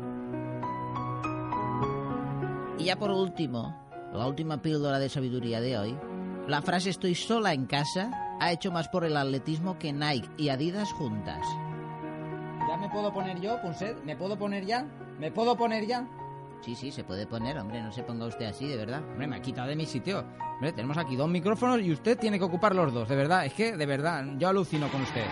Y 2.77 2.85
ya 2.85 2.95
por 2.97 3.11
último, 3.11 3.75
la 4.13 4.27
última 4.27 4.61
píldora 4.61 4.99
de 4.99 5.09
sabiduría 5.09 5.61
de 5.61 5.77
hoy, 5.77 5.97
la 6.47 6.61
frase 6.61 6.89
estoy 6.89 7.15
sola 7.15 7.53
en 7.53 7.65
casa 7.65 8.11
ha 8.39 8.51
hecho 8.51 8.71
más 8.71 8.89
por 8.89 9.05
el 9.05 9.15
atletismo 9.15 9.77
que 9.77 9.93
Nike 9.93 10.27
y 10.37 10.49
Adidas 10.49 10.91
juntas. 10.93 11.45
¿Ya 12.67 12.77
me 12.77 12.89
puedo 12.89 13.13
poner 13.13 13.39
yo, 13.39 13.61
Punset? 13.61 14.03
¿Me 14.03 14.15
puedo 14.15 14.37
poner 14.37 14.65
ya? 14.65 14.85
¿Me 15.19 15.31
puedo 15.31 15.55
poner 15.55 15.85
ya? 15.85 16.07
Sí, 16.61 16.75
sí, 16.75 16.91
se 16.91 17.03
puede 17.03 17.27
poner, 17.27 17.57
hombre, 17.57 17.81
no 17.81 17.91
se 17.91 18.03
ponga 18.03 18.25
usted 18.25 18.45
así, 18.45 18.67
de 18.67 18.77
verdad. 18.77 19.03
Hombre, 19.11 19.27
me 19.27 19.35
ha 19.35 19.41
quitado 19.41 19.67
de 19.67 19.75
mi 19.75 19.85
sitio. 19.85 20.23
Hombre, 20.55 20.71
tenemos 20.73 20.97
aquí 20.97 21.15
dos 21.15 21.29
micrófonos 21.29 21.81
y 21.81 21.91
usted 21.91 22.17
tiene 22.17 22.37
que 22.37 22.45
ocupar 22.45 22.75
los 22.75 22.93
dos, 22.93 23.09
de 23.09 23.15
verdad. 23.15 23.45
Es 23.45 23.53
que, 23.53 23.75
de 23.75 23.85
verdad, 23.85 24.25
yo 24.37 24.47
alucino 24.47 24.87
con 24.89 25.01
usted. 25.01 25.25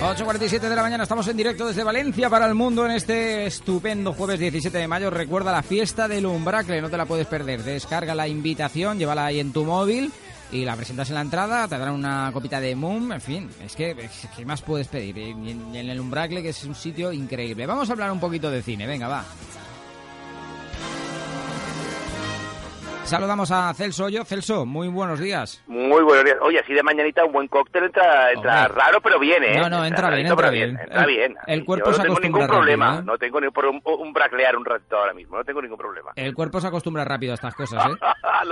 8.47 0.00 0.60
de 0.60 0.76
la 0.76 0.82
mañana, 0.82 1.04
estamos 1.04 1.26
en 1.28 1.36
directo 1.36 1.66
desde 1.66 1.82
Valencia 1.82 2.28
para 2.28 2.46
el 2.46 2.54
mundo 2.54 2.84
en 2.84 2.92
este 2.92 3.46
estupendo 3.46 4.12
jueves 4.12 4.38
17 4.38 4.76
de 4.76 4.86
mayo. 4.86 5.08
Recuerda 5.10 5.50
la 5.50 5.62
fiesta 5.62 6.06
del 6.06 6.26
Umbracle, 6.26 6.82
no 6.82 6.90
te 6.90 6.96
la 6.98 7.06
puedes 7.06 7.26
perder. 7.26 7.62
Descarga 7.62 8.14
la 8.14 8.28
invitación, 8.28 8.98
llévala 8.98 9.26
ahí 9.26 9.40
en 9.40 9.52
tu 9.52 9.64
móvil 9.64 10.12
y 10.52 10.64
la 10.64 10.76
presentas 10.76 11.08
en 11.08 11.14
la 11.14 11.22
entrada, 11.22 11.66
te 11.68 11.78
darán 11.78 11.94
una 11.94 12.30
copita 12.32 12.60
de 12.60 12.76
Moon, 12.76 13.10
en 13.12 13.20
fin, 13.20 13.50
es 13.64 13.74
que 13.74 14.08
¿qué 14.36 14.44
más 14.44 14.62
puedes 14.62 14.88
pedir? 14.88 15.18
En, 15.18 15.74
en 15.74 15.88
el 15.88 15.98
Umbracle, 15.98 16.42
que 16.42 16.50
es 16.50 16.64
un 16.64 16.74
sitio 16.74 17.12
increíble. 17.12 17.66
Vamos 17.66 17.88
a 17.88 17.92
hablar 17.92 18.12
un 18.12 18.20
poquito 18.20 18.50
de 18.50 18.62
cine, 18.62 18.86
venga, 18.86 19.08
va. 19.08 19.24
Saludamos 23.04 23.50
a 23.50 23.72
Celso 23.74 24.06
Hoyo. 24.06 24.24
Celso, 24.24 24.64
muy 24.64 24.88
buenos 24.88 25.20
días. 25.20 25.62
Muy 25.66 26.02
buenos 26.02 26.24
días. 26.24 26.36
Oye, 26.40 26.58
así 26.58 26.72
de 26.72 26.82
mañanita 26.82 27.22
un 27.24 27.32
buen 27.32 27.48
cóctel 27.48 27.84
entra, 27.84 28.32
entra 28.32 28.62
Hombre. 28.66 28.80
raro, 28.82 29.00
pero 29.02 29.20
bien, 29.20 29.44
¿eh? 29.44 29.58
No, 29.58 29.68
no, 29.68 29.84
entra 29.84 30.08
bien, 30.10 30.26
entra 30.26 30.50
bien. 30.50 30.70
Entra 30.80 31.02
El- 31.02 31.06
bien. 31.06 31.36
el 31.46 31.64
cuerpo 31.66 31.90
Yo 31.90 31.92
se 31.92 31.98
no 31.98 32.04
tengo 32.04 32.14
acostumbra 32.16 32.40
ningún 32.46 32.56
problema. 32.56 32.86
rápido, 32.86 33.02
¿eh? 33.02 33.04
No 33.06 33.18
tengo 33.18 33.40
ni 33.42 33.50
por 33.50 33.66
un, 33.66 33.82
un 33.84 34.12
braclear 34.14 34.56
un 34.56 34.64
ratito 34.64 34.96
ahora 34.96 35.12
mismo. 35.12 35.36
No 35.36 35.44
tengo 35.44 35.60
ningún 35.60 35.76
problema. 35.78 36.12
El 36.16 36.34
cuerpo 36.34 36.60
se 36.62 36.66
acostumbra 36.68 37.04
rápido 37.04 37.32
a 37.32 37.34
estas 37.34 37.54
cosas, 37.54 37.84
¿eh? 37.84 37.90
a, 38.22 38.44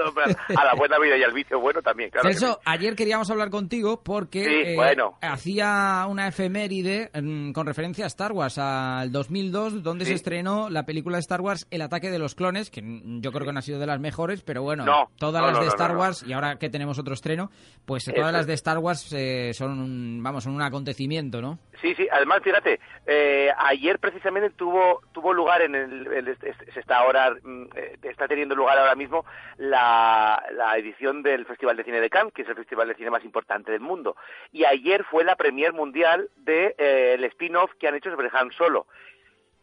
la 0.64 0.74
buena 0.76 0.98
vida 0.98 1.16
y 1.16 1.22
al 1.22 1.32
vicio 1.32 1.58
bueno 1.58 1.80
también, 1.80 2.10
claro. 2.10 2.28
Celso, 2.28 2.60
ayer 2.66 2.94
queríamos 2.94 3.30
hablar 3.30 3.48
contigo 3.50 4.02
porque 4.04 4.44
Sí, 4.44 4.70
eh, 4.72 4.76
bueno. 4.76 5.16
hacía 5.22 6.04
una 6.08 6.28
efeméride 6.28 7.10
mm, 7.20 7.52
con 7.52 7.66
referencia 7.66 8.04
a 8.04 8.08
Star 8.08 8.32
Wars, 8.32 8.58
al 8.58 9.10
2002, 9.10 9.82
donde 9.82 10.04
Sí. 10.04 10.10
se 10.10 10.16
estrenó 10.16 10.68
la 10.68 10.84
película 10.84 11.16
de 11.16 11.20
Star 11.20 11.40
Wars 11.40 11.66
El 11.70 11.80
ataque 11.80 12.10
de 12.10 12.18
los 12.18 12.34
clones, 12.34 12.70
que 12.70 12.82
yo 12.82 13.32
creo 13.32 13.46
que 13.46 13.52
no 13.52 13.58
ha 13.58 13.62
sido 13.62 13.78
de 13.78 13.86
las 13.86 13.98
mejores, 13.98 14.41
pero 14.44 14.62
bueno, 14.62 14.84
No, 14.84 15.10
todas 15.18 15.40
no, 15.42 15.48
las 15.48 15.56
no, 15.58 15.62
de 15.64 15.68
Star. 15.68 15.96
Wars, 15.96 16.24
y 16.26 16.32
ahora 16.32 16.56
que 16.58 16.68
tenemos 16.70 16.98
otro 16.98 17.14
estreno, 17.14 17.50
pues 17.86 18.06
Eso 18.08 18.12
todas 18.14 18.32
las 18.32 18.46
de 18.46 18.54
Star 18.54 18.78
Wars 18.78 19.12
eh, 19.12 19.52
son, 19.54 19.78
un, 19.78 20.22
vamos, 20.22 20.44
son 20.44 20.54
un 20.54 20.62
acontecimiento, 20.62 21.40
¿no? 21.40 21.58
Sí, 21.80 21.94
sí, 21.96 22.06
además, 22.12 22.40
fíjate, 22.44 22.78
eh, 23.06 23.50
ayer 23.58 23.98
precisamente 23.98 24.50
tuvo 24.50 25.00
tuvo 25.12 25.32
lugar 25.32 25.62
en 25.62 25.74
el, 25.74 26.06
el- 26.12 26.36
se 26.72 26.78
está 26.80 26.98
ahora 26.98 27.32
mm, 27.42 27.62
eh, 27.74 27.98
está 28.02 28.28
teniendo 28.28 28.54
lugar 28.54 28.78
ahora 28.78 28.94
mismo 28.94 29.24
la, 29.58 30.42
la 30.52 30.76
edición 30.76 31.22
del 31.22 31.44
Festival 31.46 31.76
de 31.76 31.84
Cine 31.84 32.00
de 32.00 32.10
Cannes, 32.10 32.32
que 32.32 32.42
es 32.42 32.48
el 32.48 32.54
festival 32.56 32.88
de 32.88 32.94
cine 32.94 33.10
más 33.10 33.24
importante 33.24 33.72
del 33.72 33.80
mundo. 33.80 34.16
Y 34.52 34.64
ayer 34.64 35.04
fue 35.10 35.24
la 35.24 35.36
premier 35.36 35.72
mundial 35.72 36.28
de 36.36 36.74
eh, 36.78 37.14
el 37.14 37.24
spin-off 37.24 37.70
que 37.80 37.88
han 37.88 37.94
hecho 37.94 38.10
sobre 38.10 38.30
Han 38.32 38.50
Solo. 38.52 38.86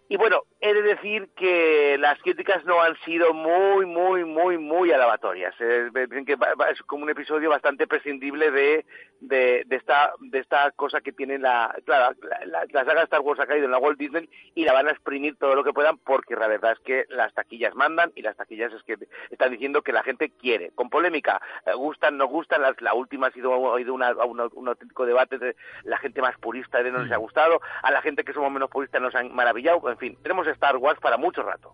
Y 0.10 0.18
bueno, 0.18 0.42
he 0.62 0.74
de 0.74 0.82
decir 0.82 1.30
que 1.36 1.98
las 2.00 2.20
críticas 2.22 2.66
no 2.66 2.82
han 2.82 2.96
sido 3.06 3.34
muy, 3.34 3.86
muy, 3.86 4.26
muy, 4.26 4.58
muy 4.58 4.92
alabatorias. 4.92 5.56
Eh, 5.60 5.90
es 6.72 6.82
como 6.84 7.04
un 7.04 7.10
episodio 7.10 7.50
bastante 7.50 7.88
prescindible 7.88 8.52
de, 8.52 8.86
de, 9.22 9.64
de 9.66 9.76
esta, 9.78 10.12
de 10.20 10.40
esta 10.40 10.72
cosa 10.72 11.00
que 11.00 11.14
tiene 11.14 11.40
la, 11.40 11.74
claro, 11.86 12.14
la, 12.22 12.46
la- 12.46 12.66
la 12.70 12.86
saga 12.86 13.04
Star 13.04 13.22
Wars 13.22 13.40
ha 13.40 13.48
caído 13.48 13.66
en 13.66 13.72
la 13.72 13.78
Walt 13.78 13.98
Disney 13.98 14.30
y 14.54 14.66
la 14.66 14.74
van 14.74 14.88
a 14.88 14.92
exprimir 14.92 15.38
todo 15.38 15.56
lo 15.56 15.64
que 15.64 15.72
puedan 15.72 15.98
porque 15.98 16.36
la 16.36 16.48
verdad 16.48 16.74
es 16.74 16.80
que 16.80 17.06
las 17.10 17.34
taquillas 17.34 17.74
mandan 17.76 18.12
y 18.16 18.22
las 18.22 18.36
taquillas 18.36 18.74
es 18.74 18.84
que 18.84 18.98
están 19.30 19.52
diciendo 19.52 19.82
que 19.82 19.94
la 19.94 20.04
gente 20.04 20.30
quiere. 20.42 20.72
Con 20.76 20.90
polémica, 20.90 21.42
eh, 21.66 21.74
gustan, 21.74 22.18
no 22.18 22.28
gustan, 22.28 22.62
las- 22.62 22.82
la 22.82 22.94
última 22.94 23.28
ha 23.28 23.32
sido, 23.32 23.74
ha 23.76 23.80
ido 23.80 23.94
una- 23.94 24.12
una- 24.26 24.48
un 24.54 24.68
auténtico 24.68 25.06
debate 25.06 25.38
de 25.38 25.56
la 25.84 25.98
gente 26.00 26.22
más 26.22 26.38
purista 26.38 26.84
de 26.84 26.92
no 26.92 27.00
les 27.00 27.12
ha 27.14 27.18
gustado, 27.18 27.62
a 27.82 27.92
la 27.92 28.02
gente 28.02 28.26
que 28.26 28.34
somos 28.34 28.52
menos 28.52 28.70
puristas 28.70 29.02
nos 29.02 29.16
han 29.16 29.34
maravillado, 29.34 29.90
en 29.90 29.98
fin, 29.98 30.18
tenemos 30.22 30.49
Star 30.52 30.78
Wars 30.78 31.00
para 31.02 31.18
mucho 31.18 31.42
rato. 31.44 31.74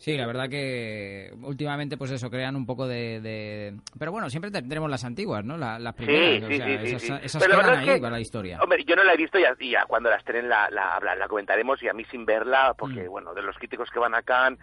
Sí, 0.00 0.16
la 0.16 0.26
verdad 0.28 0.48
que 0.48 1.32
últimamente, 1.42 1.96
pues 1.96 2.12
eso, 2.12 2.30
crean 2.30 2.54
un 2.54 2.66
poco 2.66 2.86
de... 2.86 3.20
de- 3.20 3.74
Pero 3.98 4.12
bueno, 4.12 4.30
siempre 4.30 4.52
tendremos 4.52 4.88
las 4.88 5.02
antiguas, 5.04 5.44
¿no? 5.44 5.56
La- 5.56 5.80
las 5.80 5.92
primeras, 5.96 6.48
sí, 6.48 6.56
sea, 6.56 6.66
sí, 6.78 6.98
sí, 7.00 7.12
esas, 7.20 7.42
Pero 7.42 7.54
quedan 7.54 7.66
verdad 7.66 7.72
es 7.82 7.88
ahí 7.88 7.94
que- 7.96 8.00
para 8.02 8.12
la 8.12 8.20
historia. 8.20 8.60
Hombre, 8.62 8.84
yo 8.84 8.94
no 8.94 9.02
la 9.02 9.14
he 9.14 9.16
visto 9.16 9.38
y 9.40 9.42
ya, 9.42 9.56
ya 9.60 9.86
cuando 9.86 10.08
la 10.08 10.16
estrenen 10.16 10.48
la, 10.48 10.70
la, 10.70 10.94
habla- 10.94 11.16
la 11.16 11.26
comentaremos 11.26 11.82
y 11.82 11.88
a 11.88 11.94
mí 11.94 12.04
sin 12.12 12.24
verla, 12.24 12.74
porque 12.78 13.02
Mm. 13.08 13.10
bueno, 13.10 13.34
de 13.34 13.42
los 13.42 13.56
críticos 13.56 13.90
que 13.90 13.98
van 13.98 14.14
acá, 14.14 14.54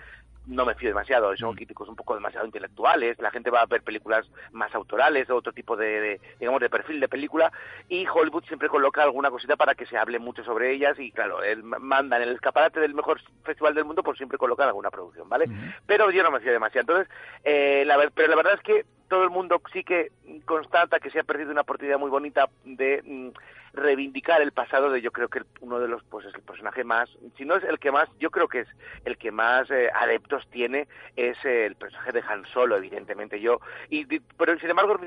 no 0.47 0.65
me 0.65 0.75
fío 0.75 0.89
demasiado, 0.89 1.35
son 1.37 1.55
críticos 1.55 1.89
un 1.89 1.95
poco 1.95 2.15
demasiado 2.15 2.45
intelectuales, 2.45 3.19
la 3.19 3.31
gente 3.31 3.49
va 3.49 3.61
a 3.61 3.65
ver 3.65 3.81
películas 3.81 4.27
más 4.51 4.73
autorales, 4.75 5.29
otro 5.29 5.53
tipo 5.53 5.75
de, 5.75 6.01
de, 6.01 6.21
digamos, 6.39 6.61
de 6.61 6.69
perfil 6.69 6.99
de 6.99 7.07
película, 7.07 7.51
y 7.89 8.05
Hollywood 8.07 8.45
siempre 8.45 8.69
coloca 8.69 9.03
alguna 9.03 9.31
cosita 9.31 9.55
para 9.55 9.75
que 9.75 9.85
se 9.85 9.97
hable 9.97 10.19
mucho 10.19 10.43
sobre 10.43 10.71
ellas, 10.71 10.99
y 10.99 11.11
claro, 11.11 11.43
él 11.43 11.63
manda 11.63 12.17
en 12.17 12.23
el 12.23 12.35
escaparate 12.35 12.79
del 12.79 12.93
mejor 12.93 13.21
festival 13.43 13.73
del 13.73 13.85
mundo, 13.85 14.03
pues 14.03 14.17
siempre 14.17 14.37
colocan 14.37 14.67
alguna 14.67 14.91
producción, 14.91 15.27
¿vale? 15.29 15.49
Pero 15.85 16.11
yo 16.11 16.23
no 16.23 16.31
me 16.31 16.39
fío 16.39 16.51
demasiado. 16.51 16.81
Entonces, 16.81 17.13
eh, 17.43 17.83
la, 17.85 17.97
pero 18.13 18.29
la 18.29 18.35
verdad 18.35 18.53
es 18.53 18.61
que 18.61 18.85
todo 19.07 19.23
el 19.23 19.29
mundo 19.29 19.61
sí 19.71 19.83
que 19.83 20.11
constata 20.45 20.99
que 20.99 21.09
se 21.09 21.19
ha 21.19 21.23
perdido 21.23 21.51
una 21.51 21.61
oportunidad 21.61 21.99
muy 21.99 22.09
bonita 22.09 22.49
de 22.63 23.01
mm, 23.05 23.29
reivindicar 23.75 24.41
el 24.41 24.51
pasado 24.51 24.89
de 24.89 25.01
yo 25.01 25.11
creo 25.11 25.27
que 25.27 25.41
uno 25.61 25.79
de 25.79 25.87
los 25.87 26.03
pues 26.03 26.25
es 26.25 26.35
el 26.35 26.41
personaje 26.41 26.83
más 26.83 27.09
si 27.37 27.45
no 27.45 27.55
es 27.55 27.63
el 27.63 27.79
que 27.79 27.91
más 27.91 28.09
yo 28.19 28.31
creo 28.31 28.47
que 28.47 28.61
es 28.61 28.67
el 29.05 29.17
que 29.17 29.31
más 29.31 29.69
eh, 29.71 29.89
adeptos 29.93 30.47
tiene 30.49 30.87
es 31.15 31.37
eh, 31.45 31.65
el 31.65 31.75
personaje 31.75 32.11
de 32.11 32.23
Han 32.27 32.45
Solo 32.47 32.77
evidentemente 32.77 33.39
yo 33.39 33.59
y 33.89 34.05
pero 34.37 34.57
sin 34.59 34.69
embargo 34.69 34.99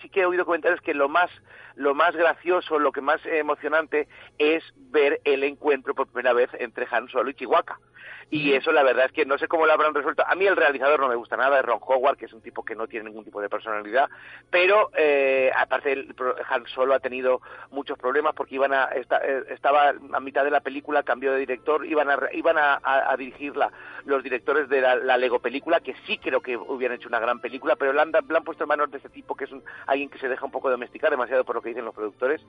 sí 0.00 0.08
que 0.08 0.20
he 0.20 0.26
oído 0.26 0.44
comentarios 0.44 0.80
que 0.80 0.94
lo 0.94 1.08
más 1.08 1.30
lo 1.74 1.94
más 1.94 2.14
gracioso 2.14 2.78
lo 2.78 2.92
que 2.92 3.00
más 3.00 3.24
emocionante 3.26 4.08
es 4.38 4.62
ver 4.76 5.20
el 5.24 5.44
encuentro 5.44 5.94
por 5.94 6.08
primera 6.08 6.32
vez 6.32 6.50
entre 6.58 6.86
Han 6.90 7.08
Solo 7.08 7.30
y 7.30 7.34
Chihuahua 7.34 7.78
y 8.28 8.54
eso 8.54 8.72
la 8.72 8.82
verdad 8.82 9.06
es 9.06 9.12
que 9.12 9.24
no 9.24 9.38
sé 9.38 9.46
cómo 9.46 9.66
lo 9.66 9.72
habrán 9.72 9.94
resuelto. 9.94 10.24
A 10.26 10.34
mí 10.34 10.46
el 10.46 10.56
realizador 10.56 10.98
no 10.98 11.08
me 11.08 11.14
gusta 11.14 11.36
nada, 11.36 11.60
es 11.60 11.64
Ron 11.64 11.78
Howard, 11.80 12.16
que 12.16 12.24
es 12.24 12.32
un 12.32 12.42
tipo 12.42 12.64
que 12.64 12.74
no 12.74 12.88
tiene 12.88 13.08
ningún 13.08 13.24
tipo 13.24 13.40
de 13.40 13.48
personalidad, 13.48 14.08
pero 14.50 14.90
eh, 14.96 15.52
aparte 15.56 15.92
el 15.92 16.14
Han 16.48 16.66
Solo 16.66 16.94
ha 16.94 16.98
tenido 16.98 17.40
muchos 17.70 17.96
problemas 17.96 18.15
porque 18.34 18.54
iban 18.56 18.72
a 18.72 18.84
esta- 18.86 19.18
eh, 19.24 19.44
estaba 19.50 19.90
a 20.12 20.20
mitad 20.20 20.44
de 20.44 20.50
la 20.50 20.60
película, 20.60 21.02
cambió 21.02 21.32
de 21.32 21.38
director, 21.38 21.84
iban 21.86 22.10
a 22.10 22.18
iban 22.32 22.58
a, 22.58 22.74
a- 22.82 23.12
a 23.12 23.16
dirigirla 23.16 23.70
los 24.04 24.22
directores 24.22 24.68
de 24.68 24.80
la, 24.80 24.94
la 24.96 25.16
Lego 25.16 25.40
película, 25.40 25.80
que 25.80 25.94
sí 26.06 26.18
creo 26.18 26.40
que 26.40 26.56
hubieran 26.56 26.96
hecho 26.96 27.08
una 27.08 27.18
gran 27.18 27.40
película, 27.40 27.74
pero 27.76 27.92
le 27.92 28.00
han, 28.00 28.12
le 28.12 28.36
han 28.36 28.44
puesto 28.44 28.64
en 28.64 28.68
manos 28.68 28.90
de 28.90 28.98
este 28.98 29.08
tipo 29.08 29.34
que 29.34 29.44
es 29.44 29.52
un, 29.52 29.62
alguien 29.86 30.08
que 30.08 30.18
se 30.18 30.28
deja 30.28 30.44
un 30.44 30.52
poco 30.52 30.70
domesticar 30.70 31.10
demasiado 31.10 31.44
por 31.44 31.56
lo 31.56 31.62
que 31.62 31.70
dicen 31.70 31.84
los 31.84 31.94
productores 31.94 32.40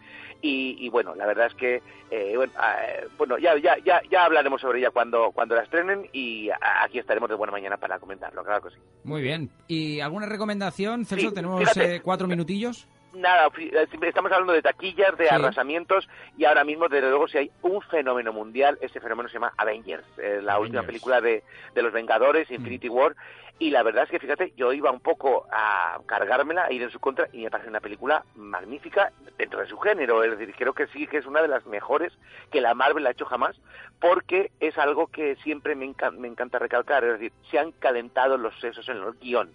y, 0.42 0.78
y 0.80 0.90
bueno, 0.90 1.16
la 1.16 1.26
verdad 1.26 1.48
es 1.48 1.56
que 1.56 1.82
eh, 2.12 2.34
bueno, 2.36 2.54
eh, 2.84 3.08
bueno, 3.18 3.38
ya, 3.40 3.58
ya, 3.58 3.78
ya, 3.84 4.02
ya 4.10 4.26
hablaremos 4.26 4.62
sobre 4.62 4.80
ella 4.80 4.92
cuando, 4.92 5.32
cuando 5.32 5.56
la 5.56 5.64
estrenen 5.64 6.08
y 6.14 6.50
aquí 6.84 7.00
estaremos 7.00 7.28
de 7.30 7.36
buena 7.36 7.52
mañana 7.52 7.78
para 7.78 7.98
comentarlo, 8.00 8.44
claro 8.44 8.62
que 8.62 8.70
sí. 8.70 8.78
Muy 9.04 9.22
bien. 9.22 9.50
¿Y 9.68 10.00
alguna 10.00 10.26
recomendación, 10.28 11.06
Celso? 11.06 11.30
Sí, 11.30 11.36
Tenemos 11.36 11.60
fíjate. 11.60 11.96
eh, 11.96 12.02
cuatro 12.02 12.28
minutillos. 12.28 12.88
Nada, 13.14 13.50
eh, 13.58 13.88
estamos 14.02 14.32
hablando 14.32 14.54
de 14.54 14.62
taquillas, 14.62 15.18
de 15.18 15.28
Sí. 15.28 15.34
arrasamientos 15.34 16.08
y 16.38 16.46
ahora 16.46 16.64
mismo, 16.64 16.88
desde 16.90 17.10
luego, 17.10 17.28
si 17.28 17.38
hay 17.38 17.52
un 17.62 17.82
fenómeno 17.84 18.34
mundial, 18.34 18.78
ese 18.82 19.00
fenómeno 19.00 19.30
se 19.30 19.36
llama 19.36 19.54
Avengers, 19.58 20.06
eh, 20.18 20.40
la 20.44 20.60
última 20.60 20.84
película 20.84 21.22
de, 21.22 21.44
de 21.74 21.82
los 21.82 21.94
Vengadores, 21.94 22.52
Infinity 22.52 22.90
War, 22.90 23.16
y 23.60 23.72
la 23.72 23.82
verdad 23.82 24.04
es 24.04 24.12
que, 24.12 24.20
fíjate, 24.20 24.54
yo 24.56 24.72
iba 24.72 24.92
un 24.92 25.00
poco 25.00 25.48
a 25.52 25.98
cargármela, 26.06 26.66
a 26.66 26.72
ir 26.72 26.84
en 26.84 26.92
su 26.92 27.00
contra, 27.00 27.28
y 27.32 27.44
me 27.44 27.50
parece 27.50 27.70
una 27.70 27.80
película 27.80 28.24
magnífica 28.36 29.12
dentro 29.38 29.62
de 29.62 29.68
su 29.68 29.80
género, 29.80 30.24
es 30.24 30.38
decir, 30.38 30.54
creo 30.56 30.74
que 30.74 30.86
sí 30.88 31.08
que 31.08 31.18
es 31.18 31.26
una 31.26 31.42
de 31.42 31.48
las 31.48 31.66
mejores 31.66 32.14
que 32.52 32.62
la 32.62 32.76
Marvel 32.76 33.08
ha 33.08 33.12
hecho 33.12 33.26
jamás, 33.26 33.56
porque 34.00 34.52
es 34.60 34.78
algo 34.78 35.08
que 35.08 35.38
siempre 35.38 35.76
me, 35.76 35.86
encan- 35.88 36.18
me 36.18 36.28
encanta 36.28 36.60
recalcar, 36.60 37.04
es 37.04 37.14
decir, 37.14 37.32
se 37.50 37.58
han 37.58 37.72
calentado 37.72 38.38
los 38.38 38.54
sesos 38.60 38.88
en 38.90 38.98
el 38.98 39.14
guion. 39.14 39.52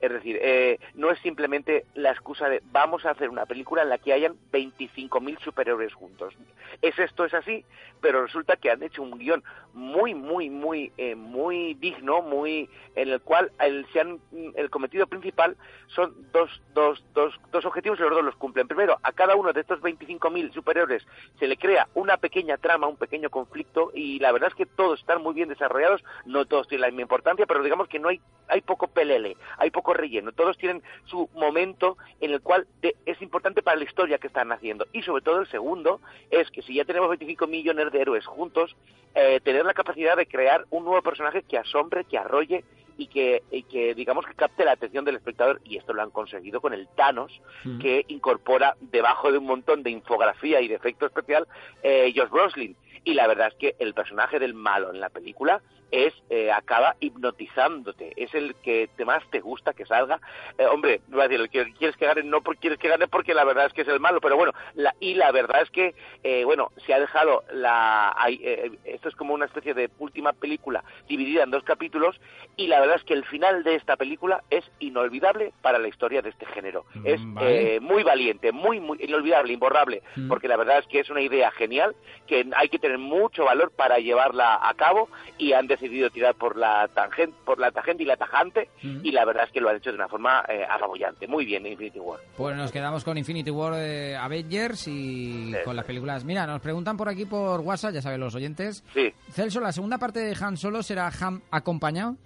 Es 0.00 0.12
decir, 0.12 0.38
eh, 0.40 0.78
no 0.94 1.10
es 1.10 1.18
simplemente 1.20 1.86
la 1.94 2.10
excusa 2.10 2.48
de 2.48 2.62
vamos 2.70 3.04
a 3.06 3.10
hacer 3.10 3.30
una 3.30 3.46
película 3.46 3.82
en 3.82 3.88
la 3.88 3.98
que 3.98 4.12
hayan 4.12 4.36
25.000 4.52 5.38
superhéroes 5.40 5.94
juntos. 5.94 6.34
Es 6.82 6.98
esto, 6.98 7.24
es 7.24 7.34
así, 7.34 7.64
pero 8.00 8.22
resulta 8.22 8.56
que 8.56 8.70
han 8.70 8.82
hecho 8.82 9.02
un 9.02 9.18
guion 9.18 9.42
muy, 9.72 10.14
muy, 10.14 10.50
muy, 10.50 10.92
eh, 10.96 11.14
muy 11.14 11.74
digno, 11.74 12.22
muy 12.22 12.68
en 12.94 13.08
el 13.10 13.20
cual 13.20 13.52
el, 13.60 13.86
se 13.92 14.00
han, 14.00 14.20
el 14.54 14.70
cometido 14.70 15.06
principal 15.06 15.56
son 15.88 16.14
dos, 16.32 16.50
dos, 16.74 17.04
dos, 17.14 17.38
dos 17.52 17.64
objetivos 17.64 17.98
y 17.98 18.02
los 18.02 18.10
dos 18.10 18.24
los 18.24 18.36
cumplen. 18.36 18.68
Primero, 18.68 18.98
a 19.02 19.12
cada 19.12 19.36
uno 19.36 19.52
de 19.52 19.60
estos 19.60 19.80
25.000 19.80 20.52
superhéroes 20.52 21.06
se 21.38 21.46
le 21.46 21.56
crea 21.56 21.88
una 21.94 22.16
pequeña 22.16 22.56
trama, 22.56 22.86
un 22.86 22.96
pequeño 22.96 23.30
conflicto 23.30 23.90
y 23.94 24.18
la 24.18 24.32
verdad 24.32 24.48
es 24.48 24.54
que 24.54 24.66
todos 24.66 25.00
están 25.00 25.22
muy 25.22 25.34
bien 25.34 25.48
desarrollados, 25.48 26.02
no 26.24 26.46
todos 26.46 26.68
tienen 26.68 26.82
la 26.82 26.88
misma 26.88 27.02
importancia, 27.02 27.46
pero 27.46 27.62
digamos 27.62 27.88
que 27.88 27.98
no 27.98 28.08
hay, 28.08 28.20
hay 28.48 28.62
poco 28.62 28.88
pelele, 28.88 29.36
hay 29.58 29.70
poco 29.70 29.85
relleno, 29.94 30.32
todos 30.32 30.56
tienen 30.58 30.82
su 31.06 31.28
momento 31.34 31.96
en 32.20 32.32
el 32.32 32.40
cual 32.40 32.66
de- 32.82 32.96
es 33.06 33.20
importante 33.22 33.62
para 33.62 33.76
la 33.76 33.84
historia 33.84 34.18
que 34.18 34.26
están 34.28 34.50
haciendo. 34.52 34.86
Y 34.92 35.02
sobre 35.02 35.22
todo 35.22 35.40
el 35.40 35.48
segundo 35.48 36.00
es 36.30 36.50
que 36.50 36.62
si 36.62 36.74
ya 36.74 36.84
tenemos 36.84 37.08
25 37.08 37.46
millones 37.46 37.92
de 37.92 38.00
héroes 38.00 38.26
juntos, 38.26 38.76
eh, 39.14 39.40
tener 39.42 39.64
la 39.64 39.74
capacidad 39.74 40.16
de 40.16 40.26
crear 40.26 40.64
un 40.70 40.84
nuevo 40.84 41.02
personaje 41.02 41.42
que 41.42 41.58
asombre, 41.58 42.04
que 42.04 42.18
arrolle 42.18 42.64
y 42.98 43.08
que, 43.08 43.42
y 43.50 43.62
que 43.64 43.94
digamos 43.94 44.24
que 44.24 44.34
capte 44.34 44.64
la 44.64 44.72
atención 44.72 45.04
del 45.04 45.16
espectador 45.16 45.60
y 45.64 45.76
esto 45.76 45.92
lo 45.92 46.00
han 46.02 46.10
conseguido 46.10 46.60
con 46.62 46.72
el 46.72 46.88
Thanos 46.96 47.30
Mm. 47.64 47.78
que 47.78 48.04
incorpora 48.08 48.74
debajo 48.80 49.30
de 49.32 49.38
un 49.38 49.44
montón 49.46 49.82
de 49.82 49.90
infografía 49.90 50.60
y 50.62 50.68
de 50.68 50.76
efecto 50.76 51.04
especial 51.06 51.46
eh, 51.82 52.12
Josh 52.16 52.30
Brolin 52.30 52.74
y 53.06 53.14
la 53.14 53.26
verdad 53.26 53.48
es 53.48 53.54
que 53.54 53.74
el 53.78 53.94
personaje 53.94 54.38
del 54.38 54.52
malo 54.52 54.90
en 54.92 55.00
la 55.00 55.08
película 55.08 55.62
es 55.92 56.12
eh, 56.30 56.50
acaba 56.50 56.96
hipnotizándote 56.98 58.12
es 58.16 58.34
el 58.34 58.56
que 58.56 58.88
te 58.96 59.04
más 59.04 59.22
te 59.30 59.38
gusta 59.40 59.72
que 59.72 59.86
salga 59.86 60.18
Eh, 60.58 60.66
hombre 60.66 61.00
voy 61.08 61.20
a 61.20 61.28
decir 61.28 61.40
el 61.40 61.48
que 61.48 61.72
quieres 61.74 61.96
que 61.96 62.06
gane 62.06 62.24
no 62.24 62.40
porque 62.40 62.60
quieres 62.62 62.78
que 62.80 62.88
gane 62.88 63.06
porque 63.06 63.34
la 63.34 63.44
verdad 63.44 63.66
es 63.66 63.72
que 63.72 63.82
es 63.82 63.88
el 63.88 64.00
malo 64.00 64.20
pero 64.20 64.36
bueno 64.36 64.52
la, 64.74 64.94
y 64.98 65.14
la 65.14 65.30
verdad 65.30 65.62
es 65.62 65.70
que 65.70 65.94
eh, 66.24 66.44
bueno 66.44 66.72
se 66.84 66.92
ha 66.92 66.98
dejado 66.98 67.44
la 67.52 68.12
hay, 68.16 68.40
eh, 68.42 68.72
esto 68.84 69.08
es 69.08 69.14
como 69.14 69.32
una 69.34 69.44
especie 69.46 69.74
de 69.74 69.88
última 70.00 70.32
película 70.32 70.82
dividida 71.08 71.44
en 71.44 71.50
dos 71.52 71.62
capítulos 71.62 72.20
y 72.56 72.66
la 72.66 72.80
verdad 72.80 72.96
es 72.96 73.04
que 73.04 73.14
el 73.14 73.24
final 73.24 73.62
de 73.62 73.76
esta 73.76 73.94
película 73.96 74.42
es 74.50 74.64
inolvidable 74.80 75.52
para 75.62 75.78
la 75.78 75.86
historia 75.88 76.20
de 76.22 76.30
este 76.30 76.46
género 76.46 76.84
es 77.04 77.20
vale. 77.22 77.76
eh, 77.76 77.80
muy 77.80 78.02
valiente 78.02 78.50
muy 78.50 78.80
muy 78.80 78.98
inolvidable 79.00 79.52
imborrable 79.52 80.02
Mm. 80.16 80.28
porque 80.28 80.48
la 80.48 80.56
verdad 80.56 80.78
es 80.78 80.86
que 80.88 81.00
es 81.00 81.10
una 81.10 81.20
idea 81.20 81.50
genial 81.52 81.94
que 82.26 82.44
hay 82.56 82.68
que 82.68 82.78
tener 82.78 82.95
mucho 82.98 83.44
valor 83.44 83.70
para 83.72 83.98
llevarla 83.98 84.58
a 84.62 84.74
cabo 84.74 85.08
y 85.38 85.52
han 85.52 85.66
decidido 85.66 86.10
tirar 86.10 86.34
por 86.34 86.56
la 86.56 86.88
tangente 86.88 87.36
por 87.44 87.58
la 87.58 87.70
tangente 87.70 88.02
y 88.02 88.06
la 88.06 88.16
tajante 88.16 88.68
Mm. 88.82 89.00
y 89.04 89.12
la 89.12 89.24
verdad 89.24 89.44
es 89.44 89.52
que 89.52 89.60
lo 89.60 89.68
han 89.70 89.76
hecho 89.76 89.90
de 89.90 89.96
una 89.96 90.08
forma 90.08 90.44
eh, 90.48 90.64
apabullante 90.68 91.26
muy 91.26 91.44
bien 91.44 91.66
Infinity 91.66 91.98
War 91.98 92.20
Pues 92.36 92.56
nos 92.56 92.70
quedamos 92.72 93.04
con 93.04 93.16
Infinity 93.18 93.50
War 93.50 93.74
de 93.74 94.16
Avengers 94.16 94.86
y 94.88 95.54
con 95.64 95.74
las 95.76 95.84
películas. 95.84 96.24
Mira, 96.24 96.46
nos 96.46 96.60
preguntan 96.60 96.96
por 96.96 97.08
aquí 97.08 97.24
por 97.24 97.60
WhatsApp, 97.60 97.92
ya 97.94 98.02
saben 98.02 98.20
los 98.20 98.34
oyentes. 98.34 98.84
Sí. 98.92 99.12
Celso, 99.32 99.60
¿la 99.60 99.72
segunda 99.72 99.98
parte 99.98 100.20
de 100.20 100.36
Han 100.40 100.56
Solo 100.56 100.82
será 100.82 101.10
Han 101.20 101.42
acompañado? 101.50 102.16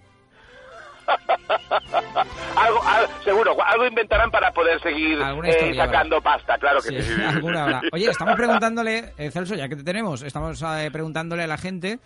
algo, 2.61 2.83
al- 2.83 3.09
seguro 3.25 3.57
algo 3.65 3.87
inventarán 3.87 4.31
para 4.31 4.53
poder 4.53 4.81
seguir 4.81 5.19
eh, 5.45 5.75
sacando 5.75 6.21
pasta 6.21 6.59
claro 6.59 6.81
que 6.83 7.03
sí, 7.03 7.15
Sí, 7.15 7.23
alguna 7.27 7.63
habrá. 7.65 7.83
Oye, 7.93 8.11
estamos 8.11 8.35
preguntándole, 8.37 9.13
eh, 9.19 9.31
Celso, 9.31 9.55
ya 9.55 9.69
que 9.69 9.77
te 9.77 9.83
tenemos, 9.85 10.23
estamos 10.23 10.63
eh, 10.63 10.91
preguntándole 10.93 11.43
a 11.43 11.47
la 11.47 11.57
gente 11.59 11.99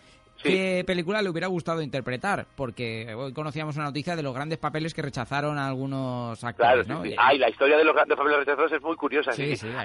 qué 0.43 0.85
película 0.87 1.23
le 1.23 1.31
hubiera 1.31 1.47
gustado 1.47 1.81
interpretar, 1.81 2.45
porque 2.55 3.15
hoy 3.15 3.33
conocíamos 3.33 3.77
una 3.77 3.87
noticia 3.87 4.15
de 4.15 4.23
los 4.23 4.35
grandes 4.35 4.59
papeles 4.59 4.93
que 4.93 5.01
rechazaron 5.01 5.57
a 5.59 5.67
algunos 5.69 6.39
Claro, 6.41 6.55
actores, 6.83 6.87
sí, 6.87 6.93
¿no? 6.93 7.03
sí. 7.03 7.09
Y- 7.11 7.15
Ay, 7.17 7.39
la 7.39 7.49
historia 7.49 7.79
de 7.79 7.85
los 7.85 7.95
grandes 7.95 8.15
familias 8.19 8.41
rechazados 8.41 8.73
es 8.73 8.83
muy 8.83 8.95
curiosa. 8.97 9.31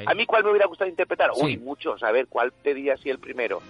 A 0.06 0.14
mí, 0.14 0.26
¿cuál 0.26 0.44
me 0.44 0.50
hubiera 0.50 0.66
gustado 0.68 0.90
interpretar? 0.90 1.30
Uy, 1.36 1.56
muchos. 1.58 2.04
A 2.04 2.12
ver, 2.12 2.28
¿cuál 2.28 2.52
te 2.62 2.74
diría 2.74 2.98
si 2.98 3.10
el 3.10 3.20
primero? 3.20 3.62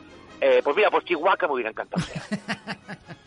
Eh, 0.41 0.61
pues 0.63 0.75
mira, 0.75 0.89
pues 0.89 1.05
Chihuahua 1.05 1.37
me 1.41 1.53
hubiera 1.53 1.69
encantado. 1.69 2.03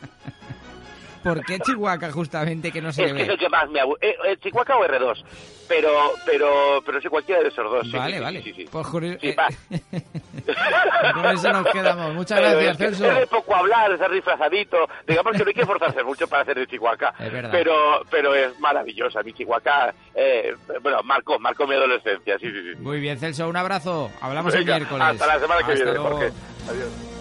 ¿Por 1.22 1.44
qué 1.44 1.58
Chihuahua 1.60 2.10
justamente 2.10 2.70
que 2.72 2.80
no 2.82 2.92
se 2.92 3.04
es 3.04 3.10
le 3.12 3.16
que 3.16 3.22
es 3.22 3.28
ve? 3.28 3.34
el 3.34 3.38
que 3.40 3.48
más 3.48 3.68
me 3.70 3.80
eh, 3.80 4.16
eh, 4.26 4.36
Chihuahua 4.42 4.76
o 4.76 4.84
R2. 4.86 5.24
Pero, 5.68 5.90
pero, 6.26 6.82
pero 6.84 7.00
sí, 7.00 7.08
cualquiera 7.08 7.40
de 7.40 7.48
esos 7.48 7.64
dos. 7.70 7.86
sí, 7.90 7.96
Vale, 7.96 8.16
sí, 8.16 8.22
vale. 8.22 8.42
sí, 8.42 8.52
sí. 8.54 8.68
Pues 8.70 8.86
Juri- 8.86 9.18
Sí, 9.20 9.28
eh, 9.28 9.36
eso 11.34 11.52
nos 11.52 11.66
quedamos. 11.68 12.14
Muchas 12.14 12.38
Pero 12.40 12.50
gracias, 12.58 12.72
es 12.72 12.76
que 12.78 12.84
Celso. 12.96 13.06
Es 13.12 13.20
de 13.20 13.26
poco 13.28 13.54
hablar, 13.56 13.92
estar 13.92 14.10
disfrazadito. 14.10 14.76
Digamos 15.06 15.32
que 15.32 15.38
no 15.38 15.48
hay 15.48 15.54
que 15.54 15.60
esforzarse 15.62 16.02
mucho 16.04 16.26
para 16.28 16.42
hacer 16.42 16.58
de 16.58 16.66
Chihuahua. 16.66 17.14
Es 17.18 17.32
verdad. 17.32 17.50
Pero, 17.52 17.74
pero 18.10 18.34
es 18.34 18.58
maravillosa. 18.60 19.22
Mi 19.22 19.32
Chihuahua, 19.32 19.94
eh, 20.14 20.54
bueno, 20.82 21.02
marcó, 21.04 21.38
marcó 21.38 21.66
mi 21.66 21.74
adolescencia. 21.74 22.38
Sí, 22.38 22.50
sí, 22.50 22.72
sí. 22.74 22.78
Muy 22.80 23.00
bien, 23.00 23.18
Celso, 23.18 23.48
un 23.48 23.56
abrazo. 23.56 24.10
Hablamos 24.20 24.52
Venga, 24.52 24.74
el 24.76 24.80
miércoles. 24.82 25.06
Hasta 25.08 25.26
la 25.26 25.40
semana 25.40 25.62
que 25.66 25.72
Hasta 25.72 25.84
viene, 25.84 25.92
luego. 25.98 26.16
Jorge. 26.16 26.32
Adiós. 26.68 27.11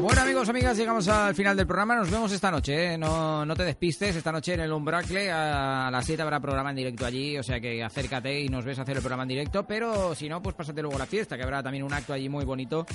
Bueno 0.00 0.22
amigos, 0.22 0.48
amigas, 0.48 0.76
llegamos 0.76 1.08
al 1.08 1.34
final 1.34 1.56
del 1.56 1.66
programa. 1.66 1.96
Nos 1.96 2.10
vemos 2.10 2.30
esta 2.30 2.50
noche, 2.52 2.94
¿eh? 2.94 2.98
no, 2.98 3.44
no 3.44 3.56
te 3.56 3.64
despistes. 3.64 4.14
Esta 4.14 4.30
noche 4.30 4.54
en 4.54 4.60
el 4.60 4.72
Umbracle 4.72 5.30
a 5.30 5.90
las 5.90 6.06
7 6.06 6.22
habrá 6.22 6.38
programa 6.38 6.70
en 6.70 6.76
directo 6.76 7.04
allí, 7.04 7.36
o 7.36 7.42
sea 7.42 7.60
que 7.60 7.82
acércate 7.82 8.40
y 8.40 8.48
nos 8.48 8.64
ves 8.64 8.78
hacer 8.78 8.96
el 8.96 9.02
programa 9.02 9.24
en 9.24 9.30
directo. 9.30 9.66
Pero 9.66 10.14
si 10.14 10.28
no, 10.28 10.40
pues 10.40 10.54
pásate 10.54 10.80
luego 10.82 10.96
a 10.96 11.00
la 11.00 11.06
fiesta, 11.06 11.36
que 11.36 11.42
habrá 11.42 11.62
también 11.62 11.82
un 11.82 11.92
acto 11.92 12.12
allí 12.12 12.28
muy 12.28 12.44
bonito. 12.44 12.86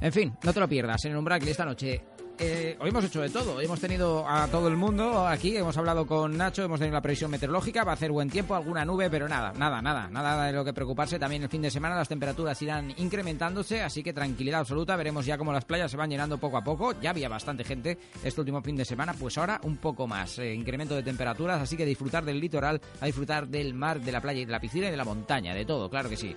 En 0.00 0.12
fin, 0.12 0.32
no 0.42 0.52
te 0.52 0.60
lo 0.60 0.68
pierdas 0.68 1.04
en 1.04 1.12
el 1.12 1.18
Umbracle 1.18 1.50
esta 1.50 1.64
noche. 1.64 2.00
Eh, 2.38 2.76
hoy 2.80 2.88
hemos 2.88 3.04
hecho 3.04 3.20
de 3.20 3.30
todo, 3.30 3.60
hemos 3.60 3.78
tenido 3.78 4.28
a 4.28 4.48
todo 4.48 4.66
el 4.66 4.76
mundo 4.76 5.24
aquí, 5.26 5.56
hemos 5.56 5.76
hablado 5.76 6.04
con 6.04 6.36
Nacho, 6.36 6.64
hemos 6.64 6.80
tenido 6.80 6.94
la 6.94 7.00
previsión 7.00 7.30
meteorológica, 7.30 7.84
va 7.84 7.92
a 7.92 7.94
hacer 7.94 8.10
buen 8.10 8.28
tiempo, 8.28 8.56
alguna 8.56 8.84
nube, 8.84 9.08
pero 9.08 9.28
nada, 9.28 9.52
nada, 9.56 9.80
nada, 9.80 10.08
nada 10.10 10.46
de 10.46 10.52
lo 10.52 10.64
que 10.64 10.72
preocuparse. 10.72 11.18
También 11.18 11.44
el 11.44 11.48
fin 11.48 11.62
de 11.62 11.70
semana 11.70 11.94
las 11.94 12.08
temperaturas 12.08 12.60
irán 12.60 12.92
incrementándose, 12.96 13.82
así 13.82 14.02
que 14.02 14.12
tranquilidad 14.12 14.60
absoluta, 14.60 14.96
veremos 14.96 15.24
ya 15.26 15.38
cómo 15.38 15.52
las 15.52 15.64
playas 15.64 15.92
se 15.92 15.96
van 15.96 16.10
llenando 16.10 16.38
poco 16.38 16.56
a 16.56 16.64
poco, 16.64 16.92
ya 17.00 17.10
había 17.10 17.28
bastante 17.28 17.62
gente 17.62 17.98
este 18.24 18.40
último 18.40 18.60
fin 18.62 18.76
de 18.76 18.84
semana, 18.84 19.14
pues 19.14 19.38
ahora 19.38 19.60
un 19.62 19.76
poco 19.76 20.08
más, 20.08 20.38
eh, 20.40 20.52
incremento 20.52 20.96
de 20.96 21.04
temperaturas, 21.04 21.62
así 21.62 21.76
que 21.76 21.86
disfrutar 21.86 22.24
del 22.24 22.40
litoral, 22.40 22.80
a 23.00 23.06
disfrutar 23.06 23.46
del 23.46 23.74
mar, 23.74 24.00
de 24.00 24.10
la 24.10 24.20
playa 24.20 24.40
y 24.40 24.44
de 24.44 24.52
la 24.52 24.60
piscina 24.60 24.88
y 24.88 24.90
de 24.90 24.96
la 24.96 25.04
montaña, 25.04 25.54
de 25.54 25.64
todo, 25.64 25.88
claro 25.88 26.08
que 26.08 26.16
sí. 26.16 26.34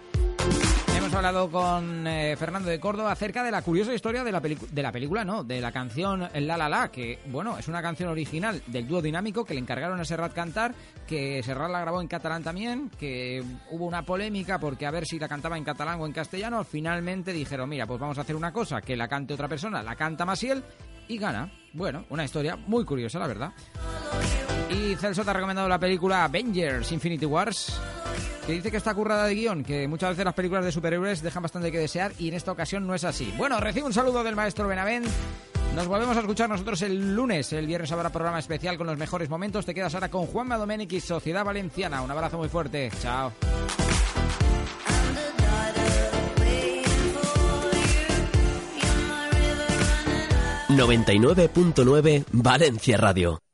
Hemos 1.07 1.15
hablado 1.19 1.49
con 1.49 2.05
eh, 2.05 2.35
Fernando 2.35 2.69
de 2.69 2.81
Córdoba 2.81 3.13
acerca 3.13 3.41
de 3.41 3.49
la 3.49 3.61
curiosa 3.61 3.93
historia 3.93 4.25
de 4.25 4.31
la, 4.33 4.41
de 4.41 4.83
la 4.83 4.91
película, 4.91 5.23
no, 5.23 5.41
de 5.41 5.61
la 5.61 5.71
canción 5.71 6.27
La 6.33 6.57
La 6.57 6.67
La, 6.67 6.89
que, 6.91 7.19
bueno, 7.27 7.57
es 7.57 7.69
una 7.69 7.81
canción 7.81 8.09
original 8.09 8.61
del 8.67 8.85
dúo 8.85 9.01
dinámico 9.01 9.45
que 9.45 9.53
le 9.53 9.61
encargaron 9.61 10.01
a 10.01 10.03
Serrat 10.03 10.33
cantar, 10.33 10.75
que 11.07 11.41
Serrat 11.43 11.71
la 11.71 11.79
grabó 11.79 12.01
en 12.01 12.09
catalán 12.09 12.43
también, 12.43 12.89
que 12.99 13.41
hubo 13.71 13.85
una 13.85 14.01
polémica 14.01 14.59
porque 14.59 14.85
a 14.85 14.91
ver 14.91 15.05
si 15.05 15.17
la 15.17 15.29
cantaba 15.29 15.57
en 15.57 15.63
catalán 15.63 16.01
o 16.01 16.05
en 16.05 16.11
castellano, 16.11 16.65
finalmente 16.65 17.31
dijeron, 17.31 17.69
mira, 17.69 17.87
pues 17.87 18.01
vamos 18.01 18.17
a 18.17 18.21
hacer 18.21 18.35
una 18.35 18.51
cosa, 18.51 18.81
que 18.81 18.97
la 18.97 19.07
cante 19.07 19.33
otra 19.33 19.47
persona, 19.47 19.81
la 19.81 19.95
canta 19.95 20.25
Masiel 20.25 20.61
y 21.07 21.17
gana. 21.17 21.51
Bueno, 21.73 22.05
una 22.09 22.25
historia 22.25 22.55
muy 22.55 22.85
curiosa, 22.85 23.19
la 23.19 23.27
verdad. 23.27 23.53
Y 24.69 24.95
Celso 24.95 25.23
te 25.23 25.29
ha 25.29 25.33
recomendado 25.33 25.67
la 25.69 25.79
película 25.79 26.23
Avengers 26.25 26.91
Infinity 26.91 27.25
Wars, 27.25 27.79
que 28.45 28.53
dice 28.53 28.71
que 28.71 28.77
está 28.77 28.93
currada 28.93 29.25
de 29.25 29.35
guion, 29.35 29.63
que 29.63 29.87
muchas 29.87 30.09
veces 30.09 30.25
las 30.25 30.33
películas 30.33 30.65
de 30.65 30.71
superhéroes 30.71 31.21
dejan 31.21 31.43
bastante 31.43 31.71
que 31.71 31.79
desear 31.79 32.11
y 32.17 32.29
en 32.29 32.33
esta 32.33 32.51
ocasión 32.51 32.85
no 32.85 32.95
es 32.95 33.03
así. 33.03 33.33
Bueno, 33.37 33.59
recibo 33.59 33.87
un 33.87 33.93
saludo 33.93 34.23
del 34.23 34.35
maestro 34.35 34.67
Benavent. 34.67 35.07
Nos 35.75 35.87
volvemos 35.87 36.17
a 36.17 36.21
escuchar 36.21 36.49
nosotros 36.49 36.81
el 36.81 37.15
lunes. 37.15 37.53
El 37.53 37.67
viernes 37.67 37.91
habrá 37.91 38.09
programa 38.09 38.39
especial 38.39 38.77
con 38.77 38.87
los 38.87 38.97
mejores 38.97 39.29
momentos. 39.29 39.65
Te 39.65 39.75
quedas 39.75 39.93
ahora 39.93 40.09
con 40.09 40.25
Juanma 40.25 40.57
Domenic 40.57 40.93
y 40.93 40.99
Sociedad 40.99 41.45
Valenciana. 41.45 42.01
Un 42.01 42.09
abrazo 42.09 42.37
muy 42.37 42.49
fuerte. 42.49 42.89
Chao. 42.99 43.31
99.9 50.69 52.25
Valencia 52.31 52.97
Radio. 52.97 53.46